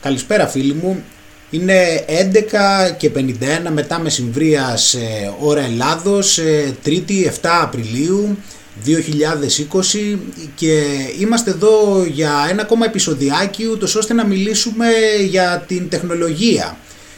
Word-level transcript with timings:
Καλησπέρα 0.00 0.46
φίλοι 0.46 0.74
μου. 0.74 1.04
Είναι 1.50 2.04
11 2.08 2.96
και 2.96 3.10
51 3.14 3.22
μετά 3.72 3.98
μεσημβρίας 3.98 4.94
ε, 4.94 5.32
ώρα 5.40 5.60
Ελλάδος, 5.60 6.38
ε, 6.38 6.76
3η 6.84 7.24
7 7.24 7.30
Απριλίου 7.42 8.38
2020 8.86 10.18
και 10.54 10.82
είμαστε 11.20 11.50
εδώ 11.50 12.04
για 12.04 12.46
ένα 12.50 12.62
ακόμα 12.62 12.84
επεισοδιάκι 12.84 13.66
ούτως 13.66 13.94
ώστε 13.94 14.14
να 14.14 14.26
μιλήσουμε 14.26 14.86
για 15.28 15.64
την 15.66 15.88
τεχνολογία 15.88 16.76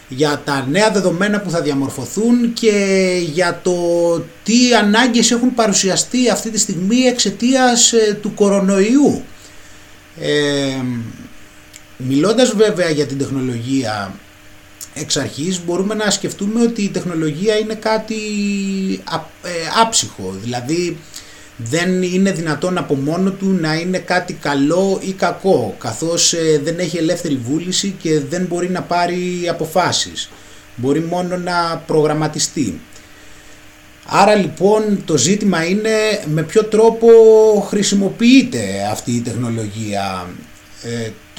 για 0.09 0.43
τα 0.45 0.67
νέα 0.71 0.91
δεδομένα 0.91 1.41
που 1.41 1.51
θα 1.51 1.61
διαμορφωθούν 1.61 2.53
και 2.53 2.73
για 3.33 3.61
το 3.63 3.73
τι 4.43 4.75
ανάγκες 4.75 5.31
έχουν 5.31 5.55
παρουσιαστεί 5.55 6.31
αυτή 6.31 6.51
τη 6.51 6.59
στιγμή 6.59 6.97
εξαιτίας 7.01 7.93
ε, 7.93 8.19
του 8.23 8.35
κορονοϊού. 8.35 9.23
Ε, 10.21 10.85
μιλώντας 12.09 12.55
βέβαια 12.55 12.91
για 12.91 13.07
την 13.07 13.19
τεχνολογία 13.19 14.15
εξ 14.95 15.17
αρχής 15.17 15.65
μπορούμε 15.65 15.95
να 15.95 16.11
σκεφτούμε 16.11 16.63
ότι 16.63 16.83
η 16.83 16.89
τεχνολογία 16.89 17.59
είναι 17.59 17.75
κάτι 17.75 18.17
ε, 19.43 19.51
άψυχο, 19.83 20.35
δηλαδή 20.43 20.97
δεν 21.57 22.03
είναι 22.03 22.33
δυνατόν 22.33 22.79
από 22.79 22.95
μόνο 22.95 23.31
του 23.31 23.59
να 23.61 23.75
είναι 23.75 23.99
κάτι 23.99 24.33
καλό 24.33 24.99
ή 25.03 25.13
κακό 25.13 25.77
καθώς 25.79 26.33
ε, 26.33 26.61
δεν 26.65 26.79
έχει 26.79 26.97
ελεύθερη 26.97 27.37
βούληση 27.37 27.95
και 28.03 28.21
δεν 28.21 28.45
μπορεί 28.45 28.71
να 28.71 28.83
πάρει 28.83 29.49
αποφάσεις. 29.51 30.31
Μπορεί 30.77 31.01
μόνο 31.01 31.37
να 31.37 31.83
προγραμματιστεί. 31.87 32.81
Άρα 34.07 34.35
λοιπόν 34.35 35.03
το 35.05 35.17
ζήτημα 35.17 35.65
είναι 35.65 35.91
με 36.27 36.43
ποιο 36.43 36.65
τρόπο 36.65 37.09
χρησιμοποιείται 37.69 38.89
αυτή 38.91 39.13
η 39.13 39.21
τεχνολογία. 39.21 40.27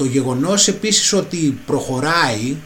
Ε, 0.02 0.08
το 0.08 0.10
γεγονός 0.10 0.68
επίσης 0.68 1.12
ότι 1.12 1.58
προχωράει 1.66 2.56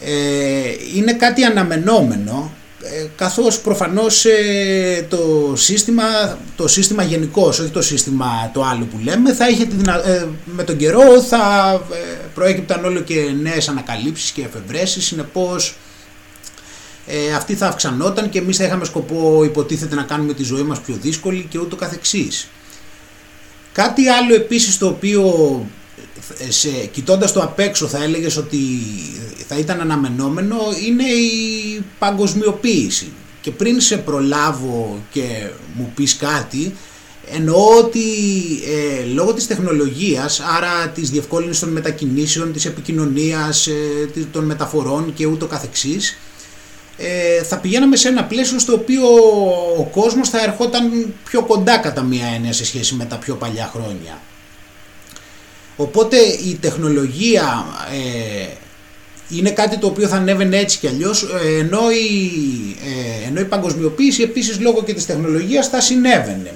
ε, 0.00 0.96
είναι 0.96 1.12
κάτι 1.12 1.44
αναμενόμενο 1.44 2.52
ε, 2.82 3.06
καθώς 3.16 3.60
προφανώς 3.60 4.24
ε, 4.24 5.06
το 5.08 5.52
σύστημα, 5.56 6.04
το 6.56 6.68
σύστημα 6.68 7.02
γενικώς, 7.02 7.58
όχι 7.58 7.70
το 7.70 7.82
σύστημα 7.82 8.50
το 8.52 8.64
άλλο 8.64 8.84
που 8.84 8.98
λέμε, 9.04 9.32
θα 9.32 9.48
είχε 9.48 9.64
τη 9.64 9.74
ε, 10.04 10.26
με 10.44 10.62
τον 10.64 10.76
καιρό 10.76 11.22
θα 11.22 11.82
προέκυπταν 12.34 12.84
όλο 12.84 13.00
και 13.00 13.34
νέες 13.42 13.68
ανακαλύψεις 13.68 14.30
και 14.30 14.42
εφευρέσεις, 14.42 15.04
συνεπώς 15.04 15.76
ε, 17.06 17.34
αυτή 17.34 17.54
θα 17.54 17.66
αυξανόταν 17.66 18.28
και 18.28 18.38
εμείς 18.38 18.56
θα 18.56 18.64
είχαμε 18.64 18.84
σκοπό 18.84 19.44
υποτίθεται 19.44 19.94
να 19.94 20.02
κάνουμε 20.02 20.34
τη 20.34 20.42
ζωή 20.42 20.62
μας 20.62 20.80
πιο 20.80 20.98
δύσκολη 21.00 21.46
και 21.50 21.58
ούτω 21.58 21.76
καθεξής. 21.76 22.48
Κάτι 23.72 24.08
άλλο 24.08 24.34
επίσης 24.34 24.78
το 24.78 24.86
οποίο 24.86 25.66
σε, 26.48 26.68
κοιτώντας 26.68 27.32
το 27.32 27.40
απ' 27.42 27.58
έξω 27.58 27.86
θα 27.86 28.02
έλεγες 28.02 28.36
ότι 28.36 28.58
θα 29.48 29.58
ήταν 29.58 29.80
αναμενόμενο 29.80 30.56
είναι 30.86 31.04
η 31.04 31.84
παγκοσμιοποίηση 31.98 33.12
και 33.40 33.50
πριν 33.50 33.80
σε 33.80 33.96
προλάβω 33.96 35.02
και 35.10 35.48
μου 35.74 35.92
πεις 35.94 36.16
κάτι 36.16 36.74
εννοώ 37.30 37.76
ότι 37.78 38.00
ε, 39.00 39.04
λόγω 39.04 39.32
της 39.32 39.46
τεχνολογίας 39.46 40.40
άρα 40.40 40.88
της 40.88 41.10
διευκόλυνσης 41.10 41.60
των 41.60 41.68
μετακινήσεων, 41.68 42.52
της 42.52 42.64
επικοινωνίας, 42.64 43.66
ε, 43.66 44.08
των 44.32 44.44
μεταφορών 44.44 45.14
και 45.14 45.26
ούτω 45.26 45.46
καθεξής 45.46 46.16
ε, 46.96 47.42
θα 47.42 47.58
πηγαίναμε 47.58 47.96
σε 47.96 48.08
ένα 48.08 48.24
πλαίσιο 48.24 48.58
στο 48.58 48.72
οποίο 48.72 49.02
ο 49.78 49.84
κόσμος 49.84 50.28
θα 50.28 50.42
ερχόταν 50.42 51.14
πιο 51.24 51.42
κοντά 51.42 51.78
κατά 51.78 52.02
μία 52.02 52.26
έννοια 52.26 52.52
σε 52.52 52.64
σχέση 52.64 52.94
με 52.94 53.04
τα 53.04 53.16
πιο 53.16 53.34
παλιά 53.34 53.70
χρόνια. 53.74 54.20
Οπότε 55.76 56.16
η 56.16 56.58
τεχνολογία 56.60 57.64
ε, 57.92 58.46
είναι 59.36 59.50
κάτι 59.50 59.78
το 59.78 59.86
οποίο 59.86 60.08
θα 60.08 60.16
ανέβαινε 60.16 60.56
έτσι 60.56 60.78
κι 60.78 60.86
αλλιώς, 60.86 61.22
ε, 61.22 61.58
ενώ 61.58 61.90
η, 61.90 62.30
ε, 63.24 63.28
ενώ 63.28 63.40
η 63.40 63.44
παγκοσμιοποίηση 63.44 64.22
επίσης 64.22 64.60
λόγω 64.60 64.82
και 64.82 64.94
της 64.94 65.06
τεχνολογίας 65.06 65.68
θα 65.68 65.80
συνέβαινε. 65.80 66.54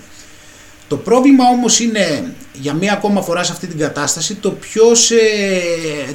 Το 0.88 0.96
πρόβλημα 0.96 1.44
όμως 1.44 1.80
είναι 1.80 2.34
για 2.52 2.74
μία 2.74 2.92
ακόμα 2.92 3.22
φορά 3.22 3.42
σε 3.42 3.52
αυτή 3.52 3.66
την 3.66 3.78
κατάσταση 3.78 4.34
το 4.34 4.50
ποιος, 4.50 5.10
ε, 5.10 5.16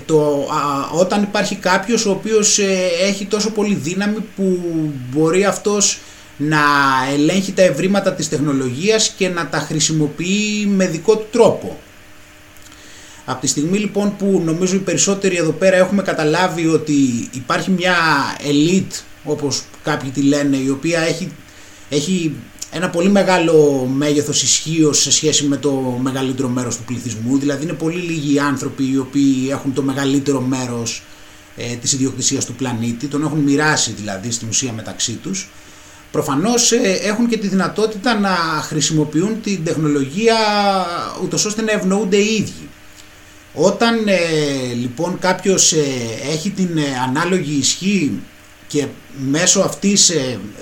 το, 0.06 0.47
όταν 0.94 1.23
υπάρχει 1.23 1.56
κάποιος 1.56 2.06
ο 2.06 2.12
οποίος 2.12 2.59
έχει 3.07 3.25
τόσο 3.25 3.51
πολύ 3.51 3.75
δύναμη 3.75 4.23
που 4.35 4.59
μπορεί 5.12 5.45
αυτός 5.45 6.00
να 6.38 6.59
ελέγχει 7.13 7.51
τα 7.51 7.62
ευρήματα 7.62 8.13
της 8.13 8.29
τεχνολογίας 8.29 9.13
και 9.18 9.29
να 9.29 9.47
τα 9.47 9.57
χρησιμοποιεί 9.57 10.66
με 10.68 10.88
δικό 10.88 11.16
του 11.18 11.28
τρόπο. 11.31 11.79
Από 13.25 13.41
τη 13.41 13.47
στιγμή 13.47 13.77
λοιπόν 13.77 14.15
που 14.17 14.41
νομίζω 14.45 14.75
οι 14.75 14.79
περισσότεροι 14.79 15.35
εδώ 15.37 15.51
πέρα 15.51 15.75
έχουμε 15.75 16.01
καταλάβει 16.01 16.67
ότι 16.67 17.29
υπάρχει 17.31 17.71
μια 17.71 17.95
elite 18.39 19.01
όπως 19.23 19.63
κάποιοι 19.83 20.09
τη 20.09 20.21
λένε 20.21 20.57
η 20.57 20.69
οποία 20.69 20.99
έχει, 20.99 21.31
έχει 21.89 22.35
ένα 22.71 22.89
πολύ 22.89 23.09
μεγάλο 23.09 23.85
μέγεθος 23.95 24.43
ισχύω 24.43 24.93
σε 24.93 25.11
σχέση 25.11 25.45
με 25.45 25.57
το 25.57 25.71
μεγαλύτερο 26.01 26.47
μέρος 26.47 26.77
του 26.77 26.83
πληθυσμού. 26.83 27.37
Δηλαδή 27.37 27.63
είναι 27.63 27.73
πολύ 27.73 27.99
λίγοι 27.99 28.39
άνθρωποι 28.39 28.91
οι 28.91 28.97
οποίοι 28.97 29.47
έχουν 29.49 29.73
το 29.73 29.81
μεγαλύτερο 29.81 30.41
μέρος 30.41 31.03
ε, 31.55 31.75
της 31.75 31.93
ιδιοκτησίας 31.93 32.45
του 32.45 32.53
πλανήτη. 32.53 33.07
Τον 33.07 33.23
έχουν 33.23 33.39
μοιράσει 33.39 33.91
δηλαδή 33.91 34.31
στην 34.31 34.47
ουσία 34.47 34.71
μεταξύ 34.71 35.11
τους. 35.11 35.49
Προφανώς 36.11 36.71
ε, 36.71 36.99
έχουν 37.03 37.27
και 37.27 37.38
τη 37.38 37.47
δυνατότητα 37.47 38.19
να 38.19 38.35
χρησιμοποιούν 38.61 39.41
την 39.41 39.63
τεχνολογία 39.63 40.35
ούτως 41.23 41.45
ώστε 41.45 41.61
να 41.61 41.71
ευνοούνται 41.71 42.17
οι 42.17 42.35
ίδιοι 42.35 42.60
όταν 43.53 44.07
ε, 44.07 44.73
λοιπόν 44.73 45.19
κάποιος 45.19 45.73
ε, 45.73 45.84
έχει 46.31 46.50
την 46.50 46.78
ε, 46.78 46.81
ανάλογη 47.07 47.57
ισχύ 47.57 48.19
και 48.67 48.85
μέσω 49.29 49.59
αυτής 49.59 50.12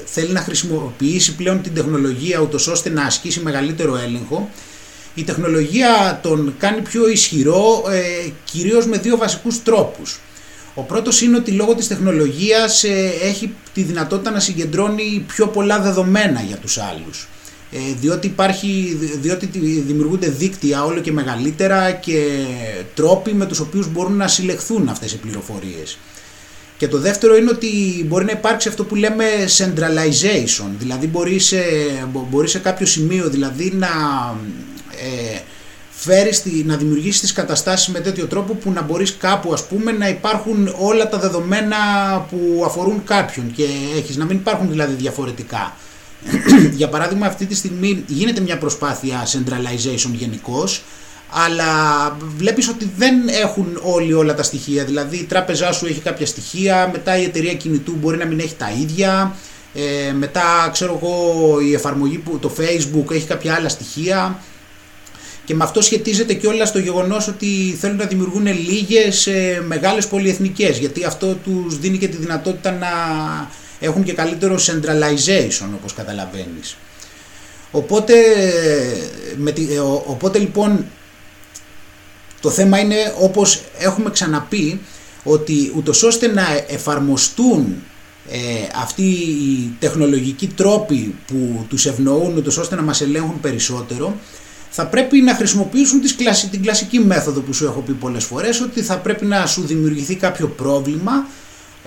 θέλει 0.06 0.32
να 0.32 0.40
χρησιμοποιήσει 0.40 1.36
πλέον 1.36 1.62
την 1.62 1.74
τεχνολογία 1.74 2.40
ούτως 2.40 2.68
ώστε 2.68 2.90
να 2.90 3.04
ασκήσει 3.04 3.40
μεγαλύτερο 3.40 3.98
έλεγχο, 3.98 4.50
η 5.14 5.24
τεχνολογία 5.24 6.20
τον 6.24 6.56
κάνει 6.58 6.82
πιο 6.82 7.10
ισχυρό 7.10 7.84
κυρίως 8.44 8.86
με 8.86 8.98
δύο 8.98 9.18
βασικούς 9.18 9.64
τρόπους. 9.64 10.20
Ο 10.74 10.82
πρώτος 10.82 11.22
είναι 11.22 11.38
ότι 11.38 11.52
λόγω 11.52 11.76
της 11.76 11.88
τεχνολογίας 11.88 12.84
έχει 13.24 13.56
τη 13.74 13.82
δυνατότητα 13.82 14.32
να 14.32 14.40
συγκεντρώνει 14.40 15.24
πιο 15.28 15.48
πολλά 15.48 15.80
δεδομένα 15.80 16.42
για 16.42 16.58
τους 16.58 16.78
άλλους. 16.78 17.28
Ε, 17.72 17.78
διότι, 18.00 18.28
υπάρχει, 18.28 18.98
διότι 19.22 19.46
δημιουργούνται 19.86 20.30
δίκτυα 20.30 20.86
όλο 20.86 21.00
και 21.00 21.12
μεγαλύτερα 21.12 21.92
και 21.92 22.46
τρόποι 22.96 23.34
με 23.34 23.46
τους 23.46 23.60
οποίους 23.60 23.92
μπορούν 23.92 24.16
να 24.16 24.28
συλλεχθούν 24.28 24.90
αυτές 24.90 25.12
οι 25.14 25.18
πληροφορίες. 25.18 25.98
Και 26.78 26.88
το 26.88 27.00
δεύτερο 27.00 27.36
είναι 27.36 27.50
ότι 27.50 27.68
μπορεί 28.08 28.26
να 28.26 28.32
υπάρξει 28.32 28.68
αυτό 28.68 28.84
που 28.84 28.96
λέμε 28.96 29.26
centralization, 29.58 30.70
δηλαδή 30.80 31.08
μπορεί 31.08 31.40
σε, 31.40 31.62
μπορεί 32.30 32.48
σε 32.48 32.60
κάποιο 32.60 32.86
σημείο 32.86 33.30
δηλαδή 33.30 33.74
να 33.76 33.88
ε, 35.34 35.40
φέρεις, 35.90 36.44
να 36.66 36.76
δημιουργήσεις 36.76 37.20
τις 37.20 37.34
καταστάσεις 37.34 37.88
με 37.88 38.00
τέτοιο 38.00 38.26
τρόπο 38.26 38.54
που 38.54 38.72
να 38.72 38.82
μπορείς 38.82 39.18
κάπου 39.18 39.54
ας 39.54 39.68
πούμε 39.68 39.92
να 39.92 40.10
υπάρχουν 40.10 40.76
όλα 40.80 41.10
τα 41.10 41.20
δεδομένα 41.20 41.78
που 42.30 42.64
αφορούν 42.66 43.04
κάποιον 43.04 43.52
και 43.56 43.66
έχεις 43.98 44.18
να 44.18 44.26
μην 44.26 44.38
υπάρχουν 44.38 44.70
δηλαδή 44.70 44.94
διαφορετικά. 44.94 45.76
Για 46.80 46.90
παράδειγμα 46.90 47.26
αυτή 47.26 47.46
τη 47.46 47.56
στιγμή 47.56 48.04
γίνεται 48.08 48.42
μια 48.42 48.58
προσπάθεια 48.58 49.28
centralization 49.28 50.12
γενικώς, 50.14 50.84
αλλά 51.30 51.72
βλέπεις 52.38 52.68
ότι 52.68 52.92
δεν 52.98 53.28
έχουν 53.28 53.80
όλοι 53.84 54.14
όλα 54.14 54.34
τα 54.34 54.44
στοιχεία. 54.44 54.84
Δηλαδή 54.84 55.18
η 55.18 55.24
τράπεζά 55.24 55.72
σου 55.72 55.86
έχει 55.86 56.00
κάποια 56.00 56.26
στοιχεία, 56.26 56.90
μετά 56.92 57.18
η 57.18 57.24
εταιρεία 57.24 57.54
κινητού 57.54 57.96
μπορεί 58.00 58.18
να 58.18 58.26
μην 58.26 58.40
έχει 58.40 58.56
τα 58.56 58.72
ίδια, 58.82 59.36
ε, 59.74 60.12
μετά 60.14 60.70
ξέρω 60.72 61.00
εγώ 61.02 61.60
η 61.60 61.74
εφαρμογή 61.74 62.18
που 62.18 62.40
το 62.40 62.52
facebook 62.58 63.12
έχει 63.12 63.28
κάποια 63.28 63.54
άλλα 63.54 63.70
στοιχεία 63.70 64.40
και 65.46 65.56
με 65.56 65.64
αυτό 65.64 65.82
σχετίζεται 65.82 66.34
και 66.34 66.48
όλα 66.48 66.66
στο 66.66 66.80
γεγονός 66.80 67.28
ότι 67.28 67.78
θέλουν 67.80 67.98
να 67.98 68.06
δημιουργούν 68.06 68.46
λίγες 68.46 69.28
ε, 69.28 69.64
μεγάλες 69.68 70.08
πολυεθνικές 70.08 70.78
γιατί 70.78 71.04
αυτό 71.04 71.34
τους 71.44 71.80
δίνει 71.80 71.98
και 71.98 72.08
τη 72.08 72.18
δυνατότητα 72.18 72.72
να 72.72 72.88
έχουν 73.80 74.04
και 74.04 74.14
καλύτερο 74.14 74.56
centralization 74.56 75.70
όπως 75.76 75.94
καταλαβαίνεις. 75.94 76.78
Οπότε, 77.72 78.14
με 79.38 79.52
τη, 79.52 79.74
ε, 79.74 79.80
οπότε 80.06 80.40
λοιπόν 80.40 80.86
το 82.42 82.50
θέμα 82.50 82.80
είναι 82.80 83.14
όπως 83.20 83.62
έχουμε 83.78 84.10
ξαναπεί 84.10 84.82
ότι 85.24 85.72
ούτως 85.76 86.04
ώστε 86.04 86.28
να 86.28 86.44
εφαρμοστούν 86.68 87.84
ε, 88.32 88.38
αυτοί 88.82 89.04
οι 89.04 89.76
τεχνολογικοί 89.80 90.48
τρόποι 90.48 91.16
που 91.28 91.66
τους 91.70 91.86
ευνοούν 91.86 92.38
ούτως 92.38 92.58
ώστε 92.58 92.76
να 92.76 92.82
μας 92.82 93.02
ελέγχουν 93.02 93.40
περισσότερο 93.40 94.18
θα 94.70 94.88
πρέπει 94.88 95.22
να 95.22 95.36
χρησιμοποιήσουν 95.36 96.02
τις 96.02 96.16
την 96.52 96.62
κλασική 96.62 97.00
μέθοδο 97.00 97.40
που 97.40 97.54
σου 97.54 97.66
έχω 97.66 97.80
πει 97.80 97.92
πολλές 97.92 98.24
φορές 98.24 98.62
ότι 98.62 98.82
θα 98.82 98.98
πρέπει 98.98 99.26
να 99.26 99.46
σου 99.46 99.66
δημιουργηθεί 99.66 100.16
κάποιο 100.16 100.48
πρόβλημα 100.48 101.28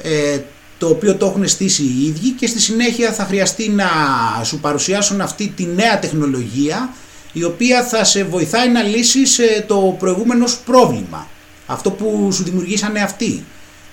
ε, 0.02 0.38
το 0.82 0.88
οποίο 0.88 1.16
το 1.16 1.26
έχουν 1.26 1.48
στήσει 1.48 1.82
οι 1.82 2.06
ίδιοι 2.06 2.30
και 2.30 2.46
στη 2.46 2.60
συνέχεια 2.60 3.12
θα 3.12 3.24
χρειαστεί 3.24 3.68
να 3.68 3.86
σου 4.44 4.60
παρουσιάσουν 4.60 5.20
αυτή 5.20 5.52
τη 5.56 5.66
νέα 5.66 5.98
τεχνολογία 5.98 6.94
η 7.32 7.44
οποία 7.44 7.84
θα 7.84 8.04
σε 8.04 8.24
βοηθάει 8.24 8.68
να 8.68 8.82
λύσεις 8.82 9.38
ε, 9.38 9.64
το 9.66 9.96
προηγούμενο 9.98 10.46
σου 10.46 10.58
πρόβλημα. 10.64 11.28
Αυτό 11.66 11.90
που 11.90 12.32
σου 12.32 12.42
δημιουργήσανε 12.42 13.00
αυτοί. 13.00 13.44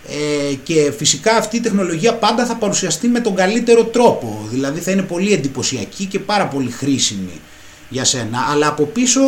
Ε, 0.08 0.54
και 0.54 0.94
φυσικά 0.98 1.36
αυτή 1.36 1.58
η 1.58 1.60
τεχνολογία 1.60 2.14
πάντα 2.14 2.46
θα 2.46 2.56
παρουσιαστεί 2.56 3.08
με 3.08 3.20
τον 3.20 3.36
καλύτερο 3.36 3.84
τρόπο. 3.84 4.48
Δηλαδή 4.50 4.80
θα 4.80 4.92
είναι 4.92 5.02
πολύ 5.02 5.34
εντυπωσιακή 5.34 6.06
και 6.06 6.20
πάρα 6.20 6.48
πολύ 6.48 6.72
χρήσιμη 6.72 7.40
για 7.90 8.04
σένα. 8.04 8.48
Αλλά 8.52 8.68
από 8.68 8.84
πίσω 8.84 9.22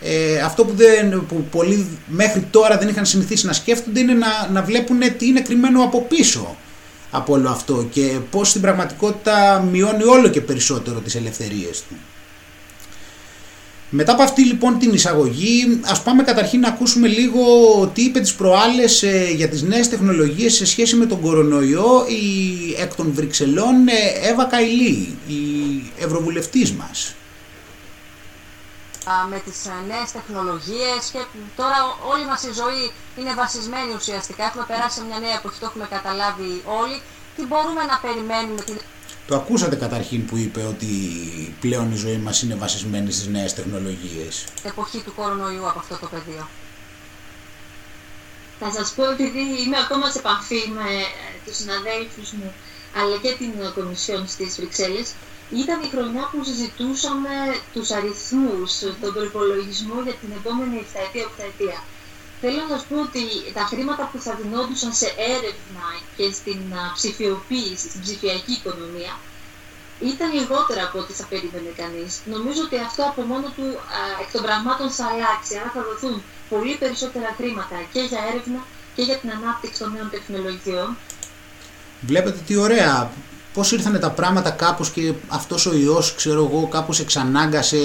ε, 0.00 0.38
αυτό 0.38 0.64
που, 0.64 0.74
δεν, 0.76 1.26
που 1.28 1.44
πολλοί 1.50 1.86
μέχρι 2.06 2.46
τώρα 2.50 2.78
δεν 2.78 2.88
είχαν 2.88 3.06
συνηθίσει 3.06 3.46
να 3.46 3.52
σκέφτονται 3.52 4.00
είναι 4.00 4.12
να, 4.14 4.48
να 4.52 4.62
βλέπουν 4.62 4.98
τι 5.18 5.26
είναι 5.26 5.40
κρυμμένο 5.40 5.82
από 5.82 6.00
πίσω 6.00 6.56
από 7.14 7.32
όλο 7.32 7.48
αυτό 7.48 7.86
και 7.90 8.18
πώς 8.30 8.48
στην 8.48 8.60
πραγματικότητα 8.60 9.64
μειώνει 9.70 10.04
όλο 10.04 10.28
και 10.28 10.40
περισσότερο 10.40 11.00
τις 11.00 11.14
ελευθερίες 11.14 11.82
του. 11.88 11.94
Μετά 13.94 14.12
από 14.12 14.22
αυτή 14.22 14.44
λοιπόν 14.44 14.78
την 14.78 14.92
εισαγωγή, 14.92 15.80
ας 15.82 16.02
πάμε 16.02 16.22
καταρχήν 16.22 16.60
να 16.60 16.68
ακούσουμε 16.68 17.08
λίγο 17.08 17.40
τι 17.94 18.02
είπε 18.02 18.20
τις 18.20 18.34
προάλλες 18.34 19.02
ε, 19.02 19.32
για 19.36 19.48
τις 19.48 19.62
νέες 19.62 19.88
τεχνολογίες 19.88 20.54
σε 20.54 20.66
σχέση 20.66 20.96
με 20.96 21.06
τον 21.06 21.20
κορονοϊό 21.20 22.06
η 22.08 22.82
εκ 22.82 22.94
των 22.94 23.12
Βρυξελών 23.14 23.88
ε, 23.88 24.28
Εύα 24.28 24.44
Καηλή, 24.44 25.16
η 25.28 25.42
ευρωβουλευτής 25.98 26.72
μας 26.72 27.14
με 29.30 29.38
τις 29.44 29.66
ε, 29.66 29.74
νέες 29.90 30.12
τεχνολογίες 30.12 31.00
και 31.12 31.22
τώρα 31.56 31.78
όλη 32.12 32.24
μας 32.30 32.42
η 32.42 32.52
ζωή 32.52 32.84
είναι 33.18 33.34
βασισμένη 33.34 33.92
ουσιαστικά. 33.94 34.44
Έχουμε 34.44 34.64
περάσει 34.70 34.98
σε 34.98 35.04
μια 35.04 35.18
νέα 35.18 35.34
εποχή, 35.40 35.58
το 35.60 35.66
έχουμε 35.66 35.86
καταλάβει 35.96 36.62
όλοι. 36.80 37.00
Τι 37.36 37.42
μπορούμε 37.46 37.82
να 37.90 37.96
περιμένουμε. 38.04 38.60
Την... 38.62 38.78
Το 39.26 39.34
ακούσατε 39.36 39.76
καταρχήν 39.76 40.26
που 40.26 40.36
είπε 40.36 40.62
ότι 40.72 40.90
πλέον 41.60 41.92
η 41.92 41.96
ζωή 41.96 42.16
μας 42.16 42.42
είναι 42.42 42.54
βασισμένη 42.54 43.12
στις 43.12 43.26
νέες 43.26 43.54
τεχνολογίες. 43.54 44.44
Εποχή 44.62 44.98
του 45.04 45.14
κορονοϊού 45.14 45.68
από 45.68 45.78
αυτό 45.78 45.96
το 45.96 46.06
πεδίο. 46.06 46.48
Θα 48.60 48.70
σας 48.70 48.92
πω 48.96 49.10
επειδή 49.10 49.44
είμαι 49.62 49.78
ακόμα 49.84 50.10
σε 50.10 50.18
επαφή 50.18 50.62
με 50.74 50.88
ε, 51.00 51.04
τους 51.44 51.56
συναδέλφους 51.56 52.30
μου 52.32 52.52
αλλά 53.00 53.16
και 53.22 53.34
την 53.38 53.52
Κομισιόν 53.74 54.28
στις 54.28 54.56
Βρυξέλλες, 54.56 55.12
ήταν 55.60 55.78
η 55.86 55.88
χρονιά 55.94 56.24
που 56.30 56.44
συζητούσαμε 56.44 57.34
τους 57.72 57.90
αριθμούς, 57.90 58.70
τον 59.02 59.12
προπολογισμό 59.16 59.96
για 60.06 60.16
την 60.20 60.30
επόμενη 60.38 60.76
7ετία, 60.92 61.78
Θέλω 62.44 62.58
να 62.64 62.68
σας 62.74 62.84
πω 62.88 62.96
ότι 63.08 63.22
τα 63.58 63.64
χρήματα 63.70 64.02
που 64.10 64.18
θα 64.26 64.32
δινόντουσαν 64.40 64.92
σε 65.00 65.08
έρευνα 65.34 65.86
και 66.16 66.26
στην 66.38 66.60
ψηφιοποίηση, 66.96 67.86
στην 67.88 68.00
ψηφιακή 68.06 68.52
οικονομία, 68.58 69.14
ήταν 70.12 70.28
λιγότερα 70.38 70.82
από 70.88 70.98
ό,τι 71.02 71.12
θα 71.18 71.24
περίμενε 71.32 71.70
κανείς. 71.82 72.12
Νομίζω 72.34 72.60
ότι 72.66 72.76
αυτό 72.88 73.02
από 73.10 73.22
μόνο 73.30 73.46
του 73.56 73.66
εκ 74.22 74.28
των 74.34 74.42
πραγμάτων 74.46 74.90
θα 74.98 75.04
αλλάξει, 75.12 75.52
άρα 75.60 75.70
θα 75.76 75.82
δοθούν 75.88 76.14
πολύ 76.52 76.74
περισσότερα 76.82 77.30
χρήματα 77.38 77.76
και 77.92 78.00
για 78.10 78.20
έρευνα 78.30 78.60
και 78.94 79.02
για 79.08 79.16
την 79.20 79.30
ανάπτυξη 79.36 79.78
των 79.82 79.92
νέων 79.94 80.08
τεχνολογιών. 80.14 80.88
Βλέπετε 82.10 82.38
τι 82.46 82.54
ωραία 82.56 83.10
πώς 83.54 83.72
ήρθανε 83.72 83.98
τα 83.98 84.10
πράγματα 84.10 84.50
κάπως 84.50 84.90
και 84.90 85.12
αυτός 85.28 85.66
ο 85.66 85.74
ιός, 85.74 86.14
ξέρω 86.14 86.44
εγώ, 86.44 86.68
κάπως 86.68 87.00
εξανάγκασε 87.00 87.78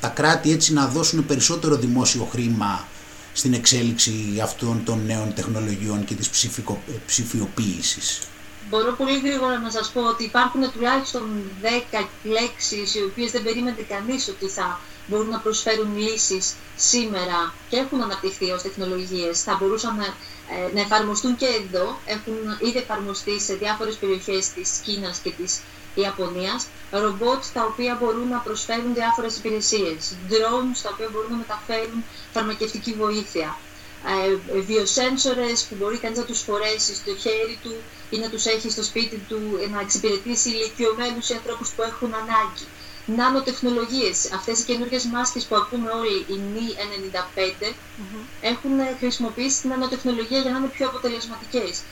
τα 0.00 0.08
κράτη 0.08 0.52
έτσι 0.52 0.72
να 0.72 0.86
δώσουν 0.86 1.26
περισσότερο 1.26 1.76
δημόσιο 1.76 2.28
χρήμα 2.30 2.88
στην 3.32 3.52
εξέλιξη 3.52 4.40
αυτών 4.42 4.84
των 4.84 5.02
νέων 5.06 5.34
τεχνολογιών 5.34 6.04
και 6.04 6.14
της 6.14 6.28
ψηφικο... 6.28 6.82
ψηφιοποίησης. 7.06 8.20
Μπορώ 8.70 8.92
πολύ 8.92 9.18
γρήγορα 9.18 9.58
να 9.58 9.70
σας 9.70 9.90
πω 9.90 10.00
ότι 10.08 10.24
υπάρχουν 10.24 10.72
τουλάχιστον 10.72 11.50
10 11.92 12.06
λέξεις 12.22 12.94
οι 12.94 13.02
οποίες 13.02 13.30
δεν 13.30 13.42
περίμενε 13.42 13.82
κανείς 13.88 14.28
ότι 14.28 14.46
θα 14.48 14.80
μπορούν 15.06 15.28
να 15.28 15.38
προσφέρουν 15.38 15.96
λύσεις 15.98 16.54
σήμερα 16.76 17.54
και 17.68 17.76
έχουν 17.76 18.02
αναπτυχθεί 18.02 18.50
ως 18.50 18.62
τεχνολογίες. 18.62 19.42
Θα 19.42 19.56
μπορούσαν 19.60 19.96
να 19.96 20.06
ε, 20.56 20.72
να 20.74 20.80
εφαρμοστούν 20.80 21.36
και 21.36 21.46
εδώ. 21.46 21.98
Έχουν 22.06 22.34
ήδη 22.68 22.78
εφαρμοστεί 22.78 23.40
σε 23.40 23.54
διάφορες 23.54 23.94
περιοχές 23.94 24.48
της 24.48 24.70
Κίνας 24.84 25.18
και 25.18 25.30
της 25.30 25.60
Ιαπωνίας 25.94 26.66
ρομπότ 26.90 27.44
τα 27.52 27.64
οποία 27.64 27.96
μπορούν 28.00 28.28
να 28.28 28.38
προσφέρουν 28.38 28.94
διάφορες 28.94 29.36
υπηρεσίες, 29.36 30.14
drones 30.30 30.78
τα 30.82 30.90
οποία 30.92 31.08
μπορούν 31.12 31.30
να 31.30 31.36
μεταφέρουν 31.36 32.04
φαρμακευτική 32.32 32.92
βοήθεια, 32.92 33.56
ε, 34.54 34.60
βιοσένσορες 34.60 35.64
που 35.64 35.74
μπορεί 35.78 35.98
κανείς 35.98 36.18
να 36.18 36.24
τους 36.24 36.40
φορέσει 36.40 36.94
στο 36.94 37.16
χέρι 37.16 37.58
του 37.62 37.74
ή 38.10 38.16
να 38.18 38.28
τους 38.30 38.44
έχει 38.46 38.70
στο 38.70 38.82
σπίτι 38.82 39.16
του 39.28 39.40
να 39.72 39.80
εξυπηρετήσει 39.80 40.48
ηλικιωμένους 40.48 41.28
ή 41.28 41.32
ανθρώπους 41.34 41.68
που 41.70 41.82
έχουν 41.82 42.10
ανάγκη 42.22 42.66
νανοτεχνολογίες. 43.16 44.32
Αυτές 44.34 44.60
οι 44.60 44.64
καινούργιες 44.64 45.04
μάσκες 45.04 45.44
που 45.44 45.56
ακούμε 45.56 45.90
όλοι, 45.98 46.16
οι 46.30 46.36
νη 46.52 46.66
95, 47.12 47.64
mm-hmm. 47.64 48.24
έχουν 48.40 48.70
χρησιμοποιήσει 48.98 49.60
την 49.60 49.70
νανοτεχνολογία 49.70 50.38
για 50.38 50.50
να 50.50 50.58
είναι 50.58 50.66
πιο 50.76 50.86
αποτελεσματικές. 50.88 51.82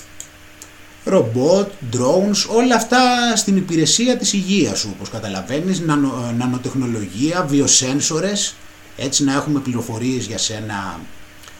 Ρομπότ, 1.04 1.72
drones, 1.92 2.46
όλα 2.48 2.74
αυτά 2.74 3.36
στην 3.36 3.56
υπηρεσία 3.56 4.16
της 4.16 4.32
υγείας 4.32 4.78
σου, 4.78 4.90
όπως 4.94 5.10
καταλαβαίνεις, 5.10 5.80
νανο, 5.80 6.34
νανοτεχνολογία, 6.36 7.44
βιοσένσορες, 7.48 8.54
έτσι 8.96 9.24
να 9.24 9.32
έχουμε 9.32 9.60
πληροφορίες 9.60 10.26
για 10.26 10.38
σένα 10.38 11.00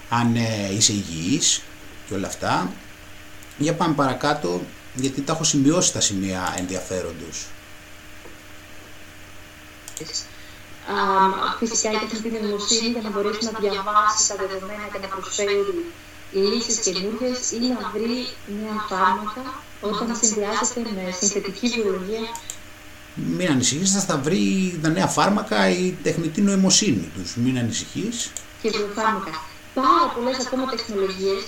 αν 0.09 0.37
ε, 0.37 0.75
είσαι 0.77 0.93
υγιής 0.93 1.63
και 2.09 2.15
όλα 2.15 2.27
αυτά. 2.27 2.71
Για 3.59 3.75
πάμε 3.75 3.95
παρακάτω, 3.95 4.61
γιατί 4.95 5.21
τα 5.21 5.33
έχω 5.33 5.45
συμπιώσει 5.45 5.93
τα 5.93 6.01
σημεία 6.01 6.55
ενδιαφέροντος 6.59 7.47
φυσικά 11.59 11.91
η 11.91 12.07
τεχνητή 12.11 12.39
νοημοσύνη 12.43 12.89
για 12.89 13.03
να 13.03 13.11
μπορέσει 13.11 13.45
να 13.45 13.59
διαβάσεις 13.61 14.27
τα 14.27 14.35
δεδομένα 14.37 14.87
και 14.93 14.99
να 15.03 15.07
προσφέρει 15.07 15.57
λύσεις 16.33 16.77
καινούργιες 16.85 17.51
ή 17.51 17.59
να 17.59 17.91
βρεις 17.95 18.27
νέα 18.61 18.79
φάρμακα 18.89 19.43
όταν 19.81 20.17
συνδυάζεται 20.21 20.81
με 20.97 21.05
συνθετική 21.19 21.69
βιολογία. 21.69 22.27
Μην 23.15 23.51
ανησυχείς, 23.51 24.05
θα 24.05 24.17
βρει 24.17 24.79
τα 24.83 24.89
νέα 24.89 25.07
φάρμακα 25.07 25.69
η 25.69 25.97
τεχνητή 26.03 26.41
νοημοσύνη 26.41 27.11
τους. 27.15 27.37
Μην 27.37 27.59
ανησυχείς. 27.59 28.33
Και 28.63 28.71
βιοφάρμακα. 28.71 29.31
Πάρα 29.75 30.07
πολλές 30.15 30.47
ακόμα 30.47 30.65
τεχνολογίες, 30.65 31.45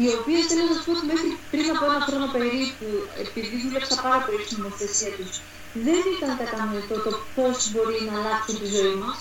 οι 0.00 0.06
οποίες 0.18 0.42
θέλω 0.48 0.64
να 0.68 0.74
σα 0.76 0.80
πω 0.84 0.90
ότι 0.96 1.06
μέχρι 1.12 1.30
πριν 1.52 1.66
από 1.74 1.84
ένα 1.90 2.00
χρόνο 2.06 2.26
περίπου, 2.36 2.86
επειδή 3.24 3.54
δούλεψα 3.62 3.94
πάρα 4.06 4.20
πολύ 4.26 4.42
στην 4.46 4.56
νομοθεσία 4.60 5.12
τους, 5.18 5.34
δεν 5.86 6.02
ήταν 6.14 6.30
κατανοητό 6.42 6.96
το 7.06 7.12
πώς 7.34 7.56
μπορεί 7.72 7.98
να 8.08 8.14
αλλάξει 8.18 8.52
τη 8.60 8.66
ζωή 8.76 8.96
μας. 9.04 9.18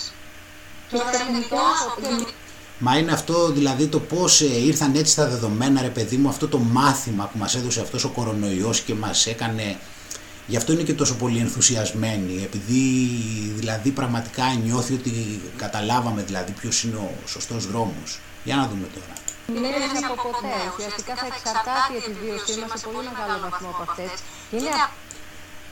Και 0.89 0.97
τεχνικά 1.15 1.65
Μα 2.79 2.97
είναι 2.97 3.12
αυτό 3.12 3.51
δηλαδή 3.51 3.88
το 3.88 4.00
πώς 4.00 4.41
ε, 4.41 4.57
ήρθαν 4.65 4.95
έτσι 4.95 5.15
τα 5.15 5.27
δεδομένα 5.27 5.81
ρε 5.81 5.89
παιδί 5.89 6.18
μου 6.18 6.29
αυτό 6.29 6.47
το 6.47 6.57
μάθημα 6.57 7.29
που 7.31 7.38
μας 7.38 7.55
έδωσε 7.55 7.81
αυτός 7.81 8.03
ο 8.03 8.10
κορονοϊός 8.10 8.81
και 8.81 8.93
μας 8.93 9.27
έκανε 9.27 9.77
γι' 10.48 10.57
αυτό 10.57 10.74
είναι 10.74 10.84
και 10.84 10.93
τόσο 10.93 11.15
πολύ 11.15 11.39
ενθουσιασμένοι 11.39 12.43
επειδή 12.43 12.81
δηλαδή 13.55 13.89
πραγματικά 13.89 14.43
νιώθει 14.63 14.93
ότι 14.93 15.41
καταλάβαμε 15.55 16.24
δηλαδή 16.24 16.51
ποιος 16.51 16.84
είναι 16.84 16.96
ο 16.96 17.12
σωστός 17.25 17.67
δρόμος. 17.67 18.19
Για 18.44 18.56
να 18.56 18.67
δούμε 18.67 18.88
τώρα. 18.94 19.13
Είναι 19.48 19.67
από 20.06 20.29
ποτέ. 20.29 20.56
Ουσιαστικά 20.77 21.15
θα 21.15 21.25
εξαρτάται 21.25 21.94
η 21.94 21.98
επιβίωσή 21.98 22.60
μας 22.70 22.79
σε 22.79 22.88
πολύ 22.88 23.10
μεγάλο 23.17 23.50
βαθμό 23.50 23.70
από 23.70 23.84
αυτές. 23.91 24.12
Είναι 24.51 24.70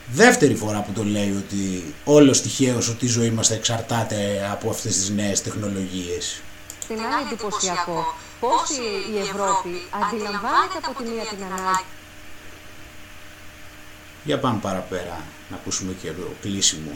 δεύτερη 0.06 0.54
φορά 0.54 0.80
που 0.82 0.92
το 0.92 1.04
λέει 1.04 1.32
ότι 1.42 1.94
όλος 2.04 2.40
τυχαίο 2.42 2.78
ότι 2.90 3.04
η 3.04 3.08
ζωή 3.08 3.30
μας 3.30 3.48
θα 3.48 3.54
εξαρτάται 3.54 4.48
από 4.52 4.70
αυτές 4.70 4.94
τις 4.94 5.10
νέες 5.10 5.42
τεχνολογίες. 5.42 6.40
Είναι 6.88 7.02
άλλο 7.02 7.26
εντυπωσιακό 7.26 8.14
πώς 8.40 8.68
η 9.14 9.18
Ευρώπη 9.18 9.82
αντιλαμβάνεται 10.02 10.78
από 10.86 11.02
τη 11.02 11.08
μία 11.08 11.22
την 11.22 11.44
ανάγκη. 11.44 11.84
Για 14.24 14.38
πάμε 14.38 14.58
παραπέρα 14.62 15.24
να 15.50 15.56
ακούσουμε 15.56 15.92
και 16.02 16.08
το 16.08 16.28
κλείσιμο. 16.40 16.90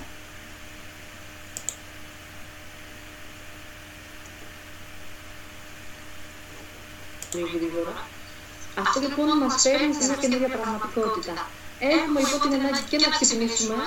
Αυτό 8.82 9.00
λοιπόν 9.00 9.26
μας 9.42 9.54
φέρνει 9.62 9.94
σε 9.94 10.04
μια 10.06 10.16
καινούργια 10.22 10.50
πραγματικότητα. 10.56 11.34
Έχουμε 11.94 12.18
λοιπόν 12.20 12.40
την 12.44 12.52
ανάγκη 12.58 12.82
και 12.90 12.98
να 13.04 13.08
ξυπνήσουμε 13.14 13.84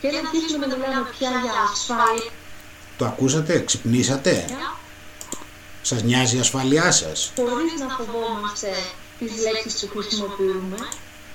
και 0.00 0.08
να 0.14 0.18
αρχίσουμε 0.22 0.66
να 0.66 0.76
μιλάμε 0.76 1.08
πια 1.14 1.30
για 1.44 1.54
ασφάλεια. 1.72 2.30
Το 2.98 3.04
ακούσατε, 3.06 3.52
ξυπνήσατε; 3.68 4.44
Yeah. 4.48 4.78
Σας 5.82 6.02
νοιάζει 6.02 6.36
η 6.36 6.40
ασφάλειά 6.40 6.90
σας; 6.90 7.32
Χωρίς 7.36 7.72
να 7.80 7.88
φοβόμαστε 7.96 8.70
τις 9.18 9.32
λέξεις 9.44 9.88
που 9.88 9.98
χρησιμοποιούμε. 9.98 10.76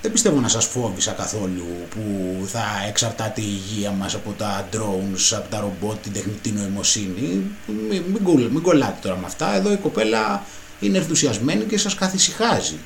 Δεν 0.01 0.11
πιστεύω 0.13 0.39
να 0.39 0.47
σας 0.47 0.65
φόβησα 0.65 1.11
καθόλου 1.11 1.67
που 1.89 2.03
θα 2.47 2.63
εξαρτάται 2.87 3.41
η 3.41 3.47
υγεία 3.49 3.91
μας 3.91 4.15
από 4.15 4.31
τα 4.37 4.69
drones, 4.73 5.35
από 5.35 5.49
τα 5.49 5.59
ρομπότ, 5.59 6.01
την 6.01 6.13
τεχνητή 6.13 6.51
νοημοσύνη. 6.51 7.51
Μην, 7.67 8.03
μην, 8.25 8.49
μην 8.51 8.61
κολλάτε 8.61 8.97
τώρα 9.01 9.15
με 9.17 9.25
αυτά. 9.25 9.55
Εδώ 9.55 9.71
η 9.71 9.77
κοπέλα 9.77 10.45
είναι 10.85 10.97
ενθουσιασμένη 10.97 11.63
και 11.63 11.77
σας 11.77 11.95
καθησυχάζει. 11.95 12.77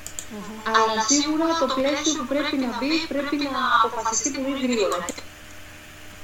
Αλλά 0.65 1.01
σίγουρα 1.07 1.45
το 1.59 1.67
πλαίσιο 1.75 2.13
που 2.17 2.25
πρέπει 2.33 2.55
να 2.57 2.67
μπει 2.77 2.93
πρέπει 3.07 3.35
να 3.35 3.61
αποφασιστεί 3.85 4.29
πολύ 4.29 4.59
γρήγορα. 4.65 5.05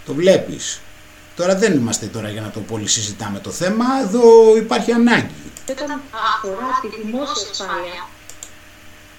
Το 0.06 0.14
βλέπεις. 0.14 0.80
Τώρα 1.36 1.56
δεν 1.56 1.74
είμαστε 1.74 2.06
τώρα 2.06 2.30
για 2.30 2.42
να 2.42 2.50
το 2.50 2.60
πολύ 2.60 2.88
συζητάμε 2.88 3.40
το 3.40 3.52
θέμα, 3.52 3.86
εδώ 4.04 4.56
υπάρχει 4.58 4.92
ανάγκη. 4.92 5.52
Και 5.66 5.72
όταν 5.72 6.02
αφορά 6.34 6.70
τη 6.82 6.88
δημόσια 7.02 7.48
ασφάλεια. 7.52 8.02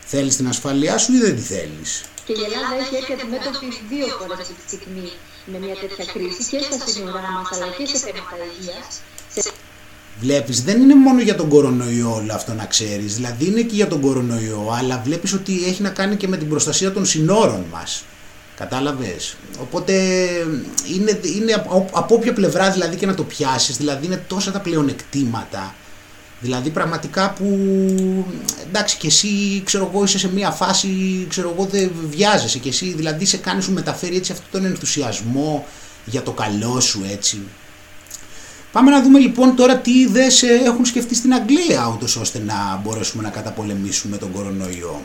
Θέλεις 0.04 0.36
την 0.36 0.48
ασφάλειά 0.48 0.98
σου 0.98 1.12
ή 1.12 1.18
δεν 1.18 1.34
τη 1.36 1.42
θέλεις; 1.42 2.04
Και 2.26 2.32
η 2.32 2.42
Ελλάδα 2.48 2.74
έχει 2.82 2.94
έρθει 2.96 3.12
αντιμέτωπη 3.12 3.66
δύο 3.90 4.06
φορές 4.18 4.38
αυτή 4.38 4.54
τη 4.54 4.62
στιγμή 4.66 5.10
με 5.50 5.58
μια 5.58 5.76
τέτοια 5.82 6.04
κρίση 6.12 6.42
και 6.50 6.58
στα 6.78 6.86
σύνορά 6.94 7.30
μας 7.36 7.48
αλλά 7.52 7.68
και 7.76 7.86
σε 7.86 7.98
θέματα 8.04 8.44
υγείας. 8.50 8.88
Βλέπεις, 10.20 10.62
δεν 10.62 10.80
είναι 10.80 10.94
μόνο 10.94 11.20
για 11.20 11.34
τον 11.34 11.48
κορονοϊό 11.48 12.14
όλο 12.14 12.32
αυτό 12.32 12.54
να 12.54 12.64
ξέρεις, 12.64 13.14
δηλαδή 13.14 13.46
είναι 13.46 13.60
και 13.60 13.74
για 13.74 13.86
τον 13.86 14.00
κορονοϊό, 14.00 14.74
αλλά 14.78 15.02
βλέπεις 15.04 15.32
ότι 15.32 15.64
έχει 15.66 15.82
να 15.82 15.88
κάνει 15.88 16.16
και 16.16 16.28
με 16.28 16.36
την 16.36 16.48
προστασία 16.48 16.92
των 16.92 17.04
συνόρων 17.04 17.64
μας. 17.72 18.04
Κατάλαβες; 18.56 19.36
Οπότε 19.60 19.92
είναι, 20.96 21.20
είναι 21.36 21.52
από, 21.52 21.88
από 21.92 22.14
όποια 22.14 22.32
πλευρά 22.32 22.70
δηλαδή 22.70 22.96
και 22.96 23.06
να 23.06 23.14
το 23.14 23.24
πιάσεις, 23.24 23.76
δηλαδή 23.76 24.06
είναι 24.06 24.24
τόσα 24.26 24.50
τα 24.50 24.60
πλεονεκτήματα. 24.60 25.74
Δηλαδή 26.40 26.70
πραγματικά 26.70 27.30
που 27.30 27.44
εντάξει 28.66 28.96
και 28.96 29.06
εσύ 29.06 29.62
ξέρω 29.64 29.90
εγώ 29.92 30.04
είσαι 30.04 30.18
σε 30.18 30.32
μια 30.32 30.50
φάση 30.50 30.88
ξέρω 31.28 31.54
εγώ 31.56 31.68
δεν 31.70 31.90
βιάζεσαι 32.10 32.58
και 32.58 32.68
εσύ 32.68 32.92
δηλαδή 32.96 33.24
σε 33.24 33.36
κάνεις 33.36 33.64
σου 33.64 33.72
μεταφέρει 33.72 34.16
έτσι 34.16 34.32
αυτόν 34.32 34.48
τον 34.50 34.64
ενθουσιασμό 34.64 35.66
για 36.04 36.22
το 36.22 36.32
καλό 36.32 36.80
σου 36.80 37.04
έτσι. 37.12 37.42
Πάμε 38.76 38.90
να 38.90 39.02
δούμε 39.02 39.18
λοιπόν 39.18 39.56
τώρα 39.56 39.76
τι 39.76 39.90
ιδέες 39.90 40.42
ε, 40.42 40.60
έχουν 40.64 40.84
σκεφτεί 40.84 41.14
στην 41.14 41.34
Αγγλία 41.34 41.90
ούτως 41.94 42.16
ώστε 42.16 42.38
να 42.38 42.80
μπορέσουμε 42.82 43.22
να 43.22 43.28
καταπολεμήσουμε 43.28 44.16
τον 44.16 44.32
κορονοϊό. 44.32 45.02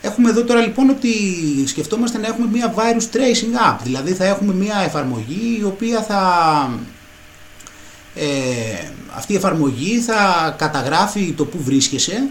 Έχουμε 0.00 0.30
εδώ 0.30 0.44
τώρα 0.44 0.60
λοιπόν 0.60 0.90
ότι 0.90 1.12
σκεφτόμαστε 1.66 2.18
να 2.18 2.26
έχουμε 2.26 2.46
μια 2.52 2.74
virus 2.76 3.16
tracing 3.16 3.72
app, 3.72 3.78
δηλαδή 3.82 4.12
θα 4.12 4.24
έχουμε 4.24 4.54
μια 4.54 4.78
εφαρμογή 4.84 5.56
η 5.60 5.64
οποία 5.64 6.02
θα... 6.02 6.80
Ε, 8.14 8.26
αυτή 9.14 9.32
η 9.32 9.36
εφαρμογή 9.36 10.00
θα 10.00 10.54
καταγράφει 10.58 11.32
το 11.32 11.44
που 11.44 11.62
βρίσκεσαι 11.62 12.28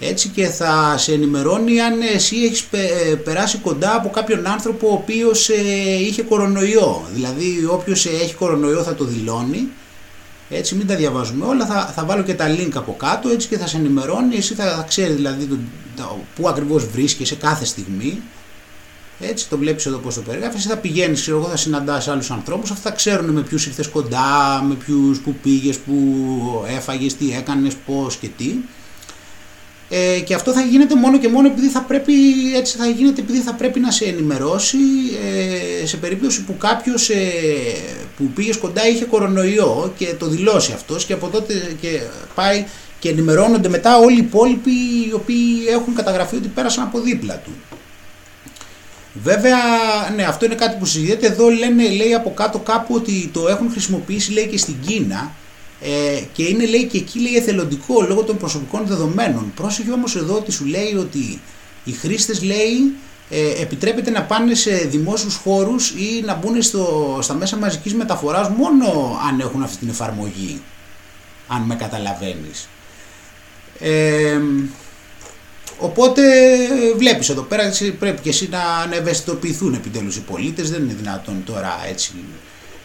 έτσι 0.00 0.28
και 0.28 0.46
θα 0.46 0.94
σε 0.98 1.12
ενημερώνει 1.12 1.80
αν 1.80 2.00
εσύ 2.14 2.36
έχεις 2.36 2.68
ε, 2.70 3.14
περάσει 3.14 3.58
κοντά 3.58 3.94
από 3.94 4.08
κάποιον 4.08 4.46
άνθρωπο 4.46 4.88
ο 4.88 4.92
οποίος 4.92 5.48
ε, 5.48 5.54
είχε 6.00 6.22
κορονοϊό. 6.22 7.06
Δηλαδή 7.12 7.66
όποιος 7.70 8.06
έχει 8.06 8.34
κορονοϊό 8.34 8.82
θα 8.82 8.94
το 8.94 9.04
δηλώνει 9.04 9.68
έτσι 10.50 10.74
μην 10.74 10.86
τα 10.86 10.94
διαβάζουμε 10.96 11.44
όλα, 11.44 11.66
θα, 11.66 11.92
θα 11.94 12.04
βάλω 12.04 12.22
και 12.22 12.34
τα 12.34 12.46
link 12.56 12.70
από 12.74 12.96
κάτω 12.96 13.28
έτσι 13.28 13.48
και 13.48 13.58
θα 13.58 13.66
σε 13.66 13.76
ενημερώνει, 13.76 14.36
εσύ 14.36 14.54
θα, 14.54 14.64
θα 14.64 14.84
ξέρεις 14.88 15.16
δηλαδή 15.16 15.44
το, 15.44 15.58
το, 15.96 16.18
πού 16.34 16.48
ακριβώς 16.48 16.86
βρίσκεσαι 16.86 17.34
κάθε 17.34 17.64
στιγμή. 17.64 18.22
Έτσι 19.20 19.48
το 19.48 19.58
βλέπεις 19.58 19.86
εδώ 19.86 19.98
πώς 19.98 20.14
το 20.14 20.20
περιγράφεις, 20.20 20.58
εσύ 20.58 20.68
θα 20.68 20.76
πηγαίνεις, 20.76 21.20
ξέρω 21.20 21.36
εγώ 21.36 21.48
θα 21.48 21.56
συναντάς 21.56 22.08
άλλους 22.08 22.30
ανθρώπους, 22.30 22.70
αυτά 22.70 22.90
θα 22.90 22.96
ξέρουν 22.96 23.30
με 23.30 23.42
ποιους 23.42 23.66
ήρθες 23.66 23.88
κοντά, 23.88 24.62
με 24.68 24.74
ποιους 24.74 25.18
που 25.18 25.34
πήγες, 25.42 25.78
που 25.78 25.94
έφαγες, 26.68 27.16
τι 27.16 27.32
έκανες, 27.32 27.74
πώς 27.86 28.16
και 28.16 28.28
τι. 28.36 28.54
Ε, 29.90 30.20
και 30.20 30.34
αυτό 30.34 30.52
θα 30.52 30.60
γίνεται 30.60 30.94
μόνο 30.94 31.18
και 31.18 31.28
μόνο 31.28 31.46
επειδή 31.46 31.68
θα 31.68 31.80
πρέπει, 31.80 32.12
έτσι 32.56 32.76
θα 32.76 32.86
γίνεται 32.86 33.20
επειδή 33.20 33.38
θα 33.38 33.54
πρέπει 33.54 33.80
να 33.80 33.90
σε 33.90 34.04
ενημερώσει 34.04 34.78
ε, 35.82 35.86
σε 35.86 35.96
περίπτωση 35.96 36.44
που 36.44 36.56
κάποιος 36.56 37.10
ε, 37.10 37.16
που 38.16 38.24
πήγες 38.24 38.56
κοντά 38.56 38.88
είχε 38.88 39.04
κορονοϊό 39.04 39.92
και 39.96 40.14
το 40.18 40.26
δηλώσει 40.26 40.72
αυτός 40.72 41.04
και 41.04 41.12
από 41.12 41.28
τότε 41.28 41.76
και 41.80 42.00
πάει 42.34 42.64
και 42.98 43.08
ενημερώνονται 43.08 43.68
μετά 43.68 43.98
όλοι 43.98 44.14
οι 44.14 44.24
υπόλοιποι 44.26 44.70
οι 45.08 45.12
οποίοι 45.12 45.66
έχουν 45.70 45.94
καταγραφεί 45.94 46.36
ότι 46.36 46.48
πέρασαν 46.48 46.84
από 46.84 47.00
δίπλα 47.00 47.34
του. 47.44 47.50
Βέβαια, 49.22 49.56
ναι, 50.14 50.22
αυτό 50.22 50.44
είναι 50.44 50.54
κάτι 50.54 50.76
που 50.78 50.84
συζητιέται. 50.84 51.26
Εδώ 51.26 51.48
λένε, 51.48 51.88
λέει 51.88 52.14
από 52.14 52.34
κάτω 52.34 52.58
κάπου 52.58 52.94
ότι 52.94 53.30
το 53.32 53.48
έχουν 53.48 53.70
χρησιμοποιήσει 53.70 54.32
λέει 54.32 54.46
και 54.46 54.58
στην 54.58 54.74
Κίνα 54.86 55.32
ε, 55.80 56.20
και 56.32 56.42
είναι 56.42 56.66
λέει 56.66 56.84
και 56.84 56.98
εκεί 56.98 57.20
λέει 57.20 57.36
εθελοντικό 57.36 58.02
λόγω 58.02 58.22
των 58.22 58.36
προσωπικών 58.36 58.86
δεδομένων. 58.86 59.52
Πρόσεχε 59.54 59.92
όμως 59.92 60.16
εδώ 60.16 60.34
ότι 60.34 60.52
σου 60.52 60.64
λέει 60.64 60.94
ότι 60.98 61.40
οι 61.84 61.92
χρήστες 61.92 62.42
λέει 62.42 62.94
ε, 63.30 63.62
επιτρέπεται 63.62 64.10
να 64.10 64.22
πάνε 64.22 64.54
σε 64.54 64.70
δημόσιους 64.70 65.34
χώρους 65.34 65.90
ή 65.90 66.22
να 66.24 66.34
μπουν 66.34 66.62
στο, 66.62 67.18
στα 67.22 67.34
μέσα 67.34 67.56
μαζικής 67.56 67.94
μεταφοράς 67.94 68.48
μόνο 68.48 69.18
αν 69.28 69.40
έχουν 69.40 69.62
αυτή 69.62 69.76
την 69.76 69.88
εφαρμογή. 69.88 70.62
Αν 71.48 71.62
με 71.62 71.74
καταλαβαίνεις. 71.74 72.68
Ε, 73.78 74.40
οπότε 75.78 76.22
βλέπεις 76.96 77.28
εδώ 77.28 77.42
πέρα 77.42 77.72
πρέπει 77.98 78.20
και 78.20 78.28
εσύ 78.28 78.48
να 78.48 78.96
ευαισθητοποιηθούν 78.96 79.74
επιτέλους 79.74 80.16
οι 80.16 80.20
πολίτες. 80.20 80.70
Δεν 80.70 80.82
είναι 80.82 80.94
δυνατόν 80.94 81.42
τώρα 81.44 81.80
έτσι 81.88 82.12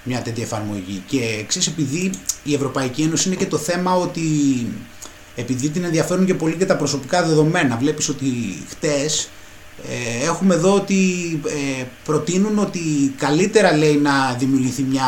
μια 0.04 0.22
τέτοια 0.22 0.44
εφαρμογή. 0.44 1.04
Και 1.08 1.44
ξέρεις, 1.48 1.68
επειδή 1.68 2.12
η 2.44 2.54
Ευρωπαϊκή 2.54 3.02
Ένωση 3.02 3.28
είναι 3.28 3.38
και 3.38 3.46
το 3.46 3.58
θέμα 3.58 3.96
ότι 3.96 4.22
επειδή 5.36 5.70
την 5.70 5.84
ενδιαφέρουν 5.84 6.26
και 6.26 6.34
πολύ 6.34 6.56
και 6.56 6.66
τα 6.66 6.76
προσωπικά 6.76 7.24
δεδομένα, 7.24 7.78
βλέπεις 7.78 8.10
ότι 8.10 8.28
χτες 8.70 9.30
ε, 9.90 10.26
έχουμε 10.26 10.56
εδώ 10.56 10.74
ότι 10.74 11.02
ε, 11.46 11.84
προτείνουν 12.04 12.60
ότι 12.60 12.80
καλύτερα 13.18 13.78
λέει 13.78 13.96
να 13.96 14.34
δημιουργηθεί 14.34 14.82
μια 14.82 15.06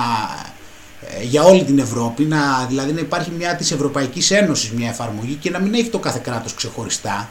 ε, 1.01 1.23
για 1.23 1.43
όλη 1.43 1.63
την 1.63 1.79
Ευρώπη, 1.79 2.23
να, 2.23 2.65
δηλαδή 2.65 2.91
να 2.91 2.99
υπάρχει 2.99 3.31
μια 3.37 3.55
της 3.55 3.71
Ευρωπαϊκής 3.71 4.31
Ένωσης 4.31 4.71
μια 4.71 4.89
εφαρμογή 4.89 5.33
και 5.33 5.49
να 5.49 5.59
μην 5.59 5.73
έχει 5.73 5.89
το 5.89 5.99
κάθε 5.99 6.19
κράτος 6.23 6.53
ξεχωριστά. 6.53 7.29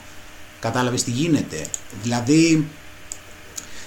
Κατάλαβες 0.61 1.03
τι 1.03 1.11
γίνεται. 1.11 1.67
Δηλαδή 2.03 2.67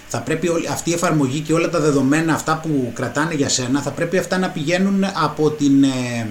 θα 0.07 0.19
πρέπει 0.19 0.49
αυτή 0.71 0.89
η 0.89 0.93
εφαρμογή 0.93 1.39
και 1.39 1.53
όλα 1.53 1.69
τα 1.69 1.79
δεδομένα 1.79 2.33
αυτά 2.33 2.59
που 2.63 2.91
κρατάνε 2.93 3.33
για 3.33 3.49
σένα 3.49 3.81
θα 3.81 3.89
πρέπει 3.91 4.17
αυτά 4.17 4.37
να 4.37 4.49
πηγαίνουν 4.49 5.03
από, 5.23 5.49
την, 5.49 5.83
ε, 5.83 6.27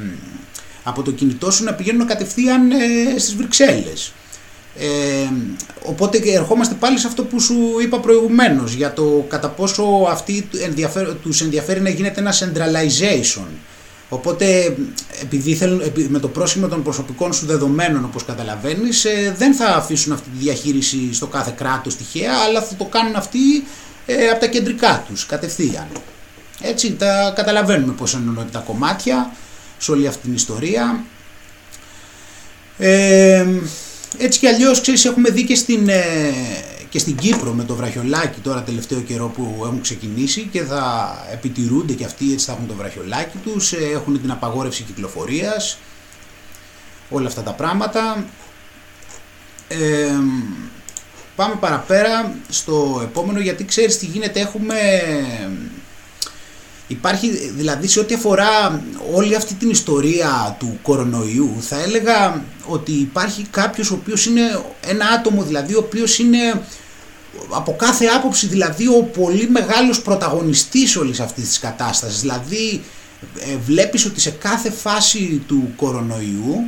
από 0.83 1.03
το 1.03 1.11
κινητό 1.11 1.51
σου 1.51 1.65
να 1.65 1.75
πηγαίνουν 1.75 2.07
κατευθείαν 2.07 2.71
ε, 2.71 3.19
στις 3.19 3.37
Βρυξέλλες. 3.37 4.13
Ε, 4.79 4.87
οπότε 5.83 6.19
ερχόμαστε 6.25 6.75
πάλι 6.75 6.99
σε 6.99 7.07
αυτό 7.07 7.25
που 7.25 7.41
σου 7.41 7.57
είπα 7.83 8.01
προηγουμένως 8.01 8.73
για 8.73 8.93
το 8.93 9.25
κατά 9.29 9.49
πόσο 9.49 9.83
αυτοί 10.11 10.49
τους 11.23 11.41
ενδιαφέρει 11.41 11.81
να 11.81 11.89
γίνεται 11.89 12.21
ένα 12.21 12.33
centralization 12.33 13.47
Οπότε, 14.09 14.77
επειδή 15.23 15.55
θέλουν, 15.55 15.83
με 16.09 16.19
το 16.19 16.29
πρόσημο 16.29 16.69
των 16.69 16.83
προσωπικών 16.83 17.33
σου 17.33 17.47
δεδομένων, 17.47 18.05
όπως 18.05 18.25
καταλαβαίνεις, 18.25 19.05
ε, 19.05 19.35
δεν 19.39 19.55
θα 19.55 19.67
αφήσουν 19.67 20.13
αυτή 20.13 20.29
τη 20.31 20.39
διαχείριση 20.39 21.15
στο 21.15 21.27
κάθε 21.27 21.55
κράτος 21.57 21.97
τυχαία, 21.97 22.33
αλλά 22.47 22.63
θα 22.63 22.75
το 22.75 22.85
κάνουν 22.85 23.17
αυτοί 23.17 23.39
ε, 24.07 24.29
από 24.29 24.41
τα 24.41 24.47
κεντρικά 24.47 25.05
τους, 25.09 25.27
κατευθείαν. 25.27 25.87
Έτσι, 26.61 26.93
τα 26.93 27.33
καταλαβαίνουμε 27.37 27.93
πώς 27.93 28.15
εννοούνται 28.15 28.49
τα 28.53 28.59
κομμάτια 28.59 29.33
σε 29.79 29.91
όλη 29.91 30.07
αυτή 30.07 30.21
την 30.23 30.35
ιστορία. 30.35 31.05
Ε, 32.79 33.47
έτσι 34.19 34.39
κι 34.39 34.47
αλλιώς, 34.47 34.81
ξέρεις, 34.81 35.05
έχουμε 35.05 35.31
δει 35.31 35.45
και 35.45 35.55
στην, 35.55 35.89
ε, 35.89 36.03
και 36.89 36.99
στην 36.99 37.17
Κύπρο 37.17 37.53
με 37.53 37.65
το 37.65 37.75
βραχιολάκι 37.75 38.41
τώρα 38.41 38.63
τελευταίο 38.63 39.01
καιρό 39.01 39.27
που 39.27 39.61
έχουν 39.65 39.81
ξεκινήσει 39.81 40.49
και 40.53 40.63
θα 40.63 41.17
επιτηρούνται 41.33 41.93
και 41.93 42.05
αυτοί 42.05 42.33
έτσι 42.33 42.47
θα 42.47 42.53
έχουν 42.53 42.67
το 42.67 42.75
βραχιολάκι 42.75 43.39
τους, 43.39 43.73
ε, 43.73 43.85
έχουν 43.93 44.21
την 44.21 44.31
απαγόρευση 44.31 44.83
κυκλοφορίας, 44.83 45.79
όλα 47.11 47.27
αυτά 47.27 47.43
τα 47.43 47.53
πράγματα. 47.53 48.25
Ε, 49.69 50.19
πάμε 51.37 51.55
παραπέρα 51.61 52.35
στο 52.49 53.01
επόμενο 53.03 53.41
γιατί 53.41 53.65
ξέρεις 53.65 53.99
τι 53.99 54.07
γίνεται, 54.07 54.41
έχουμε... 54.41 54.75
Υπάρχει 56.89 57.29
δηλαδή 57.57 57.87
σε 57.87 58.01
ό,τι 58.01 58.15
αφορά 58.15 58.83
όλη 59.15 59.35
αυτή 59.35 59.55
την 59.55 59.71
ιστορία 59.71 60.57
του 60.59 60.79
κορονοϊού 60.83 61.57
θα 61.61 61.83
έλεγα 61.83 62.45
ότι 62.67 62.93
υπάρχει 62.93 63.47
κάποιος 63.51 63.91
ο 63.91 63.95
οποίος 63.95 64.27
είναι 64.27 64.61
ένα 64.87 65.07
άτομο 65.07 65.43
δηλαδή 65.43 65.75
ο 65.75 65.79
οποίος 65.79 66.19
είναι 66.19 66.63
από 67.51 67.77
κάθε 67.77 68.07
άποψη 68.07 68.47
δηλαδή 68.47 68.87
ο 68.87 69.03
πολύ 69.03 69.49
μεγάλος 69.49 70.03
πρωταγωνιστής 70.03 70.97
όλης 70.97 71.21
αυτής 71.21 71.49
της 71.49 71.59
κατάστασης. 71.59 72.21
Δηλαδή 72.21 72.83
ε, 73.39 73.57
βλέπεις 73.67 74.05
ότι 74.05 74.21
σε 74.21 74.31
κάθε 74.31 74.71
φάση 74.71 75.43
του 75.47 75.73
κορονοϊού, 75.77 76.65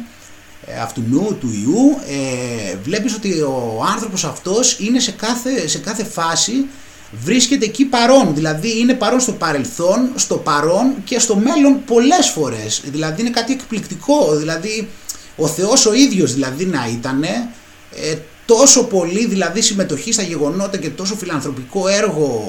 ε, 0.66 0.80
αυτού 0.80 1.02
του 1.40 1.50
ιού, 1.64 1.98
ε, 2.08 2.76
βλέπεις 2.82 3.14
ότι 3.14 3.40
ο 3.40 3.84
άνθρωπος 3.92 4.24
αυτός 4.24 4.78
είναι 4.78 5.00
σε 5.00 5.10
κάθε, 5.10 5.68
σε 5.68 5.78
κάθε 5.78 6.04
φάση 6.04 6.66
βρίσκεται 7.10 7.64
εκεί 7.64 7.84
παρόν, 7.84 8.34
δηλαδή 8.34 8.78
είναι 8.78 8.94
παρόν 8.94 9.20
στο 9.20 9.32
παρελθόν, 9.32 10.08
στο 10.14 10.36
παρόν 10.36 10.94
και 11.04 11.18
στο 11.18 11.36
μέλλον 11.36 11.84
πολλές 11.84 12.28
φορές. 12.28 12.82
Δηλαδή 12.84 13.20
είναι 13.20 13.30
κάτι 13.30 13.52
εκπληκτικό, 13.52 14.36
δηλαδή 14.36 14.88
ο 15.36 15.46
Θεός 15.46 15.86
ο 15.86 15.94
ίδιος 15.94 16.34
δηλαδή 16.34 16.66
να 16.66 16.88
ήτανε, 16.92 17.48
ε, 17.94 18.14
τόσο 18.46 18.84
πολύ 18.84 19.26
δηλαδή 19.26 19.60
συμμετοχή 19.60 20.12
στα 20.12 20.22
γεγονότα 20.22 20.76
και 20.76 20.90
τόσο 20.90 21.16
φιλανθρωπικό 21.16 21.88
έργο 21.88 22.44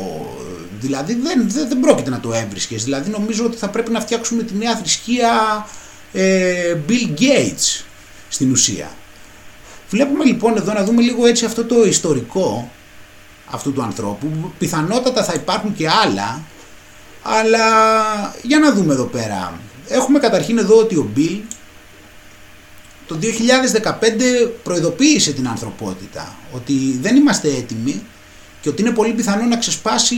δηλαδή 0.79 1.13
δεν, 1.13 1.49
δεν, 1.49 1.67
δεν 1.67 1.79
πρόκειται 1.79 2.09
να 2.09 2.19
το 2.19 2.33
έβρισκες. 2.33 2.83
Δηλαδή 2.83 3.09
νομίζω 3.09 3.45
ότι 3.45 3.57
θα 3.57 3.69
πρέπει 3.69 3.91
να 3.91 3.99
φτιάξουμε 3.99 4.43
τη 4.43 4.55
νέα 4.55 4.77
θρησκεία 4.77 5.31
ε, 6.13 6.75
Bill 6.89 7.21
Gates 7.21 7.83
στην 8.29 8.51
ουσία. 8.51 8.91
Βλέπουμε 9.89 10.23
λοιπόν 10.23 10.57
εδώ 10.57 10.73
να 10.73 10.83
δούμε 10.83 11.01
λίγο 11.01 11.25
έτσι 11.25 11.45
αυτό 11.45 11.65
το 11.65 11.85
ιστορικό 11.85 12.71
αυτού 13.50 13.74
του 13.74 13.84
ανθρώπου 13.84 14.53
πιθανότατα 14.58 15.24
θα 15.24 15.34
υπάρχουν 15.34 15.75
και 15.75 15.89
άλλα 15.89 16.41
Αλλά 17.24 17.65
για 18.41 18.60
να 18.60 18.74
δούμε 18.74 18.94
εδώ 18.94 19.06
πέρα. 19.06 19.60
Έχουμε 19.88 20.20
καταρχήν 20.20 20.58
εδώ 20.58 20.77
ότι 20.77 20.96
ο 20.96 21.10
Μπιλ 21.13 21.39
το 23.08 23.20
2015 23.22 24.50
προειδοποίησε 24.63 25.32
την 25.32 25.48
ανθρωπότητα 25.48 26.36
ότι 26.51 26.98
δεν 27.01 27.15
είμαστε 27.15 27.48
έτοιμοι 27.48 28.03
και 28.62 28.70
ότι 28.70 28.82
είναι 28.82 28.91
πολύ 28.91 29.13
πιθανό 29.13 29.46
να 29.46 29.58
ξεσπάσει 29.58 30.15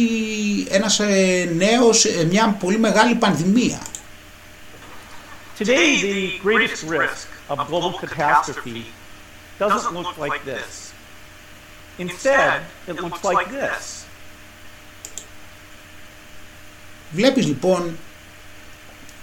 ένας 0.69 0.99
ε, 0.99 1.51
νέος, 1.55 2.05
ε, 2.05 2.25
μια 2.29 2.57
πολύ 2.59 2.79
μεγάλη 2.79 3.15
πανδημία. 3.15 3.79
Today 5.59 6.01
the 6.01 6.39
greatest 6.47 6.83
risk 6.89 7.27
of 7.51 7.57
global 7.69 7.91
catastrophe 8.03 8.85
doesn't 9.59 9.93
look 9.93 10.17
like 10.17 10.43
this. 10.45 10.90
Instead, 12.05 12.59
it 12.87 12.95
looks 13.03 13.21
like 13.23 13.51
this. 13.59 14.05
Βλέπεις 17.11 17.45
λοιπόν 17.45 17.97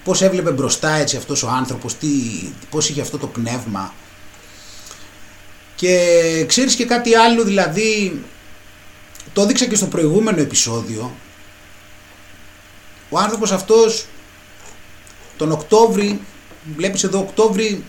πώς 0.04 0.22
έβλεπε 0.22 0.50
μπροστά 0.50 0.90
έτσι 0.90 1.16
αυτός 1.16 1.42
ο 1.42 1.48
άνθρωπος, 1.48 1.96
τι, 1.96 2.08
πώς 2.70 2.88
είχε 2.88 3.00
αυτό 3.00 3.18
το 3.18 3.26
πνεύμα. 3.26 3.94
Και 5.74 6.44
ξέρεις 6.48 6.74
και 6.74 6.84
κάτι 6.84 7.14
άλλο, 7.14 7.44
δηλαδή, 7.44 8.22
το 9.32 9.42
έδειξα 9.42 9.66
και 9.66 9.76
στο 9.76 9.86
προηγούμενο 9.86 10.40
επεισόδιο, 10.40 11.14
ο 13.08 13.18
άνθρωπος 13.18 13.52
αυτός 13.52 14.06
τον 15.36 15.52
Οκτώβρη, 15.52 16.20
βλέπεις 16.76 17.04
εδώ 17.04 17.18
Οκτώβρη, 17.18 17.84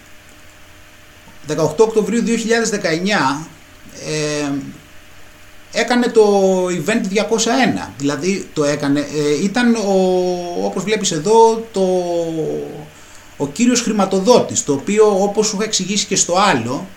18 1.48 1.56
Οκτωβρίου 1.78 2.24
2019, 2.24 3.48
ε, 4.06 4.52
έκανε 5.72 6.08
το 6.08 6.24
event 6.66 7.14
201 7.86 7.90
δηλαδή 7.98 8.48
το 8.54 8.64
έκανε. 8.64 9.00
Ε, 9.00 9.44
ήταν 9.44 9.76
ο, 9.76 10.66
όπως 10.66 10.84
βλέπεις 10.84 11.12
εδώ 11.12 11.68
το, 11.72 11.82
ο 13.38 13.48
κύριος 13.48 13.82
χρηματοδότης 13.82 14.64
το 14.64 14.74
οποίο 14.74 15.24
όπως 15.24 15.48
σου 15.48 15.56
είχα 15.56 15.66
εξηγήσει 15.66 16.06
και 16.06 16.16
στο 16.16 16.36
άλλο 16.38 16.88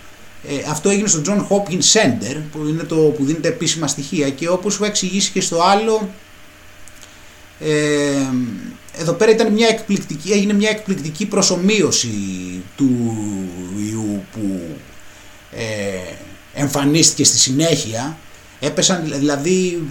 ε, 0.48 0.70
αυτό 0.70 0.88
έγινε 0.88 1.08
στο 1.08 1.22
John 1.26 1.38
Hopkins 1.38 1.92
Center 1.92 2.36
που 2.52 2.66
είναι 2.68 2.82
το 2.82 2.96
που 2.96 3.24
δίνεται 3.24 3.48
επίσημα 3.48 3.86
στοιχεία 3.86 4.30
και 4.30 4.48
όπως 4.48 4.72
σου 4.72 4.78
είχα 4.82 4.90
εξηγήσει 4.90 5.30
και 5.30 5.40
στο 5.40 5.62
άλλο 5.62 6.08
ε, 7.60 8.26
εδώ 8.98 9.12
πέρα 9.12 9.30
ήταν 9.30 9.52
μια 9.52 9.68
εκπληκτική, 9.68 10.32
έγινε 10.32 10.52
μια 10.52 10.70
εκπληκτική 10.70 11.26
προσωμείωση 11.26 12.08
του 12.76 13.16
ιού 13.90 14.24
που 14.32 14.60
ε, 15.52 16.14
εμφανίστηκε 16.54 17.24
στη 17.24 17.38
συνέχεια 17.38 18.18
έπεσαν, 18.64 19.12
δηλαδή 19.18 19.82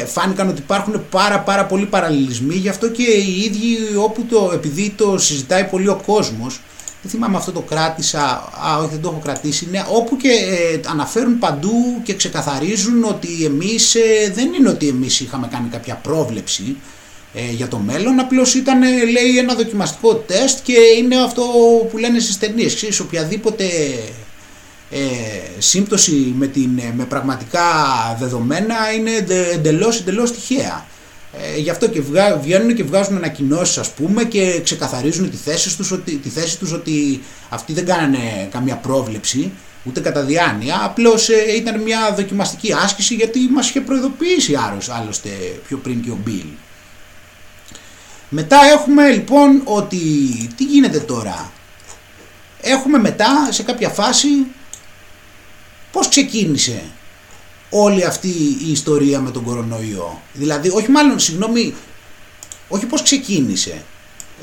ε, 0.00 0.04
φάνηκαν 0.04 0.48
ότι 0.48 0.60
υπάρχουν 0.60 1.04
πάρα 1.10 1.40
πάρα 1.40 1.64
πολλοί 1.64 1.86
παραλληλισμοί. 1.86 2.54
Γι' 2.54 2.68
αυτό 2.68 2.88
και 2.88 3.02
οι 3.02 3.40
ίδιοι 3.40 3.96
όπου 3.96 4.24
το, 4.24 4.50
επειδή 4.54 4.92
το 4.96 5.18
συζητάει 5.18 5.64
πολύ 5.64 5.88
ο 5.88 6.00
κόσμος 6.06 6.60
δεν 7.02 7.10
θυμάμαι 7.10 7.36
αυτό 7.36 7.52
το 7.52 7.60
κράτησα, 7.60 8.20
α 8.66 8.78
όχι 8.78 8.88
δεν 8.90 9.00
το 9.00 9.08
έχω 9.08 9.20
κρατήσει, 9.24 9.64
είναι 9.68 9.86
όπου 9.90 10.16
και 10.16 10.28
ε, 10.28 10.80
αναφέρουν 10.88 11.38
παντού 11.38 12.00
και 12.02 12.14
ξεκαθαρίζουν 12.14 13.04
ότι 13.04 13.44
εμείς 13.44 13.94
ε, 13.94 14.32
δεν 14.34 14.52
είναι 14.52 14.68
ότι 14.68 14.88
εμείς 14.88 15.20
είχαμε 15.20 15.48
κάνει 15.52 15.68
κάποια 15.68 15.94
πρόβλεψη 15.94 16.76
για 17.54 17.68
το 17.68 17.78
μέλλον, 17.78 18.18
απλώς 18.18 18.54
ήταν 18.54 18.80
λέει 19.10 19.38
ένα 19.38 19.54
δοκιμαστικό 19.54 20.14
τεστ 20.14 20.58
και 20.62 20.74
είναι 20.98 21.16
αυτό 21.16 21.42
που 21.90 21.98
λένε 21.98 22.18
στις 22.18 22.38
ταινίες, 22.38 22.74
ξέρεις 22.74 23.00
οποιαδήποτε 23.00 23.64
ε, 24.90 24.98
σύμπτωση 25.58 26.34
με, 26.36 26.46
την, 26.46 26.80
με 26.96 27.04
πραγματικά 27.04 27.62
δεδομένα 28.18 28.74
είναι 28.96 29.10
εντελώς, 29.52 30.00
εντελώς 30.00 30.32
τυχαία. 30.32 30.86
Ε, 31.32 31.58
γι' 31.60 31.70
αυτό 31.70 31.88
και 31.88 32.02
βγαίνουν 32.42 32.74
και 32.74 32.82
βγάζουν 32.82 33.16
ανακοινώσεις 33.16 33.78
ας 33.78 33.90
πούμε 33.90 34.24
και 34.24 34.60
ξεκαθαρίζουν 34.64 35.30
τη 35.30 35.36
θέση, 35.36 35.76
τους, 35.76 35.90
ότι, 35.90 36.16
τη 36.16 36.28
θέση 36.28 36.58
τους 36.58 36.72
ότι 36.72 37.22
αυτοί 37.48 37.72
δεν 37.72 37.86
κάνανε 37.86 38.48
καμία 38.50 38.76
πρόβλεψη 38.76 39.52
ούτε 39.84 40.00
κατά 40.00 40.22
διάνοια, 40.22 40.80
απλώς 40.84 41.28
ε, 41.28 41.56
ήταν 41.56 41.80
μια 41.80 42.14
δοκιμαστική 42.16 42.72
άσκηση 42.72 43.14
γιατί 43.14 43.38
μας 43.52 43.68
είχε 43.68 43.80
προειδοποιήσει 43.80 44.54
άλλωστε 45.00 45.28
πιο 45.66 45.76
πριν 45.76 46.02
και 46.02 46.10
ο 46.10 46.18
Μπίλ. 46.24 46.46
Μετά 48.28 48.58
έχουμε 48.72 49.10
λοιπόν 49.10 49.60
ότι 49.64 49.98
τι 50.56 50.64
γίνεται 50.64 50.98
τώρα. 50.98 51.52
Έχουμε 52.60 52.98
μετά 52.98 53.48
σε 53.50 53.62
κάποια 53.62 53.88
φάση 53.88 54.28
πώς 55.98 56.08
ξεκίνησε 56.08 56.82
όλη 57.70 58.04
αυτή 58.04 58.28
η 58.66 58.70
ιστορία 58.70 59.20
με 59.20 59.30
τον 59.30 59.44
κορονοϊό; 59.44 60.22
Δηλαδή, 60.32 60.68
όχι 60.68 60.90
μάλλον, 60.90 61.18
συγγνώμη, 61.18 61.74
όχι 62.68 62.86
πώς 62.86 63.02
ξεκίνησε. 63.02 63.82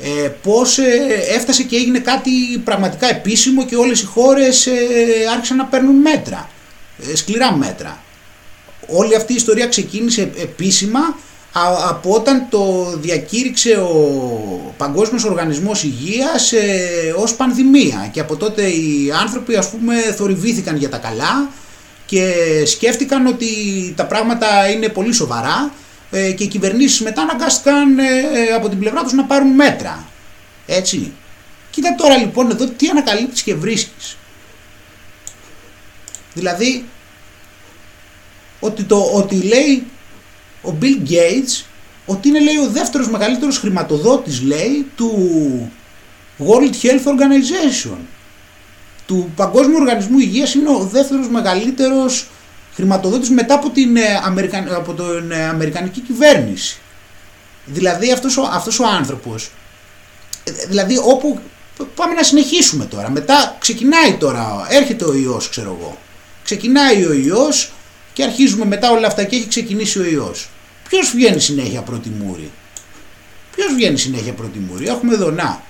Ε, 0.00 0.28
πώς 0.42 0.78
ε, 0.78 0.84
έφτασε 1.28 1.62
και 1.62 1.76
έγινε 1.76 1.98
κάτι 1.98 2.30
πραγματικά 2.64 3.08
επίσημο 3.08 3.64
και 3.64 3.76
όλες 3.76 4.00
οι 4.00 4.04
χώρες 4.04 4.66
ε, 4.66 4.72
άρχισαν 5.34 5.56
να 5.56 5.64
παίρνουν 5.64 5.94
μέτρα, 5.96 6.50
ε, 7.10 7.16
σκληρά 7.16 7.56
μέτρα. 7.56 8.02
Όλη 8.88 9.14
αυτή 9.14 9.32
η 9.32 9.36
ιστορία 9.36 9.66
ξεκίνησε 9.66 10.30
επίσημα 10.36 11.18
από 11.64 12.14
όταν 12.14 12.46
το 12.50 12.92
διακήρυξε 12.96 13.76
ο 13.76 14.74
Παγκόσμιος 14.76 15.24
Οργανισμός 15.24 15.82
Υγείας 15.82 16.52
ε, 16.52 17.14
ως 17.16 17.34
πανδημία 17.34 18.08
και 18.12 18.20
από 18.20 18.36
τότε 18.36 18.62
οι 18.62 19.10
άνθρωποι 19.20 19.56
ας 19.56 19.70
πούμε 19.70 19.94
θορυβήθηκαν 19.94 20.76
για 20.76 20.88
τα 20.88 20.98
καλά 20.98 21.50
και 22.06 22.32
σκέφτηκαν 22.66 23.26
ότι 23.26 23.46
τα 23.96 24.06
πράγματα 24.06 24.70
είναι 24.70 24.88
πολύ 24.88 25.12
σοβαρά 25.12 25.72
ε, 26.10 26.32
και 26.32 26.44
οι 26.44 26.46
κυβερνήσεις 26.46 27.00
μετά 27.00 27.22
αναγκάστηκαν 27.22 27.98
ε, 27.98 28.04
από 28.56 28.68
την 28.68 28.78
πλευρά 28.78 29.02
τους 29.02 29.12
να 29.12 29.24
πάρουν 29.24 29.48
μέτρα. 29.48 30.04
Έτσι. 30.66 31.12
Κοίτα 31.70 31.94
τώρα 31.94 32.16
λοιπόν 32.16 32.50
εδώ 32.50 32.66
τι 32.66 32.88
ανακαλύπτεις 32.88 33.42
και 33.42 33.54
βρίσκεις. 33.54 34.16
Δηλαδή 36.34 36.84
ότι, 38.60 38.82
το, 38.82 39.10
ότι 39.14 39.42
λέει 39.42 39.86
ο 40.62 40.74
Bill 40.80 41.10
Gates 41.10 41.64
ότι 42.06 42.28
είναι 42.28 42.40
λέει 42.40 42.56
ο 42.56 42.68
δεύτερος 42.70 43.08
μεγαλύτερος 43.10 43.58
χρηματοδότης 43.58 44.42
λέει 44.42 44.86
του 44.96 45.12
World 46.38 46.84
Health 46.84 47.06
Organization. 47.06 47.96
Του 49.06 49.32
Παγκόσμιου 49.36 49.76
Οργανισμού 49.80 50.18
Υγείας 50.18 50.54
είναι 50.54 50.68
ο 50.68 50.88
δεύτερος 50.92 51.28
μεγαλύτερος 51.28 52.26
χρηματοδότης 52.74 53.30
μετά 53.30 53.54
από 53.54 53.70
την, 53.70 53.96
ε, 53.96 54.20
από 54.76 54.92
την 54.94 55.30
ε, 55.30 55.44
Αμερικανική 55.44 56.00
κυβέρνηση. 56.00 56.78
Δηλαδή 57.64 58.12
αυτός 58.12 58.36
ο, 58.36 58.48
αυτός 58.52 58.78
ο 58.80 58.86
άνθρωπος, 58.86 59.50
ε, 60.44 60.52
δηλαδή 60.68 60.98
όπου 61.02 61.40
πάμε 61.94 62.14
να 62.14 62.22
συνεχίσουμε 62.22 62.84
τώρα, 62.84 63.10
μετά 63.10 63.56
ξεκινάει 63.58 64.14
τώρα, 64.14 64.66
έρχεται 64.68 65.04
ο 65.04 65.14
ιός 65.14 65.48
ξέρω 65.48 65.76
εγώ, 65.80 65.98
ξεκινάει 66.44 67.04
ο 67.04 67.12
ιός 67.12 67.72
και 68.16 68.22
αρχίζουμε 68.22 68.64
μετά 68.64 68.90
όλα 68.90 69.06
αυτά 69.06 69.24
και 69.24 69.36
έχει 69.36 69.48
ξεκινήσει 69.48 69.98
ο 69.98 70.04
ιός. 70.04 70.48
Ποιος 70.88 71.12
βγαίνει 71.14 71.40
συνέχεια 71.40 71.82
πρώτη 71.82 72.08
μούρη; 72.08 72.50
Ποιος 73.54 73.74
βγαίνει 73.74 73.98
συνέχεια 73.98 74.32
πρώτη 74.32 74.58
μούρη; 74.58 74.86
Έχουμε 74.86 75.14
εδώ 75.14 75.30
να. 75.30 75.62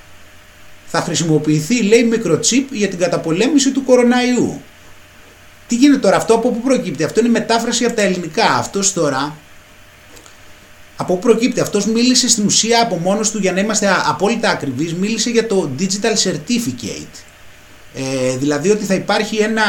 Θα 0.87 1.01
χρησιμοποιηθεί 1.01 1.83
λέει 1.83 2.05
μικροτσίπ 2.05 2.75
για 2.75 2.89
την 2.89 2.99
καταπολέμηση 2.99 3.71
του 3.71 3.85
κοροναϊού. 3.85 4.61
Τι 5.67 5.75
γίνεται 5.75 5.99
τώρα 5.99 6.17
αυτό 6.17 6.35
από 6.35 6.51
πού 6.51 6.61
προκύπτει; 6.61 7.05
Αυτό 7.05 7.21
είναι 7.21 7.29
μετάφραση 7.29 7.85
από 7.85 7.97
τα 7.97 8.03
ελληνικά. 8.03 8.55
Αυτός 8.55 8.93
τώρα 8.93 9.37
από 10.97 11.15
πού 11.15 11.19
προκύπτει; 11.19 11.61
Αυτός 11.61 11.87
μίλησε 11.87 12.29
στην 12.29 12.47
ουσία 12.47 12.83
από 12.83 12.97
μόνος 12.97 13.31
του 13.31 13.39
για 13.39 13.53
να 13.53 13.61
είμαστε 13.61 13.97
απόλυτα 14.07 14.51
ακριβείς 14.51 14.95
μίλησε 14.95 15.31
για 15.31 15.47
το 15.47 15.71
digital 15.79 16.31
certificate. 16.31 17.25
Ε, 17.95 18.37
δηλαδή 18.37 18.71
ότι 18.71 18.85
θα 18.85 18.95
υπάρχει 18.95 19.37
ένα, 19.37 19.63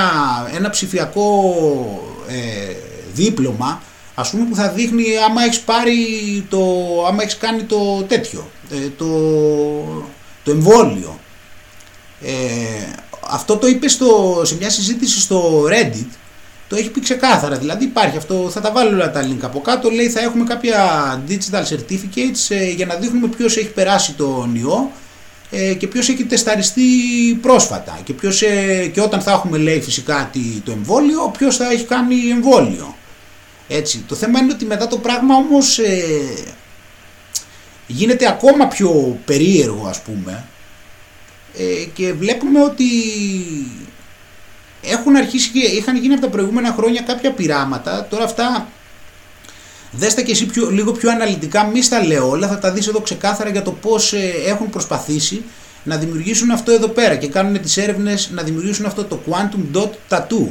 ένα 0.56 0.70
ψηφιακό 0.70 1.54
ε, 2.28 2.76
δίπλωμα 3.13 3.82
ας 4.20 4.30
πούμε 4.30 4.46
που 4.50 4.56
θα 4.56 4.70
δείχνει 4.70 5.04
άμα 5.28 5.44
έχεις 5.44 5.60
πάρει 5.60 5.96
το, 6.50 6.60
άμα 7.08 7.24
έχεις 7.24 7.38
κάνει 7.38 7.63
το 7.63 8.04
τέτοιο, 8.08 8.50
ε, 8.72 8.90
το, 8.98 9.08
το 10.44 10.52
εμβόλιο. 10.52 11.20
Ε, 12.22 12.32
αυτό 13.30 13.58
το 13.58 13.68
είπες 13.68 13.92
στο, 13.92 14.42
σε 14.46 14.56
μια 14.56 14.70
συζήτηση 14.70 15.20
στο 15.20 15.63
Reddit, 15.70 16.08
το 16.68 16.76
έχει 16.76 16.90
πει 16.90 17.00
ξεκάθαρα, 17.00 17.58
δηλαδή 17.58 17.84
υπάρχει 17.84 18.18
αυτό, 18.18 18.50
θα 18.50 18.62
τα 18.62 18.72
βάλω 18.72 18.90
όλα 18.90 19.12
τα 19.12 19.28
link 19.28 19.40
από 19.42 19.62
κάτω, 19.62 19.90
λέει 19.90 20.10
θα 20.10 20.20
έχουμε 20.20 20.44
κάποια 20.44 21.24
digital 21.28 21.63
certificates 21.63 22.46
ε, 22.56 22.70
για 22.70 22.86
να 22.86 22.96
δείχνουμε 22.96 23.28
ποιος 23.28 23.58
έχει 23.58 23.70
περάσει 23.70 24.13
τον 24.13 24.56
ιό 24.56 24.92
ε, 24.92 25.07
και 25.49 25.88
ποιος 25.88 26.10
έχει 26.10 26.25
τεσταριστεί 26.25 26.81
πρόσφατα 27.41 27.99
και, 28.03 28.13
ποιος, 28.13 28.41
ε, 28.41 28.88
και 28.93 29.01
όταν 29.01 29.21
θα 29.21 29.31
έχουμε 29.31 29.57
λέει 29.57 29.81
φυσικά 29.81 30.31
το 30.63 30.71
εμβόλιο, 30.71 31.31
ποιος 31.38 31.57
θα 31.57 31.71
έχει 31.71 31.83
κάνει 31.83 32.15
εμβόλιο. 32.29 32.95
Έτσι. 33.67 34.03
Το 34.07 34.15
θέμα 34.15 34.39
είναι 34.39 34.53
ότι 34.53 34.65
μετά 34.65 34.88
το 34.88 34.97
πράγμα 34.97 35.36
όμως 35.36 35.79
ε, 35.79 36.03
γίνεται 37.88 38.27
ακόμα 38.27 38.67
πιο 38.67 39.19
περίεργο 39.25 39.88
ας 39.88 40.01
πούμε 40.01 40.45
ε, 41.57 41.83
και 41.93 42.13
βλέπουμε 42.13 42.63
ότι 42.63 42.86
έχουν 44.81 45.15
αρχίσει 45.15 45.49
και 45.49 45.60
είχαν 45.60 45.95
γίνει 45.95 46.13
από 46.13 46.21
τα 46.21 46.29
προηγούμενα 46.29 46.73
χρόνια 46.73 47.01
κάποια 47.01 47.31
πειράματα 47.31 48.07
τώρα 48.10 48.23
αυτά 48.23 48.67
Δέστε 49.91 50.21
και 50.21 50.32
εσύ 50.32 50.45
πιο, 50.45 50.69
λίγο 50.69 50.91
πιο 50.91 51.12
αναλυτικά, 51.12 51.65
μη 51.65 51.82
στα 51.82 52.06
λέω 52.06 52.30
όλα, 52.30 52.47
θα 52.47 52.60
τα 52.60 52.71
δεις 52.71 52.88
εδώ 52.88 53.00
ξεκάθαρα 53.00 53.50
για 53.50 53.62
το 53.62 53.71
πώς 53.71 54.13
ε, 54.13 54.34
έχουν 54.45 54.69
προσπαθήσει 54.69 55.43
να 55.84 55.97
δημιουργήσουν 55.97 56.52
αυτό 56.52 56.71
εδώ 56.71 56.88
πέρα 56.88 57.15
και 57.15 57.28
κάνουν 57.28 57.62
τις 57.62 57.78
έρευνες 57.78 58.30
να 58.34 58.43
δημιουργήσουν 58.43 58.86
αυτό 58.86 59.04
το 59.04 59.19
quantum 59.30 59.78
dot 59.78 59.89
tattoo. 60.10 60.47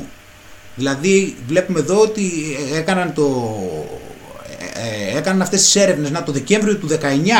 Δηλαδή 0.76 1.36
βλέπουμε 1.46 1.78
εδώ 1.78 2.00
ότι 2.00 2.32
έκαναν 2.74 3.12
το 3.14 3.56
ε, 4.74 5.18
έκαναν 5.18 5.42
αυτές 5.42 5.62
τις 5.62 5.76
έρευνες 5.76 6.10
να 6.10 6.22
το 6.22 6.32
Δεκέμβριο 6.32 6.76
του 6.76 6.88
19 6.88 6.94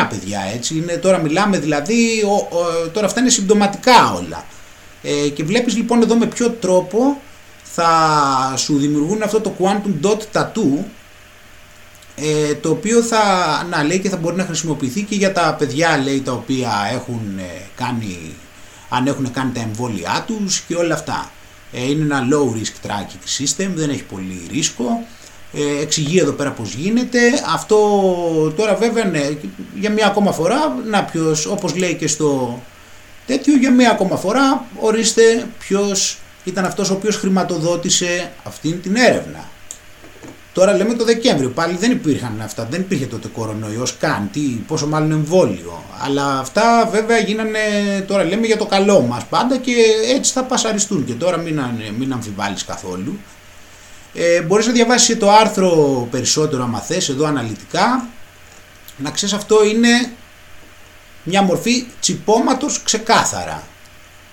παιδιά 0.09 0.39
έτσι 0.55 0.75
είναι, 0.75 0.93
τώρα 0.93 1.17
μιλάμε 1.17 1.59
δηλαδή 1.59 2.23
τώρα 2.93 3.05
αυτά 3.05 3.19
είναι 3.19 3.29
συμπτωματικά 3.29 4.13
όλα 4.13 4.45
ε, 5.03 5.29
και 5.29 5.43
βλέπεις 5.43 5.75
λοιπόν 5.75 6.01
εδώ 6.01 6.15
με 6.15 6.25
ποιο 6.25 6.49
τρόπο 6.49 7.21
θα 7.63 8.53
σου 8.55 8.77
δημιουργούν 8.77 9.23
αυτό 9.23 9.41
το 9.41 9.53
quantum 9.59 10.07
dot 10.07 10.19
tattoo 10.33 10.83
ε, 12.21 12.55
το 12.55 12.69
οποίο 12.69 13.01
θα 13.01 13.21
να, 13.69 13.83
λέει 13.83 13.99
και 13.99 14.09
θα 14.09 14.17
μπορεί 14.17 14.35
να 14.35 14.43
χρησιμοποιηθεί 14.43 15.01
και 15.01 15.15
για 15.15 15.33
τα 15.33 15.55
παιδιά 15.59 15.97
λέει 16.03 16.21
τα 16.21 16.31
οποία 16.31 16.71
έχουν 16.93 17.37
ε, 17.37 17.61
κάνει 17.75 18.35
αν 18.89 19.07
έχουν 19.07 19.31
κάνει 19.31 19.51
τα 19.51 19.61
εμβόλια 19.61 20.23
τους 20.27 20.59
και 20.59 20.75
όλα 20.75 20.93
αυτά. 20.93 21.31
Ε, 21.71 21.89
είναι 21.89 22.03
ένα 22.03 22.27
low 22.31 22.57
risk 22.57 22.87
tracking 22.87 23.41
system 23.43 23.67
δεν 23.75 23.89
έχει 23.89 24.03
πολύ 24.03 24.47
ρίσκο. 24.51 25.05
Ε, 25.53 25.81
εξηγεί 25.81 26.19
εδώ 26.19 26.31
πέρα 26.31 26.51
πως 26.51 26.73
γίνεται. 26.73 27.19
Αυτό 27.53 27.77
τώρα 28.55 28.75
βέβαια 28.75 29.05
ναι, 29.05 29.29
για 29.75 29.91
μια 29.91 30.05
ακόμα 30.05 30.31
φορά 30.31 30.77
να 30.85 31.03
ποιος 31.03 31.45
όπως 31.45 31.75
λέει 31.75 31.95
και 31.95 32.07
στο 32.07 32.61
τέτοιο 33.25 33.55
για 33.55 33.71
μια 33.71 33.91
ακόμα 33.91 34.15
φορά 34.15 34.65
ορίστε 34.79 35.47
ποιος 35.59 36.17
ήταν 36.43 36.65
αυτός 36.65 36.89
ο 36.89 36.93
οποίος 36.93 37.15
χρηματοδότησε 37.15 38.31
αυτήν 38.43 38.81
την 38.81 38.95
έρευνα 38.95 39.49
Τώρα 40.57 40.73
λέμε 40.73 40.93
το 40.93 41.03
Δεκέμβριο, 41.03 41.49
πάλι 41.49 41.77
δεν 41.77 41.91
υπήρχαν 41.91 42.41
αυτά, 42.41 42.67
δεν 42.69 42.81
υπήρχε 42.81 43.05
τότε 43.05 43.27
κορονοϊός 43.27 43.97
καν, 43.97 44.29
τι, 44.31 44.39
πόσο 44.39 44.87
μάλλον 44.87 45.11
εμβόλιο. 45.11 45.83
Αλλά 46.03 46.39
αυτά 46.39 46.89
βέβαια 46.91 47.17
γίνανε, 47.17 47.59
τώρα 48.07 48.23
λέμε 48.23 48.45
για 48.45 48.57
το 48.57 48.65
καλό 48.65 49.01
μας 49.01 49.25
πάντα 49.25 49.57
και 49.57 49.71
έτσι 50.15 50.31
θα 50.31 50.43
πασαριστούν 50.43 51.05
και 51.05 51.13
τώρα 51.13 51.37
μην, 51.37 51.61
μην 51.97 52.13
αμφιβάλλεις 52.13 52.65
καθόλου. 52.65 53.19
Ε, 54.13 54.41
μπορείς 54.41 54.65
να 54.65 54.71
διαβάσεις 54.71 55.17
το 55.17 55.31
άρθρο 55.31 56.07
περισσότερο 56.11 56.63
άμα 56.63 56.79
θες 56.79 57.09
εδώ 57.09 57.25
αναλυτικά. 57.25 58.07
Να 58.97 59.11
ξέρεις 59.11 59.35
αυτό 59.35 59.65
είναι 59.65 60.11
μια 61.23 61.41
μορφή 61.41 61.85
τσιπώματος 61.99 62.83
ξεκάθαρα. 62.83 63.63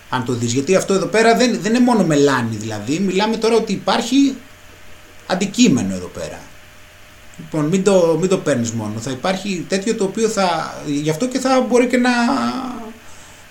Αν 0.09 0.25
το 0.25 0.33
δεις, 0.33 0.53
γιατί 0.53 0.77
αυτό 0.77 0.95
εδώ 0.95 1.07
πέρα 1.07 1.37
δεν, 1.37 1.59
δεν 1.61 1.75
είναι 1.75 1.85
μόνο 1.85 2.05
μελάνι 2.05 2.57
δηλαδή, 2.57 2.99
μιλάμε 2.99 3.37
τώρα 3.37 3.55
ότι 3.55 3.73
υπάρχει 3.73 4.37
αντικείμενο 5.27 5.95
εδώ 5.95 6.07
πέρα. 6.07 6.41
Λοιπόν, 7.39 7.65
μην 7.65 7.85
το, 7.85 8.17
μην 8.21 8.29
το 8.29 8.39
παίρνεις 8.39 8.71
μόνο. 8.71 8.99
Θα 9.01 9.11
υπάρχει 9.11 9.65
τέτοιο 9.69 9.95
το 9.95 10.05
οποίο 10.05 10.29
θα. 10.29 10.75
Γι' 10.87 11.11
αυτό 11.11 11.29
και 11.29 11.39
θα 11.39 11.61
μπορεί 11.69 11.87
και 11.87 11.97
να. 11.97 12.11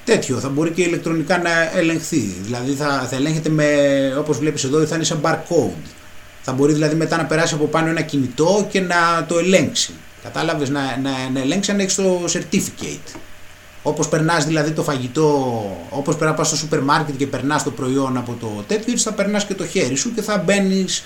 Τέτοιο, 0.05 0.37
θα 0.37 0.49
μπορεί 0.49 0.71
και 0.71 0.81
ηλεκτρονικά 0.81 1.37
να 1.37 1.77
ελεγχθεί. 1.77 2.19
Δηλαδή 2.19 2.71
θα, 2.71 3.07
θα 3.09 3.15
ελέγχεται 3.15 3.49
με, 3.49 3.65
όπως 4.17 4.37
βλέπεις 4.37 4.63
εδώ, 4.63 4.85
θα 4.85 4.95
είναι 4.95 5.03
σαν 5.03 5.19
barcode. 5.23 5.87
Θα 6.41 6.53
μπορεί 6.53 6.73
δηλαδή 6.73 6.95
μετά 6.95 7.17
να 7.17 7.25
περάσει 7.25 7.53
από 7.53 7.65
πάνω 7.65 7.89
ένα 7.89 8.01
κινητό 8.01 8.67
και 8.69 8.81
να 8.81 9.25
το 9.27 9.37
ελέγξει. 9.37 9.93
Κατάλαβες, 10.23 10.69
να, 10.69 10.81
να, 10.81 11.11
να 11.33 11.39
ελέγξει 11.39 11.71
αν 11.71 11.79
έχεις 11.79 11.95
το 11.95 12.25
certificate. 12.33 13.17
Όπως 13.83 14.07
περνάς 14.09 14.45
δηλαδή 14.45 14.71
το 14.71 14.83
φαγητό, 14.83 15.27
όπως 15.89 16.15
περνάς 16.15 16.47
στο 16.47 16.55
σούπερ 16.55 16.81
μάρκετ 16.81 17.15
και 17.17 17.27
περνάς 17.27 17.63
το 17.63 17.71
προϊόν 17.71 18.17
από 18.17 18.37
το 18.39 18.63
τέτοιο, 18.67 18.91
έτσι 18.91 19.03
θα 19.03 19.13
περνάς 19.13 19.45
και 19.45 19.53
το 19.53 19.65
χέρι 19.65 19.95
σου 19.95 20.13
και 20.13 20.21
θα 20.21 20.37
μπαίνεις 20.37 21.03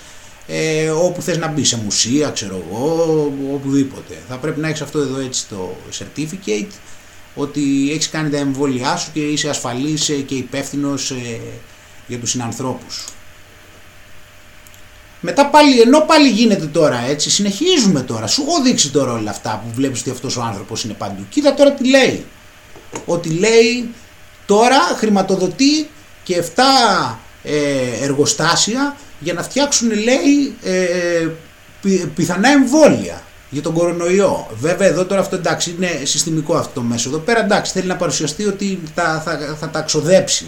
ε, 0.50 0.90
όπου 0.90 1.22
θες 1.22 1.38
να 1.38 1.48
μπει, 1.48 1.64
σε 1.64 1.76
μουσεία, 1.84 2.30
ξέρω 2.30 2.64
εγώ, 2.68 3.32
οπουδήποτε. 3.54 4.18
Θα 4.28 4.36
πρέπει 4.36 4.60
να 4.60 4.68
έχεις 4.68 4.80
αυτό 4.80 4.98
εδώ 4.98 5.18
έτσι 5.18 5.46
το 5.48 5.76
certificate, 5.98 6.72
ότι 7.34 7.90
έχεις 7.92 8.08
κάνει 8.08 8.30
τα 8.30 8.36
εμβόλια 8.36 8.96
σου 8.96 9.10
και 9.12 9.20
είσαι 9.20 9.48
ασφαλής 9.48 10.08
ε, 10.08 10.14
και 10.14 10.34
υπεύθυνος 10.34 11.10
ε, 11.10 11.40
για 12.06 12.18
τους 12.18 12.30
συνανθρώπους 12.30 13.04
Μετά 15.20 15.46
πάλι, 15.46 15.80
ενώ 15.80 16.00
πάλι 16.00 16.28
γίνεται 16.28 16.66
τώρα 16.66 16.98
έτσι, 17.08 17.30
συνεχίζουμε 17.30 18.00
τώρα. 18.00 18.26
Σου 18.26 18.44
έχω 18.48 18.62
δείξει 18.62 18.90
τώρα 18.90 19.12
όλα 19.12 19.30
αυτά 19.30 19.62
που 19.64 19.74
βλέπεις 19.74 20.00
ότι 20.00 20.10
αυτός 20.10 20.36
ο 20.36 20.42
άνθρωπος 20.42 20.84
είναι 20.84 20.94
παντού. 20.94 21.26
Κοίτα 21.28 21.54
τώρα 21.54 21.72
τι 21.72 21.88
λέει. 21.88 22.24
Ότι 23.06 23.28
λέει 23.28 23.94
τώρα 24.46 24.80
χρηματοδοτεί 24.96 25.88
και 26.22 26.42
7 26.42 26.44
ε, 26.44 26.62
εργοστάσια 28.02 28.96
για 29.18 29.32
να 29.32 29.42
φτιάξουν 29.42 29.88
λέει 29.90 30.56
ε, 30.62 30.82
ε 31.84 32.06
πιθανά 32.14 32.48
εμβόλια 32.48 33.22
για 33.50 33.62
τον 33.62 33.72
κορονοϊό. 33.74 34.46
Βέβαια 34.60 34.88
εδώ 34.88 35.04
τώρα 35.04 35.20
αυτό 35.20 35.36
εντάξει 35.36 35.70
είναι 35.70 36.00
συστημικό 36.02 36.56
αυτό 36.56 36.72
το 36.74 36.82
μέσο. 36.82 37.08
Εδώ 37.08 37.18
πέρα 37.18 37.40
εντάξει 37.40 37.72
θέλει 37.72 37.86
να 37.86 37.96
παρουσιαστεί 37.96 38.46
ότι 38.46 38.80
θα, 38.94 39.22
θα, 39.24 39.56
θα 39.60 39.68
τα 39.68 39.82
ξοδέψει 39.82 40.46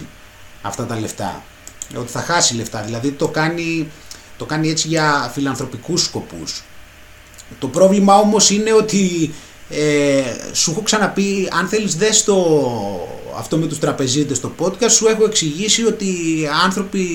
αυτά 0.61 0.85
τα 0.85 0.99
λεφτά. 0.99 1.43
Ότι 1.97 2.11
θα 2.11 2.19
χάσει 2.19 2.55
λεφτά. 2.55 2.81
Δηλαδή 2.81 3.11
το 3.11 3.27
κάνει, 3.27 3.91
το 4.37 4.45
κάνει 4.45 4.69
έτσι 4.69 4.87
για 4.87 5.31
φιλανθρωπικούς 5.33 6.03
σκοπούς. 6.03 6.63
Το 7.59 7.67
πρόβλημα 7.67 8.15
όμως 8.15 8.49
είναι 8.49 8.73
ότι 8.73 9.33
ε, 9.69 10.23
σου 10.51 10.71
έχω 10.71 10.81
ξαναπεί, 10.81 11.49
αν 11.59 11.67
θέλεις 11.67 11.95
δες 11.95 12.23
το, 12.23 12.35
αυτό 13.37 13.57
με 13.57 13.67
τους 13.67 13.79
τραπεζίτες 13.79 14.37
στο 14.37 14.51
podcast, 14.59 14.91
σου 14.91 15.07
έχω 15.07 15.23
εξηγήσει 15.23 15.85
ότι 15.85 16.13
άνθρωποι 16.63 17.07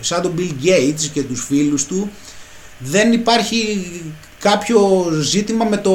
σαν 0.00 0.22
τον 0.22 0.34
Bill 0.38 0.66
Gates 0.66 1.10
και 1.12 1.22
τους 1.22 1.44
φίλους 1.44 1.84
του 1.84 2.10
δεν 2.78 3.12
υπάρχει 3.12 3.90
κάποιο 4.38 5.08
ζήτημα 5.22 5.64
με 5.64 5.76
το 5.76 5.92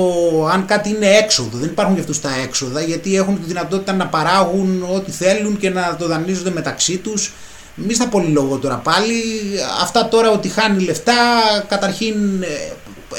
αν 0.51 0.65
κάτι 0.65 0.89
είναι 0.89 1.07
έξοδο. 1.07 1.57
Δεν 1.57 1.69
υπάρχουν 1.69 1.93
για 1.93 2.03
αυτούς 2.03 2.21
τα 2.21 2.29
έξοδα 2.43 2.81
γιατί 2.81 3.15
έχουν 3.15 3.39
τη 3.41 3.45
δυνατότητα 3.47 3.93
να 3.93 4.07
παράγουν 4.07 4.85
ό,τι 4.93 5.11
θέλουν 5.11 5.57
και 5.57 5.69
να 5.69 5.95
το 5.95 6.07
δανείζονται 6.07 6.51
μεταξύ 6.51 6.97
τους. 6.97 7.33
Μη 7.75 7.93
στα 7.93 8.09
λόγο 8.31 8.57
τώρα 8.57 8.75
πάλι. 8.75 9.13
Αυτά 9.81 10.07
τώρα 10.07 10.31
ότι 10.31 10.49
χάνει 10.49 10.83
λεφτά 10.83 11.13
καταρχήν 11.67 12.15
ε, 12.41 12.73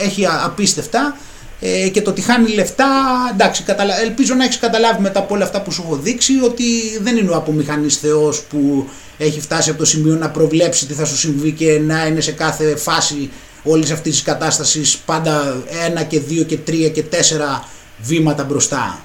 έχει 0.05 0.27
απίστευτα 0.45 1.17
ε, 1.65 1.89
και 1.89 2.03
το 2.03 2.11
ότι 2.11 2.21
χάνει 2.21 2.49
λεφτά, 2.49 2.87
εντάξει, 3.33 3.63
καταλα... 3.63 4.01
ελπίζω 4.01 4.35
να 4.35 4.45
έχεις 4.45 4.59
καταλάβει 4.59 5.03
μετά 5.03 5.19
από 5.19 5.35
όλα 5.35 5.45
αυτά 5.45 5.63
που 5.63 5.73
σου 5.73 5.83
έχω 5.87 5.97
δείξει 5.97 6.33
ότι 6.45 6.65
δεν 7.01 7.17
είναι 7.17 7.31
ο 7.31 7.37
από 7.37 7.53
μηχανής 7.53 7.97
θεός 7.97 8.43
που 8.43 8.89
έχει 9.19 9.41
φτάσει 9.41 9.71
από 9.71 9.79
το 9.79 9.85
σημείο 9.85 10.17
να 10.17 10.31
προβλέψει 10.31 10.87
τι 10.87 10.93
θα 10.93 11.05
σου 11.05 11.17
συμβεί 11.17 11.53
και 11.53 11.79
να 11.79 12.07
είναι 12.07 12.21
σε 12.21 12.33
κάθε 12.33 12.77
φάση 12.77 13.31
όλης 13.63 13.91
αυτής 13.91 14.13
της 14.13 14.23
κατάστασης 14.23 14.97
πάντα 14.97 15.63
ένα 15.87 16.03
και 16.03 16.21
δύο 16.21 16.43
και 16.43 16.57
τρία 16.57 16.89
και 16.89 17.03
τέσσερα 17.03 17.69
βήματα 17.99 18.45
μπροστά. 18.45 19.03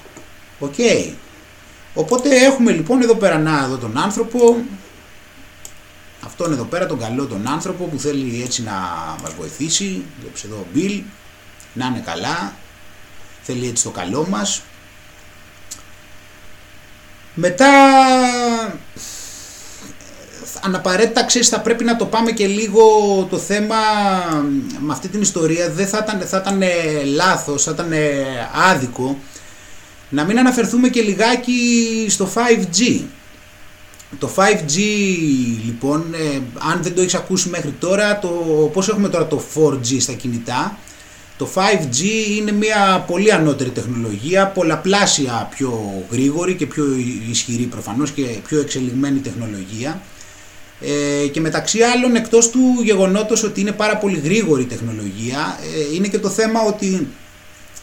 Ok. 0.58 0.74
Okay. 0.78 1.10
Οπότε 1.94 2.28
έχουμε 2.28 2.72
λοιπόν 2.72 3.02
εδώ 3.02 3.14
πέρα 3.14 3.38
να 3.38 3.64
εδώ 3.64 3.76
τον 3.76 3.98
άνθρωπο 3.98 4.56
αυτόν 6.26 6.52
εδώ 6.52 6.64
πέρα 6.64 6.86
τον 6.86 6.98
καλό 6.98 7.26
τον 7.26 7.48
άνθρωπο 7.48 7.84
που 7.84 7.98
θέλει 7.98 8.42
έτσι 8.44 8.62
να 8.62 8.72
μας 9.22 9.32
βοηθήσει. 9.38 10.02
Βλέπεις 10.20 10.42
εδώ 10.44 10.56
ο 10.56 10.66
Μπιλ 10.72 11.02
να 11.72 11.86
είναι 11.86 12.02
καλά, 12.06 12.54
θέλει 13.42 13.68
έτσι 13.68 13.82
το 13.82 13.90
καλό 13.90 14.26
μας. 14.30 14.62
Μετά 17.34 17.68
αναπαραίτητα 20.62 21.24
ξέρεις 21.24 21.48
θα 21.48 21.60
πρέπει 21.60 21.84
να 21.84 21.96
το 21.96 22.06
πάμε 22.06 22.30
και 22.30 22.46
λίγο 22.46 22.82
το 23.30 23.38
θέμα 23.38 23.76
με 24.80 24.92
αυτή 24.92 25.08
την 25.08 25.20
ιστορία 25.20 25.70
δεν 25.70 25.86
θα 25.86 26.04
ήταν, 26.06 26.26
θα 26.28 26.38
ήταν 26.38 26.62
λάθος, 27.14 27.62
θα 27.62 27.70
ήταν 27.70 27.92
άδικο 28.70 29.18
να 30.08 30.24
μην 30.24 30.38
αναφερθούμε 30.38 30.88
και 30.88 31.02
λιγάκι 31.02 32.06
στο 32.08 32.28
5G 32.34 33.00
το 34.18 34.30
5G 34.36 34.78
λοιπόν 35.64 36.14
ε, 36.14 36.40
αν 36.72 36.82
δεν 36.82 36.94
το 36.94 37.00
έχεις 37.00 37.14
ακούσει 37.14 37.48
μέχρι 37.48 37.70
τώρα 37.70 38.18
το, 38.18 38.28
πώς 38.72 38.88
έχουμε 38.88 39.08
τώρα 39.08 39.26
το 39.26 39.42
4G 39.54 40.00
στα 40.00 40.12
κινητά 40.12 40.78
το 41.38 41.48
5G 41.54 42.02
είναι 42.38 42.52
μια 42.52 43.04
πολύ 43.06 43.32
ανώτερη 43.32 43.70
τεχνολογία, 43.70 44.46
πολλαπλάσια 44.46 45.48
πιο 45.56 46.04
γρήγορη 46.10 46.54
και 46.54 46.66
πιο 46.66 46.84
ισχυρή 47.30 47.62
προφανώς 47.62 48.10
και 48.10 48.22
πιο 48.22 48.60
εξελιγμένη 48.60 49.18
τεχνολογία. 49.18 50.02
Ε, 50.80 51.26
και 51.26 51.40
μεταξύ 51.40 51.78
άλλων 51.82 52.14
εκτός 52.14 52.50
του 52.50 52.60
γεγονότος 52.84 53.42
ότι 53.42 53.60
είναι 53.60 53.72
πάρα 53.72 53.96
πολύ 53.96 54.20
γρήγορη 54.24 54.64
τεχνολογία 54.64 55.58
ε, 55.90 55.94
είναι 55.94 56.08
και 56.08 56.18
το 56.18 56.28
θέμα 56.28 56.60
ότι 56.60 57.08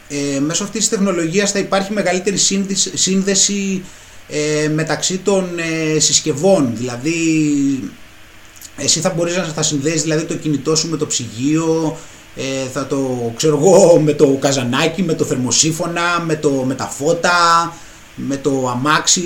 ε, 0.10 0.40
μέσω 0.40 0.64
αυτής 0.64 0.80
της 0.80 0.90
τεχνολογίας 0.90 1.52
θα 1.52 1.60
υπάρχει 1.60 1.94
μεγαλύτερη 1.94 2.38
σύνδεση 2.94 3.84
ε, 4.30 4.68
μεταξύ 4.68 5.18
των 5.18 5.50
ε, 5.60 6.00
συσκευών. 6.00 6.72
Δηλαδή 6.76 7.14
εσύ 8.78 9.00
θα 9.00 9.10
μπορείς 9.10 9.38
να 9.38 9.44
θα 9.44 9.64
συνδέσεις 9.64 10.02
δηλαδή 10.02 10.24
το 10.24 10.36
κινητό 10.36 10.76
σου 10.76 10.90
με 10.90 10.98
το 10.98 11.08
ψυγείο 11.08 11.98
ε, 12.36 12.70
θα 12.74 12.88
το 12.88 13.32
ξέρω 13.36 13.58
εγώ 13.58 14.00
με 14.00 14.14
το 14.14 14.28
καζανάκι, 14.28 15.04
με 15.04 15.14
το 15.14 15.26
θερμοσύφωνα, 15.26 16.20
με, 16.26 16.36
το, 16.36 16.50
με 16.50 16.74
τα 16.74 16.86
φώτα, 16.86 17.74
με 18.16 18.38
το 18.38 18.70
αμάξι, 18.70 19.22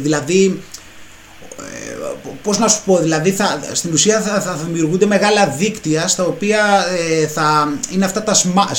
δηλαδή 0.00 0.62
ε, 1.58 2.30
πώς 2.42 2.58
να 2.58 2.68
σου 2.68 2.82
πω, 2.84 2.98
δηλαδή 2.98 3.30
θα, 3.30 3.60
στην 3.72 3.92
ουσία 3.92 4.20
θα, 4.20 4.40
θα 4.40 4.52
δημιουργούνται 4.52 5.06
μεγάλα 5.06 5.48
δίκτυα 5.48 6.08
στα 6.08 6.24
οποία 6.24 6.86
ε, 7.20 7.26
θα 7.26 7.78
είναι 7.92 8.04
αυτά 8.04 8.22
τα 8.22 8.34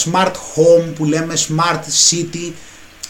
smart 0.06 0.32
home 0.32 0.94
που 0.96 1.06
λέμε, 1.06 1.34
smart 1.48 1.82
city, 2.10 2.52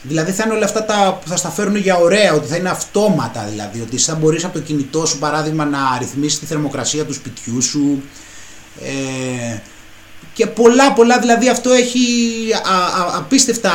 δηλαδή 0.02 0.32
θα 0.32 0.44
είναι 0.46 0.54
όλα 0.54 0.66
αυτά 0.66 0.86
τα 0.86 1.20
που 1.22 1.28
θα 1.28 1.36
στα 1.36 1.50
φέρουν 1.50 1.76
για 1.76 1.98
ωραία, 1.98 2.34
ότι 2.34 2.48
θα 2.48 2.56
είναι 2.56 2.70
αυτόματα 2.70 3.48
δηλαδή, 3.50 3.82
ότι 3.82 3.98
θα 3.98 4.16
μπορείς 4.16 4.44
από 4.44 4.54
το 4.54 4.60
κινητό 4.60 5.06
σου 5.06 5.20
παράδειγμα 5.20 5.66
να 5.66 5.80
ρυθμίσεις 6.00 6.40
τη 6.40 6.46
θερμοκρασία 6.46 7.06
του 7.06 7.14
σπιτιού 7.14 7.62
σου, 7.62 8.04
ε, 8.82 9.58
και 10.38 10.48
πολλά 10.48 10.94
πολλά 10.94 11.20
δηλαδή 11.20 11.50
αυτό 11.50 11.70
έχει 11.72 12.00
απίστευτα 13.16 13.72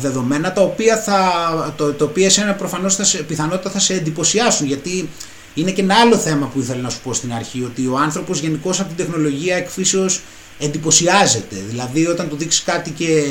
δεδομένα 0.00 0.52
τα 0.52 0.60
οποία 0.60 0.96
θα, 0.96 1.74
το, 1.76 1.92
το 1.92 2.04
οποία 2.04 2.30
σε 2.30 2.40
ένα 2.40 2.54
προφανώς 2.54 2.96
θα, 2.96 3.04
πιθανότητα 3.26 3.70
θα 3.70 3.78
σε 3.78 3.94
εντυπωσιάσουν 3.94 4.66
γιατί 4.66 5.08
είναι 5.54 5.70
και 5.70 5.80
ένα 5.80 5.94
άλλο 5.94 6.16
θέμα 6.16 6.46
που 6.46 6.60
ήθελα 6.60 6.80
να 6.80 6.88
σου 6.88 7.00
πω 7.02 7.12
στην 7.12 7.32
αρχή 7.32 7.62
ότι 7.62 7.86
ο 7.86 7.98
άνθρωπος 7.98 8.40
γενικώς 8.40 8.80
από 8.80 8.88
την 8.94 9.04
τεχνολογία 9.04 9.56
εκφύσεως 9.56 10.20
εντυπωσιάζεται. 10.58 11.56
Δηλαδή 11.68 12.06
όταν 12.06 12.28
του 12.28 12.36
δείξεις 12.36 12.62
κάτι 12.62 12.90
και 12.90 13.24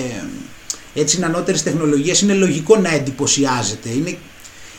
έτσι 0.94 1.18
είναι 1.18 1.26
ανώτερες 1.26 1.64
τεχνολογίες 1.64 2.22
είναι 2.22 2.34
λογικό 2.34 2.78
να 2.78 2.94
εντυπωσιάζεται. 2.94 3.90
Είναι 3.90 4.18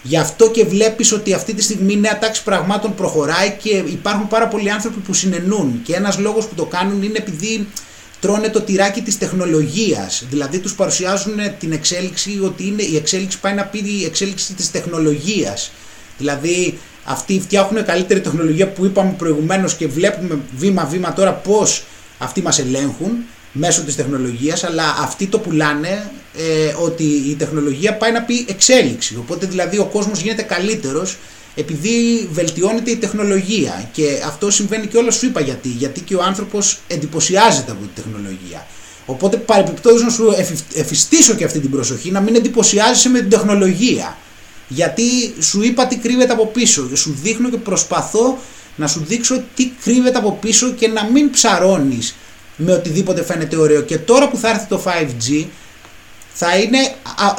Γι' 0.02 0.16
αυτό 0.16 0.50
και 0.50 0.64
βλέπεις 0.64 1.12
ότι 1.12 1.32
αυτή 1.32 1.54
τη 1.54 1.62
στιγμή 1.62 1.92
η 1.92 1.96
νέα 1.96 2.18
τάξη 2.18 2.42
πραγμάτων 2.42 2.94
προχωράει 2.94 3.56
και 3.62 3.68
υπάρχουν 3.68 4.28
πάρα 4.28 4.48
πολλοί 4.48 4.70
άνθρωποι 4.70 5.00
που 5.00 5.14
συνενούν 5.14 5.80
και 5.84 5.94
ένας 5.94 6.18
λόγος 6.18 6.46
που 6.46 6.54
το 6.54 6.64
κάνουν 6.64 7.02
είναι 7.02 7.18
επειδή 7.18 7.66
τρώνε 8.20 8.48
το 8.48 8.61
τυράκι 8.61 9.02
της 9.02 9.18
τεχνολογίας. 9.18 10.24
Δηλαδή 10.30 10.58
τους 10.58 10.74
παρουσιάζουν 10.74 11.34
την 11.58 11.72
εξέλιξη 11.72 12.40
ότι 12.44 12.66
είναι, 12.66 12.82
η 12.82 12.96
εξέλιξη 12.96 13.40
πάει 13.40 13.54
να 13.54 13.64
πει 13.64 13.78
η 13.78 14.04
εξέλιξη 14.04 14.54
της 14.54 14.70
τεχνολογίας. 14.70 15.72
Δηλαδή 16.18 16.78
αυτοί 17.04 17.40
φτιάχνουν 17.40 17.84
καλύτερη 17.84 18.20
τεχνολογία 18.20 18.68
που 18.68 18.84
είπαμε 18.84 19.14
προηγουμένως 19.18 19.74
και 19.74 19.87
βλέπουμε 19.87 20.38
βήμα-βήμα 20.56 21.12
τώρα 21.12 21.32
πώς 21.32 21.84
αυτοί 22.18 22.42
μας 22.42 22.58
ελέγχουν 22.58 23.11
μέσω 23.52 23.82
της 23.82 23.96
τεχνολογίας 23.96 24.64
αλλά 24.64 24.96
αυτοί 25.00 25.26
το 25.26 25.38
πουλάνε 25.38 26.11
ε, 26.37 26.75
ότι 26.83 27.05
η 27.05 27.35
τεχνολογία 27.35 27.95
πάει 27.97 28.12
να 28.12 28.23
πει 28.23 28.47
εξέλιξη. 28.49 29.17
Οπότε 29.17 29.47
δηλαδή 29.47 29.79
ο 29.79 29.85
κόσμος 29.85 30.21
γίνεται 30.21 30.43
καλύτερος 30.43 31.17
επειδή 31.55 32.29
βελτιώνεται 32.33 32.91
η 32.91 32.97
τεχνολογία. 32.97 33.88
Και 33.93 34.23
αυτό 34.27 34.51
συμβαίνει 34.51 34.87
και 34.87 34.97
όλο 34.97 35.11
σου 35.11 35.27
είπα 35.27 35.41
γιατί. 35.41 35.69
Γιατί 35.69 36.01
και 36.01 36.14
ο 36.14 36.23
άνθρωπος 36.23 36.79
εντυπωσιάζεται 36.87 37.71
από 37.71 37.81
τη 37.81 38.03
τεχνολογία. 38.03 38.67
Οπότε 39.07 39.37
παρεπιπτόντως 39.37 40.03
να 40.03 40.11
σου 40.11 40.35
εφιστήσω 40.75 41.35
και 41.35 41.45
αυτή 41.45 41.61
την 41.61 41.71
προσοχή 41.71 42.11
να 42.11 42.21
μην 42.21 42.35
εντυπωσιάζεσαι 42.35 43.09
με 43.09 43.21
την 43.21 43.31
τεχνολογία. 43.31 44.17
Γιατί 44.69 45.03
σου 45.41 45.62
είπα 45.62 45.87
τι 45.87 45.97
κρύβεται 45.97 46.33
από 46.33 46.47
πίσω 46.47 46.97
σου 46.97 47.17
δείχνω 47.23 47.51
και 47.51 47.57
προσπαθώ 47.57 48.38
να 48.77 48.87
σου 48.87 49.05
δείξω 49.07 49.43
τι 49.55 49.73
κρύβεται 49.85 50.19
από 50.19 50.38
πίσω 50.41 50.71
και 50.71 50.88
να 50.88 51.05
μην 51.05 51.31
ψαρώνεις 51.31 52.14
με 52.57 52.73
οτιδήποτε 52.73 53.25
φαίνεται 53.25 53.57
ωραίο. 53.57 53.81
Και 53.81 53.99
τώρα 53.99 54.29
που 54.29 54.37
θα 54.37 54.49
έρθει 54.49 54.67
το 54.67 54.83
5G 54.85 55.45
θα, 56.40 56.57
είναι, 56.57 56.94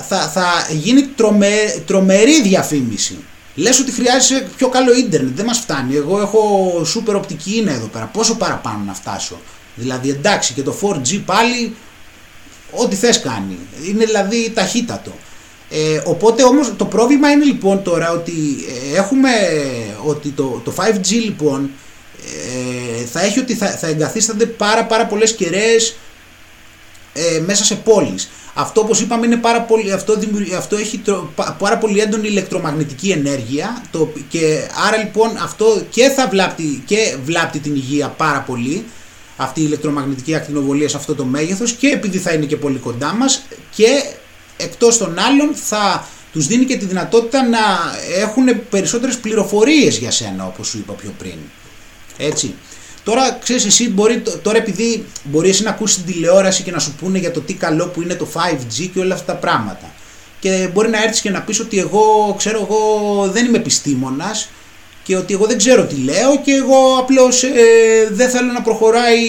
θα, 0.07 0.29
θα 0.29 0.67
γίνει 0.71 1.03
τρομε, 1.03 1.83
τρομερή 1.85 2.41
διαφήμιση. 2.41 3.17
Λες 3.55 3.79
ότι 3.79 3.91
χρειάζεσαι 3.91 4.47
πιο 4.57 4.69
καλό 4.69 4.93
ίντερνετ, 4.93 5.35
δεν 5.35 5.45
μας 5.45 5.57
φτάνει. 5.57 5.95
Εγώ 5.95 6.21
έχω 6.21 6.41
σούπερ 6.85 7.15
οπτική 7.15 7.57
είναι 7.57 7.71
εδώ 7.71 7.85
πέρα. 7.85 8.05
Πόσο 8.05 8.35
παραπάνω 8.35 8.83
να 8.85 8.93
φτάσω; 8.93 9.39
Δηλαδή 9.75 10.09
εντάξει 10.09 10.53
και 10.53 10.61
το 10.61 10.75
4G 10.81 11.21
πάλι 11.25 11.75
ό,τι 12.71 12.95
θες 12.95 13.19
κάνει. 13.19 13.57
Είναι 13.87 14.05
δηλαδή 14.05 14.51
ταχύτατο. 14.55 15.13
Ε, 15.69 16.01
οπότε 16.05 16.43
όμως 16.43 16.73
το 16.77 16.85
πρόβλημα 16.85 17.31
είναι 17.31 17.43
λοιπόν 17.43 17.83
τώρα 17.83 18.11
ότι 18.11 18.65
ε, 18.91 18.97
έχουμε 18.97 19.29
ότι 20.05 20.29
το, 20.29 20.61
το 20.63 20.73
5G 20.77 21.11
λοιπόν 21.11 21.69
ε, 23.01 23.05
θα 23.05 23.21
έχει 23.21 23.39
ότι 23.39 23.55
θα, 23.55 23.67
θα 23.67 23.87
εγκαθίστανται 23.87 24.45
πάρα 24.45 24.85
πάρα 24.85 25.05
πολλές 25.05 25.35
κεραίες 25.35 25.95
ε, 27.13 27.39
μέσα 27.39 27.63
σε 27.63 27.75
πόλεις. 27.75 28.29
Αυτό 28.59 28.81
όπως 28.81 29.01
είπαμε 29.01 29.25
είναι 29.25 29.35
πάρα 29.37 29.61
πολύ, 29.61 29.91
αυτό, 29.91 30.19
αυτό 30.57 30.75
έχει 30.75 31.01
πάρα 31.57 31.77
πολύ 31.77 31.99
έντονη 31.99 32.27
ηλεκτρομαγνητική 32.27 33.09
ενέργεια 33.09 33.83
το, 33.91 34.09
και 34.29 34.67
άρα 34.87 34.97
λοιπόν 34.97 35.37
αυτό 35.37 35.81
και 35.89 36.09
θα 36.09 36.27
βλάπτει, 36.27 36.83
και 36.85 37.15
βλάπτει 37.25 37.59
την 37.59 37.75
υγεία 37.75 38.07
πάρα 38.07 38.39
πολύ 38.39 38.85
αυτή 39.37 39.59
η 39.61 39.63
ηλεκτρομαγνητική 39.67 40.35
ακτινοβολία 40.35 40.89
σε 40.89 40.97
αυτό 40.97 41.15
το 41.15 41.25
μέγεθος 41.25 41.71
και 41.71 41.87
επειδή 41.87 42.17
θα 42.17 42.33
είναι 42.33 42.45
και 42.45 42.57
πολύ 42.57 42.77
κοντά 42.77 43.13
μας 43.13 43.45
και 43.75 44.03
εκτός 44.57 44.97
των 44.97 45.19
άλλων 45.19 45.55
θα 45.55 46.07
τους 46.31 46.47
δίνει 46.47 46.65
και 46.65 46.77
τη 46.77 46.85
δυνατότητα 46.85 47.47
να 47.47 47.59
έχουν 48.19 48.45
περισσότερες 48.69 49.17
πληροφορίες 49.17 49.97
για 49.97 50.11
σένα 50.11 50.45
όπως 50.45 50.67
σου 50.67 50.77
είπα 50.77 50.93
πιο 50.93 51.13
πριν. 51.17 51.37
Έτσι. 52.17 52.53
Τώρα 53.03 53.37
ξέρεις 53.43 53.65
εσύ 53.65 53.89
μπορεί, 53.89 54.23
τώρα 54.41 54.57
επειδή 54.57 55.05
μπορεί 55.23 55.49
εσύ 55.49 55.63
να 55.63 55.69
ακούσεις 55.69 55.95
την 55.95 56.13
τηλεόραση 56.13 56.63
και 56.63 56.71
να 56.71 56.79
σου 56.79 56.95
πούνε 56.99 57.17
για 57.17 57.31
το 57.31 57.39
τι 57.41 57.53
καλό 57.53 57.87
που 57.87 58.01
είναι 58.01 58.15
το 58.15 58.27
5G 58.33 58.89
και 58.93 58.99
όλα 58.99 59.13
αυτά 59.13 59.33
τα 59.33 59.39
πράγματα 59.39 59.93
και 60.39 60.69
μπορεί 60.73 60.89
να 60.89 61.03
έρθεις 61.03 61.21
και 61.21 61.29
να 61.29 61.41
πεις 61.41 61.59
ότι 61.59 61.79
εγώ 61.79 62.35
ξέρω 62.37 62.67
εγώ 62.69 63.27
δεν 63.27 63.45
είμαι 63.45 63.57
επιστήμονας 63.57 64.49
και 65.03 65.15
ότι 65.15 65.33
εγώ 65.33 65.45
δεν 65.45 65.57
ξέρω 65.57 65.85
τι 65.85 65.95
λέω 65.95 66.41
και 66.43 66.51
εγώ 66.51 66.97
απλώς 66.99 67.43
ε, 67.43 67.49
δεν 68.11 68.29
θέλω 68.29 68.51
να 68.51 68.61
προχωράει 68.61 69.19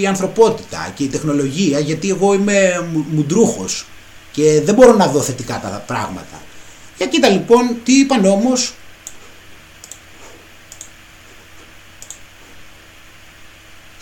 η 0.00 0.06
ανθρωπότητα 0.06 0.92
και 0.94 1.04
η 1.04 1.08
τεχνολογία 1.08 1.78
γιατί 1.78 2.08
εγώ 2.08 2.34
είμαι 2.34 2.86
μουντρούχος 3.10 3.86
και 4.32 4.60
δεν 4.64 4.74
μπορώ 4.74 4.92
να 4.94 5.06
δω 5.06 5.20
θετικά 5.20 5.60
τα 5.62 5.84
πράγματα. 5.86 6.42
Για 6.96 7.06
κοίτα 7.06 7.28
λοιπόν 7.28 7.76
τι 7.84 7.92
είπαν 7.92 8.24
όμως 8.24 8.74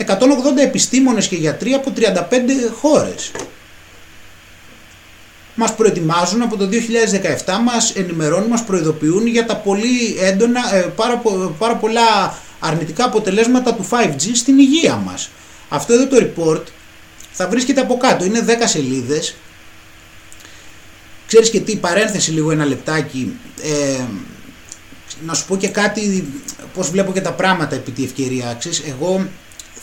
180 0.06 0.62
επιστήμονες 0.62 1.28
και 1.28 1.36
γιατροί 1.36 1.72
από 1.72 1.92
35 1.96 2.70
χώρες. 2.80 3.30
Μας 5.54 5.74
προετοιμάζουν 5.74 6.42
από 6.42 6.56
το 6.56 6.66
2017, 6.66 7.58
μας 7.64 7.90
ενημερώνουν, 7.94 8.48
μας 8.48 8.64
προειδοποιούν 8.64 9.26
για 9.26 9.46
τα 9.46 9.56
πολύ 9.56 10.16
έντονα, 10.20 10.74
ε, 10.74 10.80
πάρα, 10.80 11.22
πάρα 11.58 11.76
πολλά 11.76 12.38
αρνητικά 12.58 13.04
αποτελέσματα 13.04 13.74
του 13.74 13.86
5G 13.90 14.30
στην 14.34 14.58
υγεία 14.58 14.96
μας. 14.96 15.30
Αυτό 15.68 15.92
εδώ 15.92 16.06
το 16.06 16.16
report 16.16 16.62
θα 17.32 17.48
βρίσκεται 17.48 17.80
από 17.80 17.96
κάτω, 17.96 18.24
είναι 18.24 18.40
10 18.40 18.66
σελίδες. 18.66 19.34
Ξέρεις 21.26 21.50
και 21.50 21.60
τι, 21.60 21.76
παρένθεση 21.76 22.30
λίγο 22.30 22.50
ένα 22.50 22.64
λεπτάκι, 22.64 23.36
ε, 23.62 24.02
να 25.26 25.34
σου 25.34 25.46
πω 25.46 25.56
και 25.56 25.68
κάτι, 25.68 26.32
πώς 26.74 26.90
βλέπω 26.90 27.12
και 27.12 27.20
τα 27.20 27.32
πράγματα 27.32 27.74
επί 27.74 27.90
τη 27.90 28.04
ευκαιρία. 28.04 28.56
Ξέρεις, 28.58 28.82
εγώ 28.88 29.28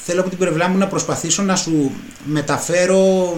θέλω 0.09 0.21
από 0.21 0.29
την 0.29 0.37
πλευρά 0.37 0.67
μου 0.67 0.77
να 0.77 0.87
προσπαθήσω 0.87 1.43
να 1.43 1.55
σου 1.55 1.91
μεταφέρω 2.25 3.37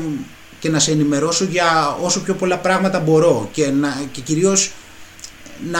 και 0.59 0.69
να 0.69 0.79
σε 0.79 0.91
ενημερώσω 0.91 1.43
για 1.43 1.97
όσο 2.01 2.19
πιο 2.19 2.33
πολλά 2.33 2.57
πράγματα 2.57 2.99
μπορώ 2.99 3.49
και, 3.51 3.69
να, 3.69 4.01
και 4.11 4.21
κυρίως 4.21 4.71
να 5.71 5.79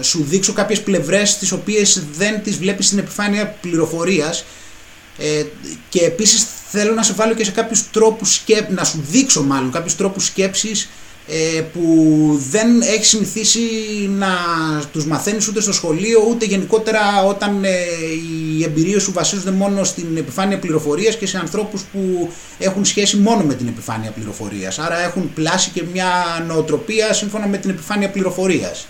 σου 0.00 0.24
δείξω 0.28 0.52
κάποιες 0.52 0.82
πλευρές 0.82 1.38
τις 1.38 1.52
οποίες 1.52 2.04
δεν 2.12 2.42
τις 2.42 2.56
βλέπεις 2.56 2.86
στην 2.86 2.98
επιφάνεια 2.98 3.46
πληροφορίας. 3.60 4.44
Ε, 5.18 5.44
και 5.88 6.00
επίσης 6.00 6.46
θέλω 6.70 6.92
να 6.94 7.02
σε 7.02 7.12
βάλω 7.12 7.34
και 7.34 7.44
σε 7.44 7.50
κάποιους 7.50 7.90
τρόπους 7.90 8.34
σκέψης, 8.34 8.74
να 8.76 8.84
σου 8.84 9.04
δείξω 9.10 9.42
μάλλον 9.42 9.70
κάποιους 9.70 9.96
τρόπους 9.96 10.24
σκέψης 10.24 10.82
ε, 10.82 10.88
που 11.72 12.40
δεν 12.50 12.80
έχει 12.80 13.04
συνηθίσει 13.04 13.60
να 14.08 14.28
τους 14.92 15.06
μαθαίνεις 15.06 15.48
ούτε 15.48 15.60
στο 15.60 15.72
σχολείο 15.72 16.26
ούτε 16.28 16.44
γενικότερα 16.44 17.00
όταν 17.28 17.64
ε, 17.64 17.68
οι 18.58 18.64
εμπειρίες 18.64 19.02
σου 19.02 19.12
βασίζονται 19.12 19.50
μόνο 19.50 19.84
στην 19.84 20.16
επιφάνεια 20.16 20.58
πληροφορίας 20.58 21.16
και 21.16 21.26
σε 21.26 21.38
ανθρώπους 21.38 21.82
που 21.82 22.30
έχουν 22.58 22.84
σχέση 22.84 23.16
μόνο 23.16 23.42
με 23.42 23.54
την 23.54 23.66
επιφάνεια 23.66 24.10
πληροφορίας. 24.10 24.78
Άρα 24.78 24.98
έχουν 25.00 25.32
πλάσει 25.34 25.70
και 25.70 25.82
μια 25.92 26.44
νοοτροπία 26.46 27.12
σύμφωνα 27.12 27.46
με 27.46 27.56
την 27.56 27.70
επιφάνεια 27.70 28.10
πληροφορίας. 28.10 28.86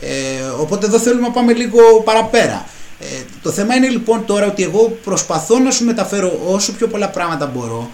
Ε, 0.00 0.40
οπότε 0.60 0.86
εδώ 0.86 0.98
θέλουμε 0.98 1.26
να 1.26 1.32
πάμε 1.32 1.52
λίγο 1.52 1.80
παραπέρα. 2.04 2.68
Ε, 3.00 3.04
το 3.42 3.50
θέμα 3.50 3.74
είναι 3.74 3.88
λοιπόν 3.88 4.24
τώρα 4.26 4.46
ότι 4.46 4.62
εγώ 4.62 4.98
προσπαθώ 5.04 5.58
να 5.58 5.70
σου 5.70 5.84
μεταφέρω 5.84 6.40
όσο 6.46 6.72
πιο 6.72 6.86
πολλά 6.86 7.08
πράγματα 7.08 7.46
μπορώ 7.46 7.90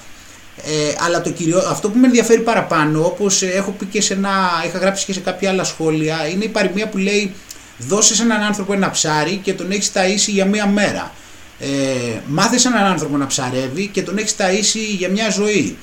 ε, 0.57 0.95
αλλά 1.05 1.21
το 1.21 1.31
κυριό, 1.31 1.59
αυτό 1.59 1.89
που 1.91 1.99
με 1.99 2.07
ενδιαφέρει 2.07 2.41
παραπάνω, 2.41 3.05
όπως 3.05 3.43
έχω 3.43 3.71
πει 3.71 3.85
και 3.85 4.01
σε 4.01 4.15
ένα, 4.15 4.31
είχα 4.67 4.79
γράψει 4.79 5.05
και 5.05 5.13
σε 5.13 5.21
κάποια 5.21 5.51
άλλα 5.51 5.65
σχόλια, 5.65 6.29
είναι 6.29 6.45
η 6.45 6.49
παροιμία 6.49 6.89
που 6.89 6.99
λέει 6.99 7.33
δώσες 7.79 8.21
έναν 8.21 8.43
άνθρωπο 8.43 8.73
ένα 8.73 8.91
ψάρι 8.91 9.41
και 9.43 9.53
τον 9.53 9.71
έχεις 9.71 9.91
ταΐσει 9.95 10.29
για 10.29 10.45
μία 10.45 10.67
μέρα. 10.67 11.13
Ε, 11.59 12.21
μάθες 12.27 12.65
έναν 12.65 12.85
άνθρωπο 12.85 13.17
να 13.17 13.27
ψαρεύει 13.27 13.87
και 13.87 14.03
τον 14.03 14.19
έχεις 14.19 14.35
ταΐσει 14.39 14.97
για 14.99 15.09
μια 15.09 15.31
ζωή. 15.31 15.77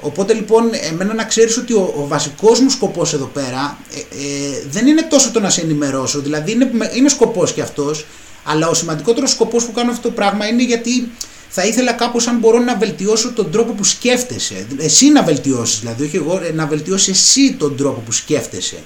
Οπότε 0.00 0.32
λοιπόν 0.32 0.70
εμένα 0.90 1.14
να 1.14 1.24
ξέρεις 1.24 1.56
ότι 1.56 1.72
ο, 1.72 1.94
ο 1.96 2.06
βασικός 2.06 2.60
μου 2.60 2.70
σκοπός 2.70 3.14
εδώ 3.14 3.26
πέρα 3.26 3.78
ε, 3.94 3.98
ε, 3.98 4.62
δεν 4.70 4.86
είναι 4.86 5.02
τόσο 5.02 5.30
το 5.30 5.40
να 5.40 5.50
σε 5.50 5.60
ενημερώσω, 5.60 6.20
δηλαδή 6.20 6.52
είναι, 6.52 6.70
είναι 6.94 7.08
σκοπός 7.08 7.52
και 7.52 7.62
αυτός, 7.62 8.06
αλλά 8.44 8.68
ο 8.68 8.74
σημαντικότερος 8.74 9.30
σκοπός 9.30 9.64
που 9.64 9.72
κάνω 9.72 9.90
αυτό 9.90 10.08
το 10.08 10.14
πράγμα 10.14 10.46
είναι 10.46 10.62
γιατί 10.62 11.10
θα 11.54 11.64
ήθελα 11.64 11.92
κάπως 11.92 12.26
αν 12.26 12.38
μπορώ 12.38 12.58
να 12.58 12.76
βελτιώσω 12.76 13.32
τον 13.32 13.50
τρόπο 13.50 13.72
που 13.72 13.84
σκέφτεσαι. 13.84 14.66
Εσύ 14.78 15.10
να 15.10 15.22
βελτιώσεις, 15.22 15.80
δηλαδή 15.80 16.04
όχι 16.04 16.16
εγώ, 16.16 16.40
ε, 16.44 16.52
να 16.52 16.66
βελτιώσεις 16.66 17.08
εσύ 17.08 17.52
τον 17.52 17.76
τρόπο 17.76 18.00
που 18.00 18.12
σκέφτεσαι. 18.12 18.78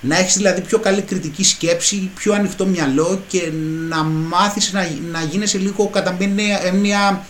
Να 0.00 0.18
έχεις 0.18 0.36
δηλαδή 0.36 0.60
πιο 0.60 0.78
καλή 0.78 1.02
κριτική 1.02 1.44
σκέψη, 1.44 2.10
πιο 2.14 2.32
ανοιχτό 2.32 2.66
μυαλό 2.66 3.20
και 3.28 3.52
να 3.88 4.02
μάθεις 4.02 4.72
να, 4.72 4.88
να 5.12 5.22
γίνεσαι 5.22 5.58
λίγο 5.58 5.86
κατά 5.86 6.16
μία, 6.80 7.26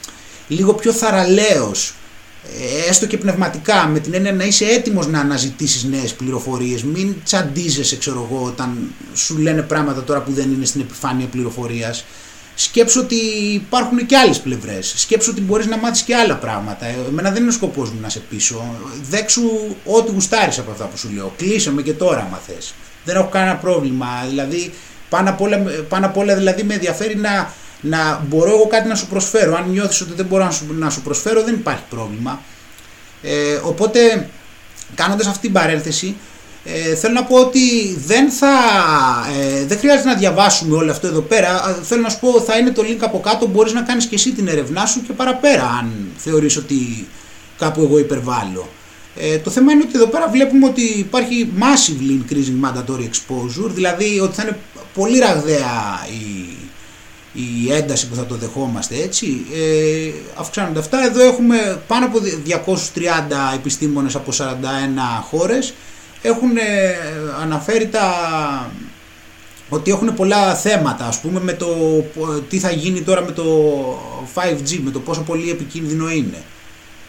λίγο 0.49 0.75
πιο 0.75 0.93
θαραλέος 0.93 1.95
ε, 2.45 2.89
έστω 2.89 3.07
και 3.07 3.19
πνευματικά, 3.19 3.87
με 3.87 3.99
την 3.99 4.15
έννοια 4.15 4.33
να 4.33 4.45
είσαι 4.45 4.65
έτοιμος 4.65 5.07
να 5.07 5.21
αναζητήσεις 5.21 5.85
νέες 5.85 6.15
πληροφορίες, 6.15 6.83
μην 6.83 7.15
τσαντίζεσαι 7.25 7.97
ξέρω 7.97 8.29
εγώ 8.31 8.45
όταν 8.45 8.79
σου 9.15 9.39
λένε 9.39 9.63
πράγματα 9.63 10.05
τώρα 10.05 10.21
που 10.21 10.33
δεν 10.33 10.53
είναι 10.53 10.65
στην 10.65 10.81
επιφάνεια 10.81 11.27
πληροφορίας. 11.27 12.05
Σκέψου 12.61 13.01
ότι 13.01 13.15
υπάρχουν 13.53 14.07
και 14.07 14.17
άλλες 14.17 14.41
πλευρές, 14.41 14.95
σκέψου 14.97 15.31
ότι 15.33 15.41
μπορείς 15.41 15.67
να 15.67 15.77
μάθεις 15.77 16.03
και 16.03 16.15
άλλα 16.15 16.37
πράγματα. 16.37 16.87
Ε, 16.87 16.97
εμένα 17.09 17.31
δεν 17.31 17.41
είναι 17.41 17.51
ο 17.51 17.55
σκοπός 17.55 17.91
μου 17.91 18.01
να 18.01 18.09
σε 18.09 18.19
πείσω, 18.19 18.75
δέξου 19.11 19.43
ό,τι 19.85 20.13
γουστάρεις 20.13 20.59
από 20.59 20.71
αυτά 20.71 20.85
που 20.85 20.97
σου 20.97 21.11
λέω, 21.15 21.33
κλείσε 21.37 21.73
με 21.73 21.83
και 21.83 21.93
τώρα 21.93 22.21
άμα 22.21 22.41
θες. 22.47 22.75
Δεν 23.05 23.17
έχω 23.17 23.29
κανένα 23.29 23.57
πρόβλημα, 23.57 24.07
δηλαδή 24.29 24.73
πάνω 25.09 25.31
απ' 25.31 25.41
όλα, 25.41 25.57
πάνω 25.89 26.07
απ 26.07 26.17
όλα 26.17 26.35
δηλαδή 26.37 26.63
με 26.63 26.75
ενδιαφέρει 26.75 27.17
να, 27.17 27.53
να 27.81 28.25
μπορώ 28.29 28.51
εγώ 28.51 28.67
κάτι 28.67 28.89
να 28.89 28.95
σου 28.95 29.07
προσφέρω. 29.07 29.57
Αν 29.57 29.71
νιώθεις 29.71 30.01
ότι 30.01 30.13
δεν 30.13 30.27
μπορώ 30.27 30.45
να 30.45 30.51
σου, 30.51 30.67
να 30.73 30.91
σου 30.91 31.03
προσφέρω 31.03 31.43
δεν 31.43 31.55
υπάρχει 31.55 31.83
πρόβλημα. 31.91 32.41
Ε, 33.23 33.55
οπότε 33.63 34.29
κάνοντας 34.95 35.27
αυτή 35.27 35.41
την 35.41 35.53
παρένθεση 35.53 36.17
ε, 36.75 36.95
θέλω 36.95 37.15
να 37.15 37.25
πω 37.25 37.37
ότι 37.37 37.97
δεν 38.07 38.31
θα 38.31 38.53
ε, 39.41 39.65
δεν 39.65 39.79
χρειάζεται 39.79 40.09
να 40.09 40.15
διαβάσουμε 40.15 40.77
όλο 40.77 40.91
αυτό 40.91 41.07
εδώ 41.07 41.21
πέρα. 41.21 41.81
Θέλω 41.83 42.03
να 42.03 42.09
σου 42.09 42.19
πω 42.21 42.41
θα 42.41 42.57
είναι 42.57 42.71
το 42.71 42.83
link 42.83 42.99
από 43.01 43.21
κάτω 43.21 43.47
μπορείς 43.47 43.73
να 43.73 43.83
κάνεις 43.83 44.07
και 44.07 44.15
εσύ 44.15 44.33
την 44.33 44.49
ερευνά 44.49 44.87
σου 44.87 45.03
και 45.07 45.13
παραπέρα 45.13 45.65
αν 45.65 45.93
θεωρείς 46.17 46.57
ότι 46.57 47.09
κάπου 47.59 47.83
εγώ 47.83 47.99
υπερβάλλω. 47.99 48.69
Ε, 49.17 49.39
το 49.39 49.51
θέμα 49.51 49.73
είναι 49.73 49.83
ότι 49.83 49.93
εδώ 49.95 50.07
πέρα 50.07 50.29
βλέπουμε 50.29 50.67
ότι 50.67 50.83
υπάρχει 50.83 51.53
massively 51.59 52.33
increasing 52.33 52.69
mandatory 52.69 53.03
exposure 53.03 53.71
δηλαδή 53.71 54.21
ότι 54.21 54.35
θα 54.35 54.43
είναι 54.43 54.59
πολύ 54.95 55.19
ραγδαία 55.19 56.07
η 56.11 56.53
η 57.33 57.73
ένταση 57.73 58.09
που 58.09 58.15
θα 58.15 58.27
το 58.27 58.35
δεχόμαστε 58.35 58.97
έτσι. 59.03 59.47
Ε, 59.55 60.11
αυξάνονται 60.35 60.79
αυτά. 60.79 61.05
Εδώ 61.05 61.25
έχουμε 61.25 61.83
πάνω 61.87 62.07
από 62.07 62.19
230 62.47 63.55
επιστήμονες 63.55 64.15
από 64.15 64.33
41 64.39 64.43
χώρες 65.31 65.75
έχουν 66.23 66.57
ε, 66.57 66.95
αναφέρει 67.43 67.89
τα 67.89 68.11
ότι 69.69 69.91
έχουν 69.91 70.15
πολλά 70.15 70.55
θέματα 70.55 71.07
ας 71.07 71.21
πούμε 71.21 71.41
με 71.41 71.53
το 71.53 71.69
τι 72.49 72.59
θα 72.59 72.71
γίνει 72.71 73.03
τώρα 73.03 73.25
με 73.25 73.33
το 73.33 73.45
5G 74.35 74.79
με 74.83 74.91
το 74.91 75.01
πόσο 75.01 75.21
πολύ 75.23 75.51
επικίνδυνο 75.51 76.11
είναι 76.11 76.43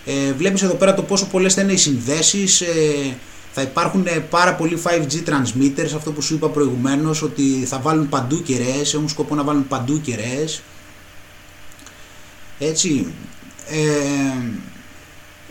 ε, 0.06 0.34
βλέπεις 0.34 0.62
εδώ 0.62 0.74
πέρα 0.74 0.94
το 0.94 1.04
πόσο 1.04 1.26
πολλές 1.26 1.54
θα 1.54 1.62
είναι 1.62 1.72
οι 1.72 1.78
συνδέσεις 1.78 2.62
ε, 2.62 3.16
θα 3.52 3.62
υπάρχουν 3.62 4.06
ε, 4.08 4.20
πάρα 4.20 4.56
πολλοί 4.56 4.82
5G 4.84 5.14
transmitters, 5.30 5.92
αυτό 5.96 6.12
που 6.12 6.22
σου 6.22 6.34
είπα 6.34 6.50
προηγουμένως, 6.50 7.22
ότι 7.22 7.64
θα 7.66 7.80
βάλουν 7.80 8.10
παντού 8.10 8.42
κεραίες, 8.42 8.94
έχουν 8.94 9.10
σκοπό 9.10 9.36
να 9.36 9.44
βάλουν 9.44 9.68
παντού 9.68 10.02
κεραίες. 10.02 10.62
Έτσι. 12.60 13.14
Ε, 13.70 13.78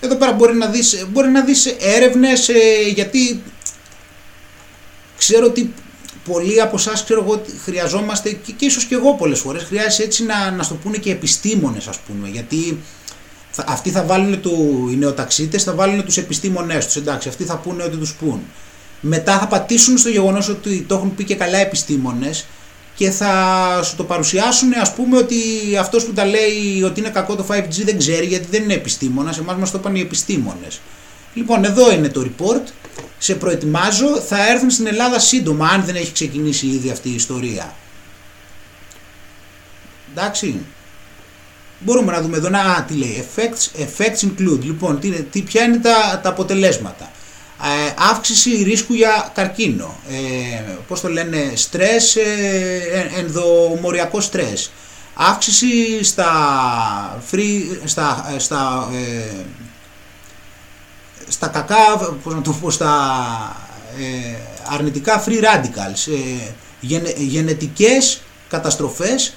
εδώ 0.00 0.16
πέρα 0.16 0.32
μπορεί 0.32 0.54
να 0.54 0.66
δεις, 0.66 1.06
μπορεί 1.08 1.28
να 1.28 1.42
δεις 1.42 1.66
έρευνες, 1.66 2.48
ε, 2.48 2.54
γιατί 2.94 3.42
ξέρω 5.18 5.46
ότι 5.46 5.74
πολλοί 6.24 6.60
από 6.60 6.76
εσάς 6.76 7.04
ξέρω 7.04 7.22
εγώ 7.22 7.42
χρειαζόμαστε 7.64 8.30
και, 8.30 8.52
και 8.52 8.64
ίσως 8.64 8.84
και 8.84 8.94
εγώ 8.94 9.14
πολλές 9.14 9.38
φορές 9.38 9.62
χρειάζεται 9.62 10.02
έτσι 10.02 10.24
να, 10.24 10.50
να 10.50 10.62
στο 10.62 10.74
πούνε 10.74 10.96
και 10.96 11.10
επιστήμονες 11.10 11.86
ας 11.86 11.98
πούμε 11.98 12.28
γιατί 12.28 12.78
αυτοί 13.66 13.90
θα 13.90 14.04
βάλουν 14.04 14.40
του, 14.40 14.88
οι 14.92 14.96
νεοταξίτες 14.96 15.62
θα 15.62 15.74
βάλουν 15.74 16.04
τους 16.04 16.16
επιστήμονές 16.16 16.86
τους, 16.86 16.96
εντάξει, 16.96 17.28
αυτοί 17.28 17.44
θα 17.44 17.56
πούνε 17.56 17.82
ό,τι 17.82 17.96
τους 17.96 18.14
πούν. 18.14 18.42
Μετά 19.00 19.38
θα 19.38 19.46
πατήσουν 19.46 19.98
στο 19.98 20.08
γεγονός 20.08 20.48
ότι 20.48 20.84
το 20.88 20.94
έχουν 20.94 21.14
πει 21.14 21.24
και 21.24 21.34
καλά 21.34 21.58
επιστήμονες 21.58 22.46
και 22.98 23.10
θα 23.10 23.80
σου 23.84 23.96
το 23.96 24.04
παρουσιάσουν 24.04 24.72
ας 24.80 24.94
πούμε 24.94 25.16
ότι 25.16 25.36
αυτός 25.80 26.04
που 26.04 26.12
τα 26.12 26.24
λέει 26.24 26.82
ότι 26.82 27.00
είναι 27.00 27.08
κακό 27.08 27.36
το 27.36 27.46
5G 27.50 27.84
δεν 27.84 27.98
ξέρει 27.98 28.26
γιατί 28.26 28.46
δεν 28.50 28.62
είναι 28.62 28.74
επιστήμονας, 28.74 29.38
εμάς 29.38 29.56
μας 29.56 29.70
το 29.70 29.78
είπαν 29.78 29.94
οι 29.94 30.00
επιστήμονες. 30.00 30.80
Λοιπόν 31.34 31.64
εδώ 31.64 31.92
είναι 31.92 32.08
το 32.08 32.26
report, 32.26 32.72
σε 33.18 33.34
προετοιμάζω, 33.34 34.16
θα 34.20 34.48
έρθουν 34.48 34.70
στην 34.70 34.86
Ελλάδα 34.86 35.18
σύντομα 35.18 35.68
αν 35.68 35.84
δεν 35.84 35.94
έχει 35.94 36.12
ξεκινήσει 36.12 36.66
ήδη 36.66 36.90
αυτή 36.90 37.08
η 37.08 37.14
ιστορία. 37.14 37.74
Εντάξει. 40.10 40.60
Μπορούμε 41.78 42.12
να 42.12 42.20
δούμε 42.20 42.36
εδώ, 42.36 42.48
να, 42.48 42.84
τι 42.88 42.94
λέει, 42.94 43.24
effects, 43.26 43.80
effects 43.80 44.26
include, 44.26 44.60
λοιπόν, 44.62 45.00
τι, 45.00 45.10
τι, 45.10 45.40
ποια 45.40 45.62
είναι 45.62 45.78
τα, 45.78 46.20
τα 46.22 46.28
αποτελέσματα. 46.28 47.10
Ε, 47.62 47.94
αύξηση 48.10 48.50
ρίσκου 48.50 48.94
για 48.94 49.30
καρκίνο, 49.34 49.96
ε, 50.08 50.62
πώς 50.88 51.00
το 51.00 51.08
λένε, 51.08 51.52
στρες, 51.54 52.16
ε, 52.16 53.10
ενδομοριακό 53.16 54.20
στρες, 54.20 54.70
αύξηση 55.14 56.04
στα, 56.04 56.32
free, 57.30 57.62
στα, 57.84 58.32
ε, 58.34 58.38
στα, 58.38 58.88
ε, 58.92 59.44
στα 61.28 61.48
κακά, 61.48 62.14
πώς 62.22 62.34
να 62.34 62.40
το 62.42 62.52
πω, 62.52 62.70
στα 62.70 62.92
ε, 63.98 64.36
αρνητικά 64.74 65.24
free 65.26 65.42
radicals, 65.42 66.12
ε, 66.80 67.12
γενετικές 67.16 68.20
καταστροφές 68.48 69.34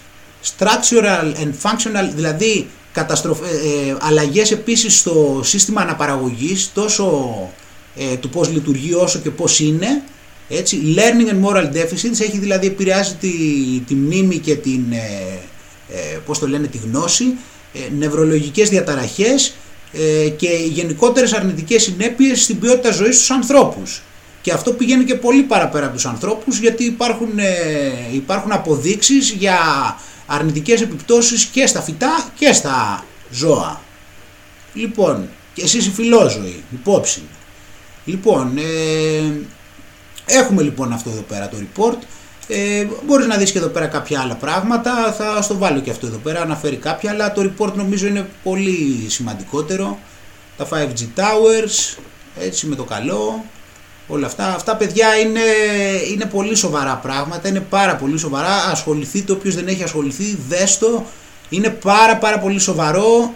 structural 0.58 1.34
and 1.36 1.54
functional, 1.62 2.10
δηλαδή 2.14 2.70
καταστροφ, 2.92 3.40
ε, 3.40 3.44
ε, 3.90 3.98
αλλαγές 4.02 4.52
επίσης 4.52 4.98
στο 5.00 5.42
σύστημα 5.44 5.82
αναπαραγωγής 5.82 6.72
τόσο 6.74 7.50
ε, 7.96 8.16
του 8.16 8.30
πώς 8.30 8.50
λειτουργεί 8.50 8.94
όσο 8.94 9.20
και 9.20 9.30
πώς 9.30 9.60
είναι 9.60 10.04
έτσι, 10.54 10.96
learning 10.96 11.34
and 11.34 11.50
moral 11.50 11.66
deficits 11.66 12.20
έχει 12.20 12.38
δηλαδή 12.38 12.68
επηρεάσει 12.68 13.16
τη, 13.16 13.30
τη 13.88 13.96
μνήμη 13.96 14.38
και 14.38 14.56
την 14.56 14.84
ε, 14.92 15.40
ε 15.90 16.18
πώς 16.26 16.40
το 16.40 16.48
λένε, 16.48 16.68
τη 16.68 16.78
γνώση 16.78 17.26
ε, 17.74 17.80
νευρολογικές 17.98 18.70
διαταραχές 18.70 19.56
ε, 19.94 20.30
και 20.30 20.48
γενικότερες 20.70 21.34
αρνητικές 21.34 21.84
συνέπειες 21.84 22.44
στην 22.44 22.60
ποιότητα 22.60 22.92
ζωής 22.92 23.16
στους 23.16 23.32
ανθρώπους 23.32 24.02
και 24.42 24.52
αυτό 24.52 24.72
πηγαίνει 24.72 25.04
και 25.04 25.16
πολύ 25.16 25.42
παραπέρα 25.42 25.86
από 25.86 25.96
τους 25.96 26.06
ανθρώπους 26.06 26.60
γιατί 26.60 26.84
υπάρχουν, 26.84 27.30
υπάρχουν 28.14 28.52
αποδείξεις 28.52 29.30
για 29.30 29.58
αρνητικές 30.26 30.82
επιπτώσεις 30.82 31.46
και 31.46 31.68
στα 31.68 31.82
φυτά 31.82 32.32
και 32.36 32.54
στα 32.54 33.06
ζώα. 33.32 33.82
Λοιπόν, 34.74 35.30
και 35.54 35.62
εσείς 35.62 35.86
οι 35.86 35.92
φιλόζωοι, 35.92 36.64
υπόψη. 36.74 37.22
Λοιπόν, 38.06 38.58
ε, 38.58 39.32
έχουμε 40.26 40.62
λοιπόν 40.62 40.94
αυτό 40.94 41.10
εδώ 41.10 41.22
πέρα 41.22 41.50
το 41.50 41.58
report. 41.60 41.98
Ε, 42.48 42.88
μπορείς 43.06 43.28
να 43.28 43.38
δεις 43.38 43.52
και 43.52 43.58
εδώ 43.58 43.68
πέρα 43.68 43.88
κάποια 43.88 44.20
άλλα 44.22 44.36
πράγματα, 44.36 45.12
θα 45.18 45.42
στο 45.42 45.58
βάλω 45.58 45.80
και 45.80 45.90
αυτό 45.90 46.08
εδώ 46.08 46.18
πέρα, 46.18 46.42
αναφέρει 46.42 46.76
κάποια, 46.76 47.12
αλλά 47.12 47.32
το 47.32 47.42
report 47.42 47.74
νομίζω 47.74 48.08
είναι 48.08 48.30
πολύ 48.44 49.06
σημαντικότερο. 49.08 50.00
Τα 50.58 50.68
5G 50.72 51.20
Towers, 51.20 51.98
έτσι 52.40 52.68
με 52.68 52.76
το 52.76 52.84
καλό, 52.84 53.44
όλα 54.08 54.26
αυτά. 54.26 54.56
Αυτά 54.56 54.76
παιδιά 54.76 55.16
είναι, 55.16 55.42
είναι 56.12 56.26
πολύ 56.26 56.56
σοβαρά 56.56 56.96
πράγματα, 56.96 57.48
είναι 57.48 57.60
πάρα 57.60 57.96
πολύ 57.96 58.18
σοβαρά. 58.18 58.56
Ασχοληθείτε, 58.72 59.32
όποιος 59.32 59.56
δεν 59.56 59.68
έχει 59.68 59.84
ασχοληθεί, 59.84 60.38
δέστο. 60.48 61.06
Είναι 61.50 61.70
πάρα 61.70 62.18
πάρα 62.18 62.40
πολύ 62.40 62.60
σοβαρό. 62.60 63.34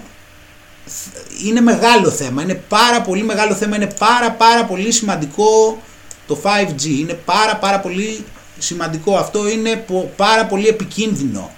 Είναι 1.45 1.62
μεγάλο 1.62 2.10
θέμα, 2.10 2.41
είναι 2.41 2.54
πάρα 2.54 3.02
πολύ 3.02 3.24
μεγάλο 3.24 3.54
θέμα, 3.54 3.76
είναι 3.76 3.93
πάρα 4.00 4.32
πάρα 4.32 4.65
πολύ 4.65 4.91
σημαντικό 4.91 5.82
το 6.28 6.39
5G. 6.43 6.86
Είναι 6.86 7.13
πάρα 7.13 7.56
πάρα 7.56 7.80
πολύ 7.80 8.26
σημαντικό 8.58 9.17
αυτό, 9.17 9.50
είναι 9.50 9.86
πάρα 10.15 10.45
πολύ 10.45 10.67
επικίνδυνο. 10.67 11.52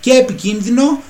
Και 0.00 0.12
επικίνδυνο 0.12 1.02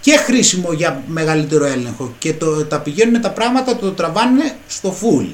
και 0.00 0.16
χρήσιμο 0.16 0.72
για 0.72 1.02
μεγαλύτερο 1.06 1.64
έλεγχο. 1.64 2.14
Και 2.18 2.34
το, 2.34 2.64
τα 2.64 2.80
πηγαίνουν 2.80 3.20
τα 3.20 3.30
πράγματα, 3.30 3.76
το 3.76 3.92
τραβάνε 3.92 4.56
στο 4.68 4.96
full. 5.00 5.28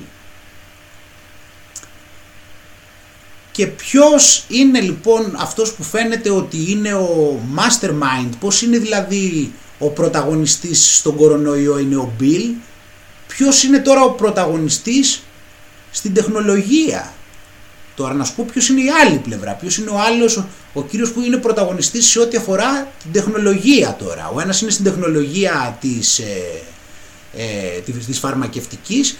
Και 3.52 3.66
ποιος 3.66 4.44
είναι 4.48 4.80
λοιπόν 4.80 5.36
αυτός 5.38 5.72
που 5.72 5.82
φαίνεται 5.82 6.30
ότι 6.30 6.70
είναι 6.70 6.94
ο 6.94 7.38
mastermind, 7.56 8.30
πώς 8.40 8.62
είναι 8.62 8.78
δηλαδή 8.78 9.52
ο 9.78 9.88
πρωταγωνιστής 9.88 10.96
στον 10.96 11.16
κορονοϊό 11.16 11.78
είναι 11.78 11.96
ο 11.96 12.12
Bill, 12.20 12.54
ποιος 13.26 13.62
είναι 13.62 13.78
τώρα 13.78 14.02
ο 14.02 14.10
πρωταγωνιστής 14.10 15.22
στην 15.90 16.14
τεχνολογία; 16.14 17.12
Τώρα 17.98 18.14
να 18.14 18.24
σου 18.24 18.34
πω 18.34 18.46
ποιος 18.52 18.68
είναι 18.68 18.80
η 18.80 18.90
άλλη 19.04 19.18
πλευρά, 19.18 19.52
ποιος 19.52 19.76
είναι 19.78 19.90
ο 19.90 19.98
άλλος, 19.98 20.36
ο, 20.36 20.48
ο 20.72 20.82
κύριος 20.82 21.12
που 21.12 21.20
είναι 21.20 21.36
πρωταγωνιστής 21.36 22.06
σε 22.06 22.20
ό,τι 22.20 22.36
αφορά 22.36 22.92
την 23.02 23.12
τεχνολογία 23.12 23.96
τώρα. 23.98 24.30
Ο 24.34 24.40
ένας 24.40 24.60
είναι 24.60 24.70
στην 24.70 24.84
τεχνολογία 24.84 25.78
της, 25.80 26.18
ε, 26.18 26.62
ε, 27.36 27.80
της, 27.80 28.06
της 28.06 28.18
φαρμακευτικής, 28.18 29.18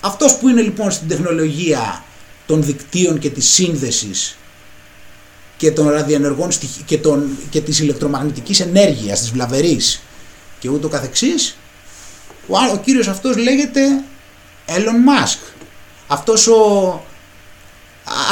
αυτός 0.00 0.36
που 0.36 0.48
είναι 0.48 0.60
λοιπόν 0.60 0.90
στην 0.90 1.08
τεχνολογία 1.08 2.04
των 2.46 2.62
δικτύων 2.62 3.18
και 3.18 3.30
της 3.30 3.48
σύνδεσης 3.48 4.36
και 5.60 5.70
των 5.72 5.88
ραδιενεργών 5.90 6.48
και, 6.84 6.98
των, 6.98 7.38
και 7.50 7.60
της 7.60 7.78
ηλεκτρομαγνητικής 7.80 8.60
ενέργειας, 8.60 9.20
της 9.20 9.30
βλαβερής 9.30 10.02
και 10.58 10.68
ούτω 10.68 10.88
καθεξής, 10.88 11.56
ο, 12.46 12.56
ο 12.72 12.76
κύριος 12.76 13.08
αυτός 13.08 13.36
λέγεται 13.36 13.80
Elon 14.66 15.26
Musk. 15.26 15.38
Αυτός 16.06 16.46
ο, 16.46 17.02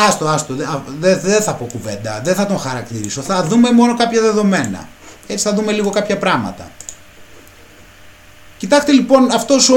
Άστο, 0.08 0.28
άστο, 0.28 0.54
δεν 0.98 1.20
δε 1.22 1.40
θα 1.40 1.54
πω 1.54 1.64
κουβέντα, 1.64 2.20
δεν 2.24 2.34
θα 2.34 2.46
τον 2.46 2.58
χαρακτηρίσω. 2.58 3.22
Θα 3.22 3.44
δούμε 3.44 3.72
μόνο 3.72 3.96
κάποια 3.96 4.20
δεδομένα. 4.20 4.88
Έτσι 5.26 5.48
θα 5.48 5.54
δούμε 5.54 5.72
λίγο 5.72 5.90
κάποια 5.90 6.18
πράγματα. 6.18 6.70
Κοιτάξτε 8.58 8.92
λοιπόν 8.92 9.30
αυτός 9.30 9.68
ο, 9.68 9.76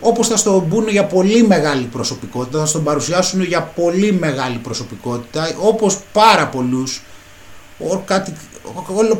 όπως 0.00 0.28
θα 0.28 0.36
στον 0.36 0.64
μπουν 0.66 0.88
για 0.88 1.04
πολύ 1.04 1.42
μεγάλη 1.42 1.84
προσωπικότητα, 1.84 2.58
θα 2.58 2.66
στον 2.66 2.84
παρουσιάσουν 2.84 3.42
για 3.42 3.62
πολύ 3.62 4.12
μεγάλη 4.12 4.58
προσωπικότητα, 4.58 5.54
όπως 5.60 5.98
πάρα 6.12 6.46
πολλούς, 6.48 7.02
κάτι, 8.04 8.32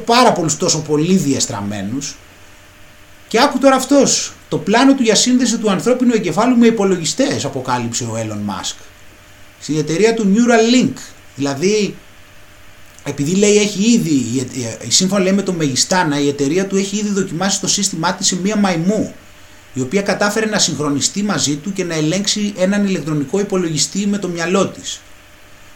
πάρα 0.04 0.32
πολλούς 0.32 0.56
τόσο 0.56 0.78
πολύ 0.78 1.16
διεστραμμένους. 1.16 2.16
Και 3.28 3.40
άκου 3.40 3.58
τώρα 3.58 3.76
αυτός, 3.76 4.32
το 4.48 4.58
πλάνο 4.58 4.94
του 4.94 5.02
για 5.02 5.14
σύνδεση 5.14 5.58
του 5.58 5.70
ανθρώπινου 5.70 6.14
εγκεφάλου 6.14 6.56
με 6.56 6.66
υπολογιστές 6.66 7.44
αποκάλυψε 7.44 8.04
ο 8.04 8.14
Elon 8.16 8.50
Musk. 8.50 8.76
Στην 9.60 9.78
εταιρεία 9.78 10.14
του 10.14 10.34
Neuralink, 10.34 10.94
δηλαδή 11.34 11.96
επειδή 13.04 13.34
λέει 13.34 13.56
έχει 13.56 13.92
ήδη, 13.92 14.46
σύμφωνα 14.88 15.22
λέει 15.22 15.32
με 15.32 15.42
το 15.42 15.52
Μεγιστάνα, 15.52 16.20
η 16.20 16.28
εταιρεία 16.28 16.66
του 16.66 16.76
έχει 16.76 16.96
ήδη 16.96 17.08
δοκιμάσει 17.08 17.60
το 17.60 17.68
σύστημά 17.68 18.14
της 18.14 18.26
σε 18.26 18.36
μία 18.36 18.56
μαϊμού, 18.56 19.14
η 19.74 19.80
οποία 19.80 20.02
κατάφερε 20.02 20.46
να 20.46 20.58
συγχρονιστεί 20.58 21.22
μαζί 21.22 21.56
του 21.56 21.72
και 21.72 21.84
να 21.84 21.94
ελέγξει 21.94 22.54
έναν 22.58 22.86
ηλεκτρονικό 22.86 23.40
υπολογιστή 23.40 24.06
με 24.06 24.18
το 24.18 24.28
μυαλό 24.28 24.66
της. 24.68 25.00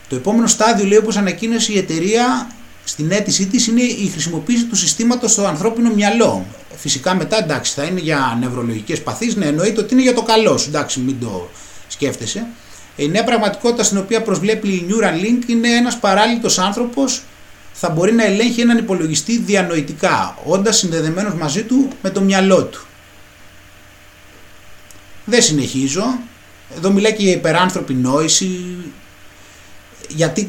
Το 0.09 0.17
επόμενο 0.17 0.47
στάδιο, 0.47 0.87
λέει 0.87 0.99
όπως 0.99 1.17
ανακοίνωσε 1.17 1.73
η 1.73 1.79
εταιρεία 1.79 2.51
στην 2.85 3.11
αίτησή 3.11 3.47
της, 3.47 3.67
είναι 3.67 3.83
η 3.83 4.11
χρησιμοποίηση 4.13 4.65
του 4.65 4.77
συστήματος 4.77 5.33
στο 5.33 5.47
ανθρώπινο 5.47 5.91
μυαλό. 5.95 6.47
Φυσικά 6.77 7.15
μετά 7.15 7.43
εντάξει 7.43 7.73
θα 7.73 7.83
είναι 7.83 8.01
για 8.01 8.37
νευρολογικές 8.41 9.03
παθήσεις, 9.03 9.37
ναι 9.37 9.47
εννοείται 9.47 9.81
ότι 9.81 9.95
είναι 9.95 10.03
για 10.03 10.15
το 10.15 10.23
καλό 10.23 10.57
σου, 10.57 10.69
εντάξει 10.69 11.01
μην 11.01 11.21
το 11.21 11.49
σκέφτεσαι. 11.89 12.47
Η 12.97 13.09
νέα 13.09 13.25
πραγματικότητα 13.25 13.83
στην 13.83 13.99
οποία 13.99 14.23
προσβλέπει 14.23 14.69
η 14.69 14.87
Neuralink 14.89 15.49
είναι 15.49 15.69
ένας 15.69 15.99
παράλληλος 15.99 16.59
άνθρωπος 16.59 17.23
θα 17.73 17.91
μπορεί 17.91 18.13
να 18.13 18.25
ελέγχει 18.25 18.61
έναν 18.61 18.79
υπολογιστή 18.79 19.39
διανοητικά, 19.39 20.39
όντας 20.45 20.77
συνδεδεμένος 20.77 21.35
μαζί 21.35 21.63
του 21.63 21.89
με 22.03 22.11
το 22.11 22.21
μυαλό 22.21 22.65
του. 22.65 22.87
Δεν 25.25 25.43
συνεχίζω. 25.43 26.19
Εδώ 26.77 26.91
μιλάει 26.91 27.15
και 27.15 27.23
για 27.23 27.33
υπεράνθρωπη 27.33 27.95
νόηση, 27.95 28.77
γιατί 30.09 30.49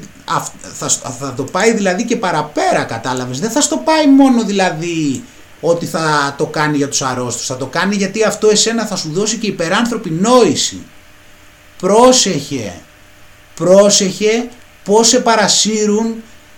θα, 0.74 0.90
θα 1.20 1.34
το 1.34 1.44
πάει 1.44 1.74
δηλαδή 1.74 2.06
και 2.06 2.16
παραπέρα 2.16 2.84
κατάλαβες. 2.84 3.40
Δεν 3.40 3.52
θα 3.52 3.62
στο 3.62 3.78
πάει 3.78 4.08
μόνο 4.08 4.44
δηλαδή 4.44 5.24
ότι 5.62 5.86
θα 5.86 6.36
το 6.38 6.46
κάνει 6.46 6.78
για 6.78 6.88
τους 6.88 7.02
αρρώστους, 7.02 7.46
θα 7.46 7.58
το 7.58 7.66
κάνει 7.66 7.96
γιατί 7.96 8.24
αυτό 8.24 8.50
εσένα 8.50 8.86
θα 8.86 8.96
σου 8.96 9.12
δώσει 9.12 9.38
και 9.38 9.48
υπεράνθρωπη 9.48 10.10
νόηση 10.10 10.82
πρόσεχε, 11.78 12.74
πρόσεχε 13.56 14.50
πώς 14.84 15.08
σε 15.08 15.20
παρασύρουν 15.20 16.16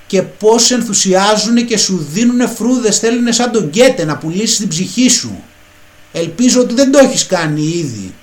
και 0.08 0.22
πώς 0.22 0.64
σε 0.64 0.74
ενθουσιάζουν 0.74 1.66
και 1.66 1.78
σου 1.78 2.08
δίνουν 2.12 2.50
φρούδες, 2.50 3.00
θέλουν 3.00 3.34
σαν 3.34 3.52
τον 3.52 3.68
Γκέτε 3.70 4.06
να 4.06 4.18
πουλήσεις 4.18 4.58
την 4.58 4.68
ψυχή 4.68 5.10
σου. 5.10 5.44
Ελπίζω 6.12 6.62
ότι 6.62 6.74
δεν 6.74 6.92
το 6.92 7.00
έχεις 7.00 7.26
κάνει 7.26 7.62
ήδη. 7.62 8.14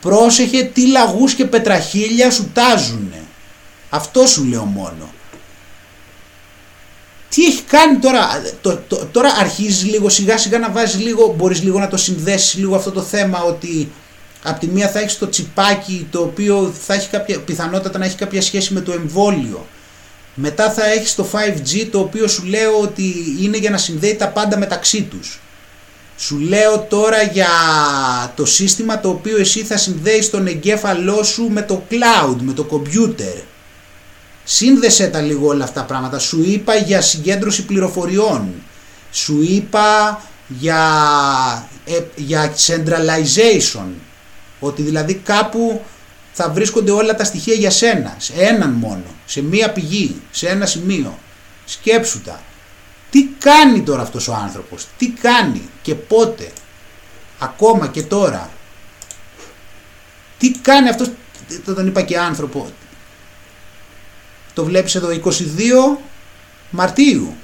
Πρόσεχε 0.00 0.62
τι 0.62 0.86
λαγούς 0.86 1.34
και 1.34 1.44
πετραχίλια 1.44 2.30
σου 2.30 2.50
τάζουνε. 2.52 3.22
Αυτό 3.90 4.26
σου 4.26 4.44
λέω 4.44 4.64
μόνο. 4.64 5.12
Τι 7.28 7.44
έχει 7.44 7.62
κάνει 7.62 7.98
τώρα, 7.98 8.42
το, 8.60 8.78
τώρα 9.12 9.32
αρχίζεις 9.38 9.84
λίγο 9.84 10.08
σιγά 10.08 10.38
σιγά 10.38 10.58
να 10.58 10.70
βάζεις 10.70 11.00
λίγο, 11.00 11.34
μπορείς 11.36 11.62
λίγο 11.62 11.78
να 11.78 11.88
το 11.88 11.96
συνδέσεις 11.96 12.54
λίγο 12.54 12.76
αυτό 12.76 12.90
το 12.90 13.02
θέμα 13.02 13.42
ότι 13.42 13.92
Απ' 14.42 14.58
τη 14.58 14.66
μία 14.66 14.88
θα 14.88 14.98
έχεις 14.98 15.18
το 15.18 15.28
τσιπάκι 15.28 16.06
το 16.10 16.20
οποίο 16.20 16.74
θα 16.86 16.94
έχει 16.94 17.08
κάποια 17.08 17.40
πιθανότητα 17.40 17.98
να 17.98 18.04
έχει 18.04 18.16
κάποια 18.16 18.42
σχέση 18.42 18.72
με 18.72 18.80
το 18.80 18.92
εμβόλιο. 18.92 19.66
Μετά 20.34 20.70
θα 20.70 20.86
έχεις 20.86 21.14
το 21.14 21.26
5G 21.32 21.88
το 21.90 21.98
οποίο 21.98 22.28
σου 22.28 22.44
λέω 22.44 22.80
ότι 22.80 23.14
είναι 23.40 23.56
για 23.56 23.70
να 23.70 23.78
συνδέει 23.78 24.14
τα 24.14 24.28
πάντα 24.28 24.58
μεταξύ 24.58 25.02
τους. 25.02 25.40
Σου 26.16 26.38
λέω 26.38 26.78
τώρα 26.88 27.22
για 27.22 27.48
το 28.36 28.46
σύστημα 28.46 29.00
το 29.00 29.08
οποίο 29.08 29.36
εσύ 29.36 29.64
θα 29.64 29.76
συνδέεις 29.76 30.30
τον 30.30 30.46
εγκέφαλό 30.46 31.22
σου 31.22 31.48
με 31.50 31.62
το 31.62 31.82
cloud, 31.90 32.36
με 32.40 32.52
το 32.52 32.66
computer. 32.70 33.42
Σύνδεσέ 34.44 35.06
τα 35.06 35.20
λίγο 35.20 35.46
όλα 35.46 35.64
αυτά 35.64 35.80
τα 35.80 35.86
πράγματα. 35.86 36.18
Σου 36.18 36.42
είπα 36.42 36.74
για 36.74 37.00
συγκέντρωση 37.00 37.64
πληροφοριών. 37.64 38.48
Σου 39.12 39.42
είπα 39.42 40.20
για, 40.48 40.82
ε, 41.84 42.00
για 42.16 42.54
centralization 42.66 43.88
ότι 44.60 44.82
δηλαδή 44.82 45.14
κάπου 45.14 45.84
θα 46.32 46.50
βρίσκονται 46.50 46.90
όλα 46.90 47.14
τα 47.14 47.24
στοιχεία 47.24 47.54
για 47.54 47.70
σένα, 47.70 48.14
σε 48.18 48.32
έναν 48.36 48.70
μόνο, 48.70 49.04
σε 49.26 49.42
μία 49.42 49.70
πηγή, 49.70 50.20
σε 50.30 50.48
ένα 50.48 50.66
σημείο. 50.66 51.18
Σκέψου 51.64 52.20
τα. 52.20 52.40
Τι 53.10 53.24
κάνει 53.38 53.82
τώρα 53.82 54.02
αυτός 54.02 54.28
ο 54.28 54.34
άνθρωπος, 54.34 54.86
τι 54.98 55.08
κάνει 55.08 55.68
και 55.82 55.94
πότε, 55.94 56.50
ακόμα 57.38 57.86
και 57.88 58.02
τώρα. 58.02 58.50
Τι 60.38 60.50
κάνει 60.50 60.88
αυτός, 60.88 61.10
το 61.64 61.74
τον 61.74 61.86
είπα 61.86 62.02
και 62.02 62.18
άνθρωπο, 62.18 62.70
το 64.54 64.64
βλέπεις 64.64 64.94
εδώ 64.94 65.08
22 65.08 65.98
Μαρτίου. 66.70 67.34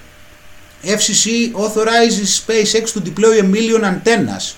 FCC 0.85 1.53
authorizes 1.65 2.31
SpaceX 2.43 2.93
to 2.95 3.01
deploy 3.01 3.41
a 3.41 3.43
million 3.43 3.83
antennas 3.85 4.55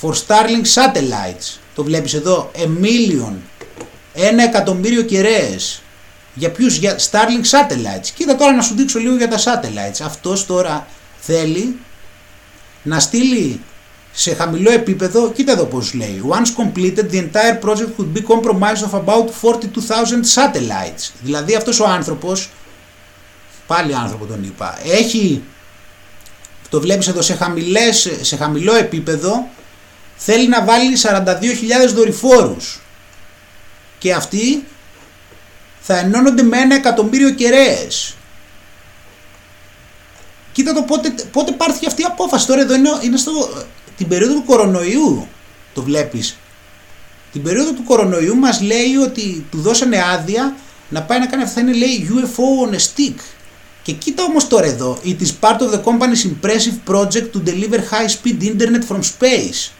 for 0.00 0.12
Starlink 0.14 0.66
satellites 0.66 1.46
το 1.78 1.84
βλέπεις 1.84 2.14
εδώ, 2.14 2.50
a 2.54 3.32
ένα 4.12 4.42
εκατομμύριο 4.42 5.02
κεραίες. 5.02 5.82
Για 6.34 6.50
ποιους, 6.50 6.76
για 6.76 6.98
Starlink 6.98 7.50
Satellites. 7.50 8.08
Κοίτα 8.14 8.36
τώρα 8.36 8.52
να 8.52 8.62
σου 8.62 8.74
δείξω 8.74 8.98
λίγο 8.98 9.16
για 9.16 9.28
τα 9.28 9.38
Satellites. 9.38 10.04
Αυτός 10.04 10.46
τώρα 10.46 10.86
θέλει 11.20 11.78
να 12.82 13.00
στείλει 13.00 13.60
σε 14.12 14.34
χαμηλό 14.34 14.70
επίπεδο, 14.70 15.32
κοίτα 15.32 15.52
εδώ 15.52 15.64
πώς 15.64 15.94
λέει. 15.94 16.22
Once 16.28 16.62
completed, 16.62 17.10
the 17.12 17.18
entire 17.18 17.64
project 17.64 17.90
could 17.98 18.18
be 18.18 18.22
compromised 18.28 18.84
of 18.90 18.94
about 18.94 19.30
42,000 19.42 20.24
satellites. 20.34 21.12
Δηλαδή 21.22 21.54
αυτός 21.54 21.80
ο 21.80 21.84
άνθρωπος, 21.84 22.50
πάλι 23.66 23.94
άνθρωπο 23.94 24.24
τον 24.24 24.44
είπα, 24.44 24.78
έχει, 24.84 25.42
το 26.68 26.80
βλέπεις 26.80 27.08
εδώ 27.08 27.22
σε, 27.22 27.34
χαμηλές, 27.34 28.10
σε 28.20 28.36
χαμηλό 28.36 28.74
επίπεδο, 28.74 29.48
θέλει 30.18 30.48
να 30.48 30.64
βάλει 30.64 30.96
42.000 31.02 31.92
δορυφόρους 31.94 32.80
και 33.98 34.12
αυτοί 34.12 34.64
θα 35.80 35.98
ενώνονται 35.98 36.42
με 36.42 36.58
ένα 36.58 36.74
εκατομμύριο 36.74 37.30
κεραίες. 37.30 38.14
Κοίτα 40.52 40.72
το 40.72 40.82
πότε, 40.82 41.14
πότε 41.32 41.52
πάρθηκε 41.52 41.86
αυτή 41.86 42.02
η 42.02 42.04
απόφαση. 42.04 42.46
Τώρα 42.46 42.60
εδώ 42.60 42.74
είναι, 42.74 42.88
είναι 43.02 43.16
στο, 43.16 43.32
την 43.96 44.08
περίοδο 44.08 44.34
του 44.34 44.44
κορονοϊού 44.44 45.28
το 45.74 45.82
βλέπεις. 45.82 46.38
Την 47.32 47.42
περίοδο 47.42 47.72
του 47.72 47.84
κορονοϊού 47.84 48.36
μας 48.36 48.60
λέει 48.60 48.96
ότι 48.96 49.46
του 49.50 49.60
δώσανε 49.60 50.02
άδεια 50.12 50.56
να 50.88 51.02
πάει 51.02 51.18
να 51.18 51.26
κάνει 51.26 51.42
αυτά 51.42 51.60
είναι 51.60 51.72
λέει 51.72 52.10
UFO 52.10 52.70
on 52.70 52.74
a 52.74 52.78
stick. 52.78 53.14
Και 53.82 53.92
κοίτα 53.92 54.22
όμως 54.22 54.48
τώρα 54.48 54.66
εδώ, 54.66 54.98
it 55.04 55.16
is 55.22 55.32
part 55.40 55.58
of 55.58 55.70
the 55.70 55.82
company's 55.82 56.24
impressive 56.24 56.92
project 56.92 57.32
to 57.32 57.42
deliver 57.44 57.78
high 57.78 58.08
speed 58.08 58.42
internet 58.42 58.84
from 58.90 59.00
space. 59.02 59.77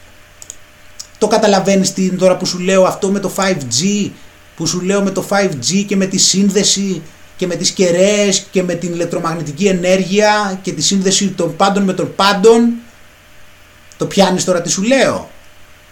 Το 1.18 1.26
καταλαβαίνεις 1.26 1.92
την 1.92 2.18
τώρα 2.18 2.36
που 2.36 2.46
σου 2.46 2.58
λέω 2.58 2.84
αυτό 2.84 3.08
με 3.08 3.18
το 3.18 3.32
5G, 3.36 4.10
που 4.56 4.66
σου 4.66 4.80
λέω 4.80 5.02
με 5.02 5.10
το 5.10 5.24
5G 5.30 5.84
και 5.86 5.96
με 5.96 6.06
τη 6.06 6.18
σύνδεση 6.18 7.02
και 7.36 7.46
με 7.46 7.54
τις 7.54 7.70
κεραίες 7.70 8.46
και 8.50 8.62
με 8.62 8.74
την 8.74 8.92
ηλεκτρομαγνητική 8.92 9.66
ενέργεια 9.66 10.58
και 10.62 10.72
τη 10.72 10.82
σύνδεση 10.82 11.28
των 11.28 11.56
πάντων 11.56 11.82
με 11.82 11.92
τον 11.92 12.14
πάντων. 12.16 12.72
Το 13.96 14.06
πιάνεις 14.06 14.44
τώρα 14.44 14.62
τι 14.62 14.70
σου 14.70 14.82
λέω. 14.82 15.30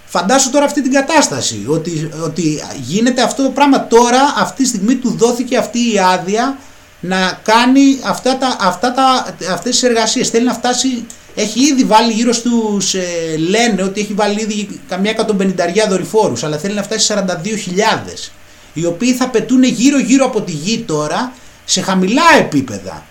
Φαντάσου 0.07 0.51
τώρα 0.51 0.65
αυτή 0.65 0.83
την 0.83 0.93
κατάσταση, 0.93 1.65
ότι, 1.67 2.11
ότι 2.25 2.63
γίνεται 2.83 3.23
αυτό 3.23 3.43
το 3.43 3.51
πράγμα 3.51 3.87
τώρα, 3.87 4.35
αυτή 4.37 4.63
τη 4.63 4.69
στιγμή 4.69 4.95
του 4.95 5.17
δόθηκε 5.17 5.57
αυτή 5.57 5.79
η 5.79 5.99
άδεια 5.99 6.59
να 7.01 7.41
κάνει 7.43 7.99
αυτά 8.05 8.39
τα, 8.39 8.57
αυτά 8.61 8.93
τα, 8.93 9.37
αυτές 9.53 9.71
τις 9.71 9.83
εργασίες. 9.83 10.29
Θέλει 10.29 10.45
να 10.45 10.55
φτάσει 10.55 11.07
έχει 11.35 11.61
ήδη 11.61 11.85
βάλει 11.85 12.13
γύρω 12.13 12.33
στους. 12.33 12.95
Ε, 12.95 13.37
λένε 13.49 13.83
ότι 13.83 14.01
έχει 14.01 14.13
βάλει 14.13 14.41
ήδη 14.41 14.81
καμιά 14.89 15.11
εκατομπενινταριά 15.11 15.87
δορυφόρους, 15.89 16.45
αλλά 16.45 16.59
θέλει 16.59 16.75
να 16.75 16.83
φτάσει 16.83 17.15
42.000. 17.17 18.31
Οι 18.73 18.85
οποίοι 18.85 19.13
θα 19.13 19.29
πετούν 19.29 19.63
γύρω 19.63 19.99
γύρω 19.99 20.25
από 20.25 20.43
τη 20.43 20.53
γη 20.53 20.79
τώρα 20.79 21.33
σε 21.65 21.81
χαμηλά 21.81 22.23
επίπεδα. 22.39 23.07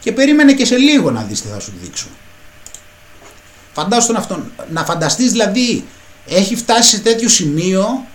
Και 0.00 0.12
περίμενε 0.12 0.52
και 0.52 0.64
σε 0.64 0.76
λίγο 0.76 1.10
να 1.10 1.22
δεις 1.22 1.40
τι 1.42 1.48
θα 1.48 1.60
σου 1.60 1.72
δείξω. 1.82 2.06
Φαντάσου 3.72 4.06
τον 4.06 4.16
αυτόν. 4.16 4.52
Να 4.70 4.84
φανταστείς 4.84 5.30
δηλαδή 5.30 5.84
έχει 6.26 6.56
φτάσει 6.56 6.96
σε 6.96 6.98
τέτοιο 6.98 7.28
σημείο 7.28 8.06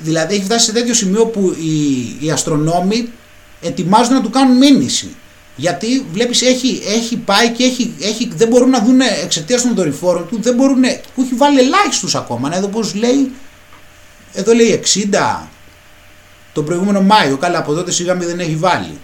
δηλαδή 0.00 0.34
έχει 0.34 0.44
φτάσει 0.44 0.64
σε 0.64 0.72
τέτοιο 0.72 0.94
σημείο 0.94 1.26
που 1.26 1.56
οι, 1.58 2.26
οι 2.26 2.30
αστρονόμοι 2.30 3.08
ετοιμάζουν 3.62 4.14
να 4.14 4.22
του 4.22 4.30
κάνουν 4.30 4.56
μήνυση. 4.56 5.14
Γιατί 5.56 6.06
βλέπεις 6.12 6.42
έχει, 6.42 6.82
έχει 6.86 7.16
πάει 7.16 7.48
και 7.48 7.64
έχει, 7.64 7.94
έχει, 8.00 8.30
δεν 8.36 8.48
μπορούν 8.48 8.70
να 8.70 8.80
δουν 8.80 9.00
εξαιτίας 9.00 9.62
των 9.62 9.74
δορυφόρων 9.74 10.28
του, 10.28 10.38
δεν 10.42 10.54
μπορούν, 10.54 10.80
που 11.14 11.22
έχει 11.22 11.34
βάλει 11.34 11.58
ελάχιστους 11.58 12.14
ακόμα. 12.14 12.56
Εδώ 12.56 12.66
πώς 12.66 12.94
λέει, 12.94 13.32
εδώ 14.32 14.54
λέει 14.54 14.82
60, 15.12 15.48
τον 16.52 16.64
προηγούμενο 16.64 17.00
Μάιο. 17.00 17.36
Καλά, 17.36 17.58
από 17.58 17.74
τότε 17.74 17.90
σιγά 17.90 18.14
δεν 18.14 18.40
έχει 18.40 18.56
βάλει. 18.56 18.98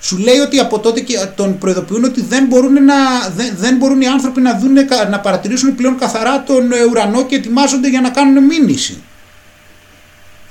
Σου 0.00 0.18
λέει 0.18 0.38
ότι 0.38 0.58
από 0.58 0.78
τότε 0.78 1.00
και 1.00 1.18
τον 1.34 1.58
προειδοποιούν 1.58 2.04
ότι 2.04 2.22
δεν 2.22 2.46
μπορούν, 2.46 2.84
να, 2.84 2.94
δεν, 3.36 3.54
δεν 3.56 3.76
μπορούν 3.76 4.00
οι 4.00 4.06
άνθρωποι 4.06 4.40
να, 4.40 4.58
δουν, 4.58 4.72
να 5.10 5.20
παρατηρήσουν 5.20 5.74
πλέον 5.74 5.98
καθαρά 5.98 6.42
τον 6.42 6.72
ε, 6.72 6.84
ουρανό 6.84 7.26
και 7.26 7.36
ετοιμάζονται 7.36 7.88
για 7.88 8.00
να 8.00 8.10
κάνουν 8.10 8.44
μήνυση. 8.44 9.02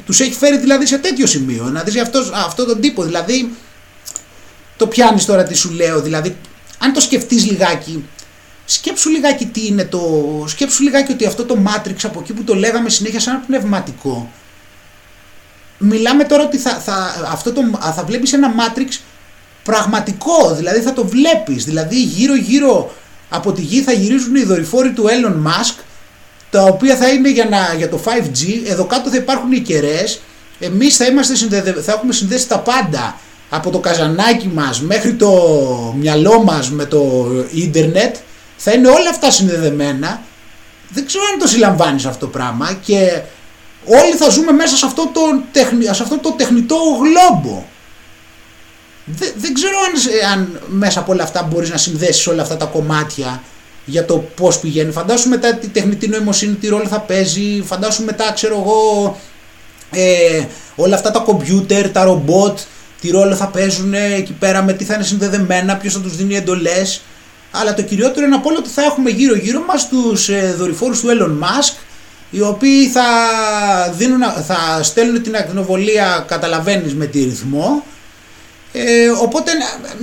Τους 0.10 0.20
έχει 0.20 0.34
φέρει 0.34 0.58
δηλαδή 0.58 0.86
σε 0.86 0.98
τέτοιο 0.98 1.26
σημείο. 1.26 1.64
Να 1.64 1.84
δεις 1.84 2.02
αυτός, 2.02 2.32
αυτό 2.34 2.66
τον 2.66 2.82
τύπο. 2.82 3.04
Δηλαδή, 3.04 3.52
το 4.78 4.88
πιάνεις 4.88 5.26
τώρα 5.26 5.44
τι 5.44 5.54
σου 5.54 5.72
λέω. 5.72 6.02
Δηλαδή, 6.02 6.38
αν 6.78 6.94
το 6.94 7.00
σκεφτείς 7.00 7.46
λιγάκι, 7.46 8.06
σκέψου 8.66 9.10
λιγάκι 9.10 9.46
τι 9.46 9.66
είναι 9.66 9.86
το. 9.86 10.02
Σκέψου 10.48 10.84
λιγάκι 10.84 11.12
ότι 11.12 11.26
αυτό 11.26 11.46
το 11.46 11.58
Matrix 11.66 11.96
από 12.04 12.20
εκεί 12.20 12.34
που 12.34 12.44
το 12.44 12.56
λέγαμε 12.56 12.90
συνέχεια 12.90 13.20
σαν 13.20 13.34
ένα 13.34 13.44
πνευματικό. 13.46 14.32
Μιλάμε 15.78 16.24
τώρα 16.24 16.44
ότι 16.44 16.58
θα, 16.58 16.80
θα, 16.80 17.26
αυτό 17.32 17.52
το, 17.52 17.62
θα 17.96 18.04
βλέπεις 18.06 18.34
ένα 18.34 18.54
Matrix 18.54 19.00
πραγματικό, 19.64 20.56
δηλαδή 20.56 20.80
θα 20.80 20.94
το 20.94 21.08
βλέπεις, 21.08 21.66
δηλαδή 21.66 22.04
γύρω 22.04 22.36
γύρω 22.36 22.96
από 23.30 23.52
τη 23.52 23.62
γη 23.62 23.82
θα 23.82 23.92
γυρίζουν 23.92 24.36
οι 24.36 24.44
δορυφόροι 24.44 24.92
του 24.92 25.06
Elon 25.06 25.48
Musk 25.48 25.84
τα 26.50 26.64
οποία 26.64 26.96
θα 26.96 27.10
είναι 27.10 27.30
για, 27.32 27.46
να, 27.46 27.74
για 27.78 27.90
το 27.90 28.00
5G, 28.06 28.70
εδώ 28.70 28.86
κάτω 28.86 29.10
θα 29.10 29.16
υπάρχουν 29.16 29.52
οι 29.52 29.60
κεραίες, 29.60 30.22
εμείς 30.60 30.96
θα, 30.98 31.06
είμαστε 31.06 31.34
θα 31.82 31.92
έχουμε 31.92 32.14
συνδέσει 32.14 32.48
τα 32.48 32.60
πάντα. 32.60 33.20
Από 33.50 33.70
το 33.70 33.80
καζανάκι 33.80 34.48
μας 34.48 34.82
μέχρι 34.82 35.14
το 35.14 35.32
μυαλό 35.98 36.44
μας 36.44 36.72
με 36.72 36.86
το 36.86 37.28
ίντερνετ 37.54 38.16
θα 38.58 38.72
είναι 38.72 38.88
όλα 38.88 39.10
αυτά 39.10 39.32
συνδεδεμένα. 39.32 40.22
Δεν 40.90 41.06
ξέρω 41.06 41.24
αν 41.34 41.40
το 41.40 41.48
συλλαμβάνεις 41.48 42.06
αυτό 42.06 42.26
το 42.26 42.32
πράγμα 42.32 42.80
και 42.86 43.22
όλοι 43.86 44.16
θα 44.18 44.30
ζούμε 44.30 44.52
μέσα 44.52 44.76
σε 44.76 44.86
αυτό 44.86 45.12
το, 45.14 45.22
σε 45.94 46.04
αυτό 46.04 46.18
το 46.18 46.32
τεχνητό 46.32 46.76
γλόμπο. 46.76 47.66
Δεν, 49.06 49.32
δεν 49.36 49.54
ξέρω 49.54 49.76
αν, 49.88 50.32
αν 50.32 50.62
μέσα 50.68 51.00
από 51.00 51.12
όλα 51.12 51.24
αυτά 51.24 51.44
μπορείς 51.44 51.70
να 51.70 51.78
συνδέσεις 51.78 52.28
όλα 52.28 52.42
αυτά 52.42 52.58
τα 52.58 52.66
κομμάτια 52.66 53.44
για 53.90 54.06
το 54.06 54.26
πώς 54.36 54.60
πηγαίνει. 54.60 54.92
Φαντάσου 54.92 55.30
μετά 55.30 55.54
τη 55.54 55.68
τεχνητή 55.68 56.08
νοημοσύνη 56.08 56.54
τι 56.54 56.68
ρόλο 56.68 56.88
θα 56.88 57.00
παίζει, 57.00 57.64
φαντάσου 57.66 58.04
μετά 58.04 58.32
ξέρω 58.34 58.56
εγώ 58.56 59.18
ε, 59.92 60.44
όλα 60.76 60.96
αυτά 60.96 61.12
τα 61.12 61.20
κομπιούτερ, 61.20 61.90
τα 61.90 62.04
ρομπότ, 62.04 62.60
τι 63.02 63.10
ρόλο 63.10 63.36
θα 63.36 63.48
παίζουν 63.48 63.94
εκεί 63.94 64.34
πέρα, 64.34 64.64
με 64.64 64.74
τι 64.74 64.84
θα 64.84 64.94
είναι 64.94 65.04
συνδεδεμένα, 65.04 65.78
ποιος 65.78 65.94
θα 65.94 66.00
τους 66.00 66.16
δίνει 66.16 66.36
εντολές. 66.36 67.02
Αλλά 67.52 67.74
το 67.74 67.82
κυριότερο 67.82 68.26
είναι 68.26 68.36
από 68.36 68.50
όλο 68.50 68.58
ότι 68.58 68.70
θα 68.70 68.84
έχουμε 68.84 69.10
γύρω 69.10 69.36
γύρω 69.36 69.64
μας 69.68 69.88
τους 69.88 70.30
ε, 70.30 70.56
δορυφόρους 70.58 71.00
του 71.00 71.08
Elon 71.08 71.46
Musk 71.46 71.78
οι 72.30 72.42
οποίοι 72.42 72.88
θα, 72.88 73.04
δίνουν, 73.98 74.22
θα 74.48 74.84
στέλνουν 74.84 75.22
την 75.22 75.36
ακτινοβολία 75.36 76.26
καταλαβαίνεις 76.28 76.96
με 76.96 77.06
τη 77.06 77.24
ρυθμό 77.24 77.84
ε, 78.72 79.10
οπότε 79.10 79.52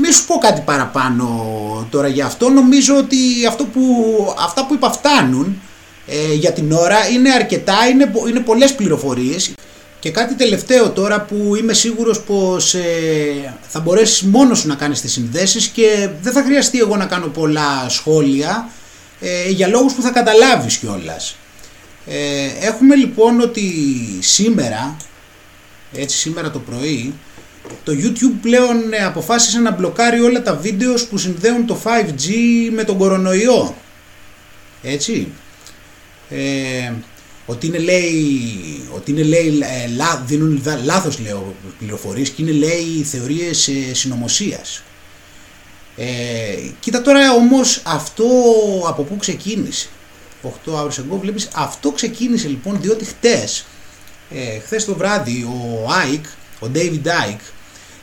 μη 0.02 0.12
σου 0.12 0.26
πω 0.26 0.38
κάτι 0.38 0.62
παραπάνω 0.64 1.26
τώρα 1.90 2.08
για 2.08 2.26
αυτό. 2.26 2.48
Νομίζω 2.48 2.96
ότι 2.96 3.16
αυτό 3.48 3.64
που, 3.64 3.82
αυτά 4.38 4.66
που 4.66 4.74
είπα 4.74 4.92
φτάνουν 4.92 5.60
ε, 6.06 6.32
για 6.32 6.52
την 6.52 6.72
ώρα 6.72 7.08
είναι 7.08 7.32
αρκετά, 7.32 7.86
είναι, 7.90 8.12
είναι 8.28 8.40
πολλές 8.40 8.74
πληροφορίες. 8.74 9.54
Και 10.00 10.10
κάτι 10.10 10.34
τελευταίο 10.34 10.90
τώρα 10.90 11.20
που 11.20 11.54
είμαι 11.56 11.72
σίγουρος 11.72 12.20
πως 12.20 12.74
ε, 12.74 13.54
θα 13.68 13.80
μπορέσεις 13.80 14.22
μόνος 14.22 14.58
σου 14.58 14.68
να 14.68 14.74
κάνεις 14.74 15.00
τις 15.00 15.12
συνδέσεις 15.12 15.66
και 15.66 16.08
δεν 16.22 16.32
θα 16.32 16.42
χρειαστεί 16.42 16.78
εγώ 16.78 16.96
να 16.96 17.06
κάνω 17.06 17.26
πολλά 17.26 17.86
σχόλια 17.88 18.68
ε, 19.20 19.48
για 19.48 19.68
λόγους 19.68 19.92
που 19.92 20.02
θα 20.02 20.10
καταλάβεις 20.10 20.76
κιόλας. 20.76 21.36
Ε, 22.06 22.66
έχουμε 22.66 22.94
λοιπόν 22.94 23.40
ότι 23.40 23.72
σήμερα, 24.20 24.96
έτσι 25.92 26.16
σήμερα 26.16 26.50
το 26.50 26.58
πρωί, 26.58 27.14
το 27.84 27.92
YouTube 27.92 28.38
πλέον 28.42 28.92
ε, 28.92 29.04
αποφάσισε 29.04 29.58
να 29.58 29.70
μπλοκάρει 29.70 30.20
όλα 30.20 30.42
τα 30.42 30.56
βίντεος 30.56 31.06
που 31.06 31.18
συνδέουν 31.18 31.66
το 31.66 31.78
5G 31.84 32.30
με 32.72 32.84
τον 32.84 32.98
κορονοϊό. 32.98 33.76
Έτσι. 34.82 35.28
Ε, 36.30 36.92
ότι 37.46 37.66
είναι 37.66 37.78
λέει, 37.78 38.20
ότι 38.94 39.10
είναι 39.10 39.22
λέει 39.22 39.46
ε, 39.46 39.88
λά, 39.88 40.22
δίνουν 40.26 40.62
λάθος 40.84 41.18
λέω 41.18 41.54
πληροφορίες 41.78 42.30
και 42.30 42.42
είναι 42.42 42.52
λέει 42.52 43.02
θεωρίες 43.04 43.68
ε, 43.68 43.94
συνωμοσίας. 43.94 44.82
Ε, 45.96 46.04
κοίτα 46.80 47.02
τώρα 47.02 47.32
όμως 47.32 47.82
αυτό 47.86 48.24
από 48.86 49.02
πού 49.02 49.16
ξεκίνησε. 49.16 49.88
8 50.42 50.72
hours 50.72 50.98
ago 50.98 51.18
βλέπεις 51.20 51.48
αυτό 51.54 51.90
ξεκίνησε 51.90 52.48
λοιπόν 52.48 52.78
διότι 52.80 53.04
χτες, 53.04 53.66
ε, 54.30 54.58
χθες 54.58 54.84
το 54.84 54.94
βράδυ 54.94 55.42
ο 55.42 55.88
Ike, 56.12 56.26
ο 56.60 56.70
David 56.74 57.06
Ike 57.06 57.52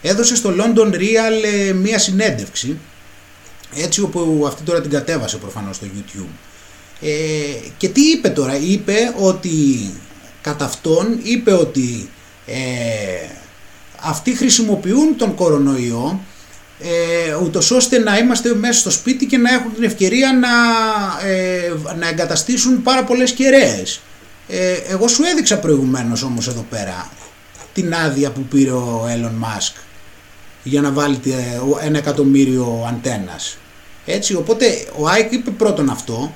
έδωσε 0.06 0.36
στο 0.36 0.54
London 0.58 0.94
Real 0.94 1.68
ε, 1.68 1.74
μία 1.74 2.00
συνέντευξη 2.00 2.78
έτσι 3.76 4.02
όπου 4.02 4.44
αυτή 4.48 4.64
τώρα 4.64 4.82
την 4.82 4.92
κατέβασε 4.92 5.38
προφανώς 5.38 5.76
στο 5.76 5.86
YouTube 5.96 6.36
ε, 7.02 7.10
και 7.78 7.90
τι 7.90 8.02
είπε 8.02 8.30
τώρα 8.30 8.58
είπε 8.58 9.14
ότι 9.20 9.50
κατά 10.42 10.66
αυτόν 10.66 11.20
είπε 11.24 11.52
ότι 11.52 12.10
ε, 12.46 12.54
αυτοί 14.00 14.36
χρησιμοποιούν 14.36 15.18
τον 15.18 15.36
κορονοϊό 15.36 16.20
ε, 16.80 17.36
ούτως 17.44 17.72
ώστε 17.72 17.98
να 17.98 18.18
είμαστε 18.18 18.56
μέσα 18.56 18.80
στο 18.80 18.92
σπίτι 18.92 19.26
και 19.26 19.38
να 19.38 19.54
έχουν 19.54 19.74
την 19.74 19.84
ευκαιρία 19.84 20.34
να, 20.34 20.50
ε, 21.30 21.74
να 22.00 22.08
εγκαταστήσουν 22.08 22.82
πάρα 22.82 23.04
πολλές 23.04 23.32
κεραίες. 23.32 24.02
Ε, 24.48 24.74
εγώ 24.88 25.08
σου 25.08 25.24
έδειξα 25.24 25.60
προηγουμένως 25.60 26.24
όμως 26.24 26.48
εδώ 26.48 26.66
πέρα 26.70 27.10
την 27.74 27.94
άδεια 27.94 28.32
που 28.32 28.42
πήρε 28.42 28.72
ο 28.72 29.06
Elon 29.08 29.46
Musk 29.46 29.74
για 30.64 30.82
να 30.82 30.92
βάλει 30.92 31.20
ένα 31.82 31.98
εκατομμύριο 31.98 32.86
αντένας. 32.88 33.58
Έτσι, 34.06 34.36
οπότε 34.36 34.66
ο 34.98 35.08
Άικ 35.08 35.32
είπε 35.32 35.50
πρώτον 35.50 35.90
αυτό 35.90 36.34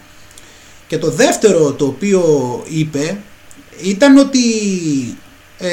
και 0.88 0.97
το 0.97 1.09
δεύτερο 1.11 1.71
το 1.73 1.86
οποίο 1.86 2.23
είπε 2.69 3.17
ήταν 3.82 4.17
ότι 4.17 4.39
ε, 5.57 5.69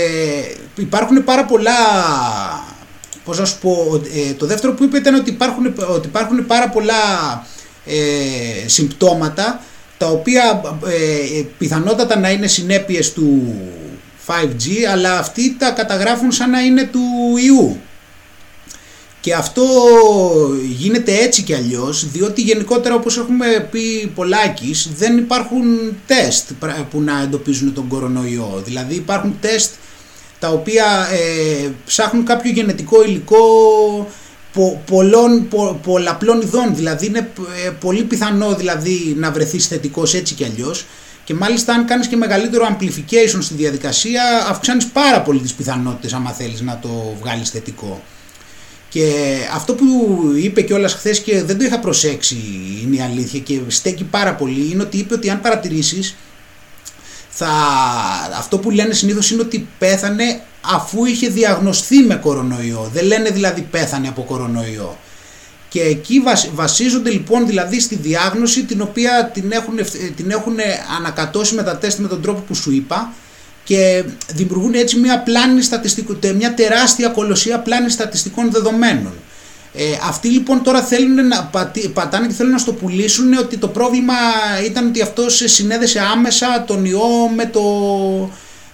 υπάρχουν 0.77 1.25
πάρα 1.25 1.45
πολλά 1.45 1.73
πώς 3.25 3.39
να 3.39 3.45
σου 3.45 3.59
πω, 3.59 4.01
ε, 4.29 4.33
το 4.33 4.47
δεύτερο 4.47 4.73
που 4.75 4.85
είπε 4.85 4.97
ήταν 4.97 5.15
ότι 5.15 5.31
υπάρχουν, 5.31 5.75
ότι 5.89 6.07
υπάρχουν 6.07 6.47
πάρα 6.47 6.69
πολλά 6.69 6.95
ε, 7.87 8.69
συμπτώματα 8.69 9.61
τα 9.99 10.07
οποία 10.07 10.63
ε, 10.87 11.43
πιθανότατα 11.59 12.19
να 12.19 12.31
είναι 12.31 12.47
συνέπειες 12.47 13.13
του 13.13 13.55
5G 14.27 14.85
αλλά 14.93 15.19
αυτοί 15.19 15.57
τα 15.57 15.71
καταγράφουν 15.71 16.33
σαν 16.33 16.51
να 16.51 16.61
είναι 16.61 16.85
του 16.93 17.01
ιού 17.45 17.81
και 19.25 19.35
αυτό 19.35 19.65
γίνεται 20.77 21.15
έτσι 21.15 21.43
κι 21.43 21.55
αλλιώς, 21.55 22.11
διότι 22.11 22.41
γενικότερα 22.41 22.95
όπως 22.95 23.19
έχουμε 23.19 23.69
πει 23.71 24.13
πολλάκις, 24.15 24.91
δεν 24.97 25.19
υπάρχουν 25.19 25.65
τεστ 26.07 26.51
που 26.91 27.01
να 27.01 27.23
εντοπίζουν 27.23 27.75
τον 27.75 27.89
κορονοϊό. 27.89 28.63
Δηλαδή 28.65 28.95
υπάρχουν 28.95 29.37
τεστ 29.41 29.75
τα 30.39 30.49
οποία 30.49 30.85
ε, 31.13 31.69
ψάχνουν 31.87 32.25
κάποιο 32.25 32.51
γενετικό 32.51 33.05
υλικό 33.05 33.39
πο, 34.53 34.83
πολλών, 34.91 35.49
πο, 35.49 35.81
πολλαπλών 35.83 36.41
ειδών. 36.41 36.75
Δηλαδή 36.75 37.07
είναι 37.07 37.31
ε, 37.67 37.71
πολύ 37.71 38.03
πιθανό 38.03 38.55
δηλαδή, 38.55 39.15
να 39.17 39.31
βρεθείς 39.31 39.67
θετικός 39.67 40.15
έτσι 40.15 40.35
κι 40.35 40.45
αλλιώς. 40.45 40.85
Και 41.25 41.35
μάλιστα 41.35 41.73
αν 41.73 41.87
κάνεις 41.87 42.07
και 42.07 42.17
μεγαλύτερο 42.17 42.67
amplification 42.71 43.39
στη 43.41 43.55
διαδικασία 43.55 44.47
αυξάνεις 44.49 44.87
πάρα 44.87 45.23
πολύ 45.23 45.41
τις 45.41 45.55
πιθανότητες 45.55 46.13
άμα 46.13 46.31
θέλεις 46.31 46.61
να 46.61 46.79
το 46.83 47.17
βγάλεις 47.21 47.51
θετικό. 47.51 48.03
Και 48.95 49.13
αυτό 49.55 49.75
που 49.75 49.85
είπε 50.37 50.63
κιόλας 50.63 50.95
χθες 50.95 51.21
και 51.21 51.43
δεν 51.43 51.59
το 51.59 51.65
είχα 51.65 51.79
προσέξει 51.79 52.37
είναι 52.83 52.97
η 52.97 53.01
αλήθεια 53.01 53.41
και 53.41 53.61
στέκει 53.67 54.05
πάρα 54.05 54.35
πολύ 54.35 54.71
είναι 54.71 54.83
ότι 54.83 54.97
είπε 54.99 55.15
ότι 55.15 55.31
αν 55.31 55.41
παρατηρήσεις 55.41 56.17
θα, 57.29 57.51
αυτό 58.39 58.59
που 58.59 58.71
λένε 58.71 58.95
συνήθως 58.95 59.31
είναι 59.31 59.43
ότι 59.43 59.69
πέθανε 59.79 60.43
αφού 60.61 61.05
είχε 61.05 61.29
διαγνωστεί 61.29 61.99
με 61.99 62.15
κορονοϊό. 62.15 62.91
Δεν 62.93 63.05
λένε 63.05 63.31
δηλαδή 63.31 63.61
πέθανε 63.61 64.09
από 64.09 64.23
κορονοϊό. 64.23 64.99
Και 65.69 65.81
εκεί 65.81 66.23
βασίζονται 66.55 67.11
λοιπόν 67.11 67.47
δηλαδή 67.47 67.81
στη 67.81 67.95
διάγνωση 67.95 68.65
την 68.65 68.81
οποία 68.81 69.31
την 69.35 69.53
έχουν, 69.53 69.79
την 70.17 70.31
έχουν 70.31 70.57
ανακατώσει 70.99 71.55
με 71.55 71.63
τα 71.63 71.77
τεστ 71.77 71.99
με 71.99 72.09
τον 72.09 72.23
τρόπο 72.23 72.41
που 72.41 72.55
σου 72.55 72.73
είπα 72.73 73.13
και 73.65 74.05
δημιουργούν 74.35 74.75
έτσι 74.75 74.99
μια, 74.99 75.19
πλάνη 75.19 75.63
στατιστικού, 75.63 76.17
μια 76.37 76.55
τεράστια 76.55 77.09
κολοσσία 77.09 77.59
πλάνης 77.59 77.93
στατιστικών 77.93 78.51
δεδομένων. 78.51 79.13
Ε, 79.77 79.83
αυτοί 80.09 80.29
λοιπόν 80.29 80.63
τώρα 80.63 80.83
θέλουν 80.83 81.27
να 81.27 81.51
πατάνε 81.93 82.27
και 82.27 82.33
θέλουν 82.33 82.53
να 82.53 82.59
στο 82.59 82.73
πουλήσουν 82.73 83.33
ότι 83.33 83.57
το 83.57 83.69
πρόβλημα 83.69 84.15
ήταν 84.67 84.87
ότι 84.87 85.03
αυτός 85.03 85.43
συνέδεσε 85.45 86.01
άμεσα 86.13 86.65
τον 86.67 86.85
ιό 86.85 87.29
με, 87.37 87.47
το, 87.47 87.63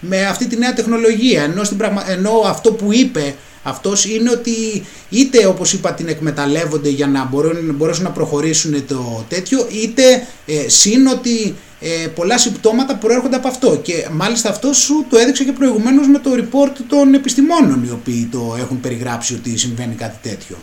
με 0.00 0.26
αυτή 0.26 0.46
τη 0.46 0.56
νέα 0.56 0.72
τεχνολογία 0.72 1.42
ενώ, 1.42 1.64
στην 1.64 1.76
πραγμα... 1.76 2.10
ενώ 2.10 2.42
αυτό 2.44 2.72
που 2.72 2.92
είπε 2.92 3.34
αυτός 3.62 4.04
είναι 4.04 4.30
ότι 4.30 4.84
είτε 5.10 5.46
όπως 5.46 5.72
είπα 5.72 5.92
την 5.92 6.08
εκμεταλλεύονται 6.08 6.88
για 6.88 7.06
να 7.06 7.24
μπορούν, 7.24 7.74
μπορέσουν 7.74 8.04
να 8.04 8.10
προχωρήσουν 8.10 8.86
το 8.86 9.24
τέτοιο 9.28 9.66
είτε 9.70 10.26
ε, 10.46 10.68
συν 10.68 11.06
ότι 11.06 11.54
ε, 11.80 12.06
πολλά 12.06 12.38
συμπτώματα 12.38 12.94
προέρχονται 12.96 13.36
από 13.36 13.48
αυτό 13.48 13.76
και 13.82 14.06
μάλιστα 14.12 14.48
αυτός 14.48 14.76
σου 14.76 15.06
το 15.10 15.18
έδειξε 15.18 15.44
και 15.44 15.52
προηγουμένως 15.52 16.08
με 16.08 16.18
το 16.18 16.30
report 16.34 16.72
των 16.88 17.14
επιστημόνων 17.14 17.84
οι 17.84 17.90
οποίοι 17.90 18.28
το 18.32 18.56
έχουν 18.58 18.80
περιγράψει 18.80 19.34
ότι 19.34 19.56
συμβαίνει 19.56 19.94
κάτι 19.94 20.28
τέτοιο. 20.28 20.56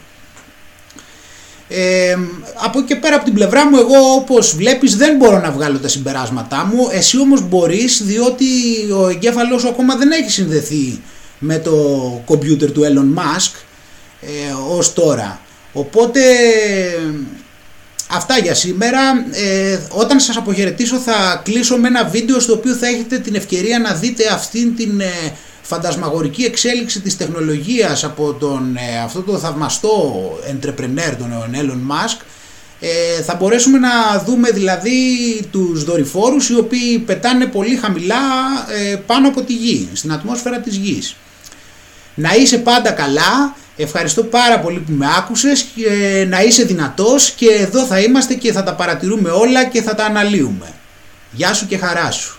Ε, 1.69 2.17
από 2.63 2.79
εκεί 2.79 2.87
και 2.87 2.95
πέρα 2.95 3.15
από 3.15 3.25
την 3.25 3.33
πλευρά 3.33 3.69
μου 3.69 3.77
εγώ 3.77 4.13
όπως 4.15 4.55
βλέπεις 4.55 4.95
δεν 4.95 5.15
μπορώ 5.15 5.39
να 5.39 5.51
βγάλω 5.51 5.77
τα 5.77 5.87
συμπεράσματά 5.87 6.65
μου 6.65 6.87
εσύ 6.91 7.19
όμως 7.19 7.47
μπορείς 7.47 8.03
διότι 8.03 8.45
ο 9.01 9.07
εγκέφαλός 9.07 9.61
σου 9.61 9.67
ακόμα 9.67 9.95
δεν 9.95 10.11
έχει 10.11 10.31
συνδεθεί 10.31 11.01
με 11.39 11.59
το 11.59 11.71
κομπιούτερ 12.25 12.71
του 12.71 12.81
Elon 12.81 13.19
Musk 13.19 13.51
ε, 14.21 14.75
ως 14.77 14.93
τώρα. 14.93 15.39
Οπότε 15.73 16.21
αυτά 18.11 18.37
για 18.37 18.53
σήμερα. 18.53 18.99
Ε, 19.31 19.79
όταν 19.89 20.19
σας 20.19 20.37
αποχαιρετήσω 20.37 20.97
θα 20.97 21.41
κλείσω 21.43 21.77
με 21.77 21.87
ένα 21.87 22.05
βίντεο 22.05 22.39
στο 22.39 22.53
οποίο 22.53 22.73
θα 22.73 22.87
έχετε 22.87 23.19
την 23.19 23.35
ευκαιρία 23.35 23.79
να 23.79 23.93
δείτε 23.93 24.27
αυτήν 24.33 24.75
την 24.75 24.99
ε, 24.99 25.33
φαντασμαγορική 25.61 26.43
εξέλιξη 26.43 27.01
της 27.01 27.17
τεχνολογίας 27.17 28.03
από 28.03 28.33
τον, 28.33 28.75
ε, 28.75 28.99
αυτό 29.03 29.21
το 29.21 29.37
θαυμαστό 29.37 30.23
entrepreneur 30.51 31.15
τον 31.17 31.31
Elon 31.53 31.91
Musk. 31.91 32.21
Ε, 32.79 33.21
θα 33.21 33.35
μπορέσουμε 33.35 33.77
να 33.77 34.23
δούμε 34.25 34.49
δηλαδή 34.49 34.99
τους 35.51 35.83
δορυφόρους 35.83 36.49
οι 36.49 36.57
οποίοι 36.57 36.99
πετάνε 36.99 37.45
πολύ 37.45 37.75
χαμηλά 37.75 38.15
ε, 38.91 38.95
πάνω 38.95 39.27
από 39.27 39.41
τη 39.41 39.53
γη, 39.53 39.89
στην 39.93 40.11
ατμόσφαιρα 40.11 40.59
της 40.59 40.75
γης. 40.75 41.15
Να 42.19 42.35
είσαι 42.35 42.57
πάντα 42.57 42.91
καλά, 42.91 43.55
ευχαριστώ 43.77 44.23
πάρα 44.23 44.59
πολύ 44.59 44.79
που 44.79 44.91
με 44.91 45.05
άκουσες, 45.17 45.65
και 45.75 46.25
να 46.29 46.41
είσαι 46.41 46.63
δυνατός 46.63 47.31
και 47.31 47.49
εδώ 47.49 47.85
θα 47.85 47.99
είμαστε 47.99 48.33
και 48.33 48.51
θα 48.51 48.63
τα 48.63 48.73
παρατηρούμε 48.73 49.29
όλα 49.29 49.65
και 49.65 49.81
θα 49.81 49.95
τα 49.95 50.05
αναλύουμε. 50.05 50.73
Γεια 51.31 51.53
σου 51.53 51.67
και 51.67 51.77
χαρά 51.77 52.11
σου. 52.11 52.36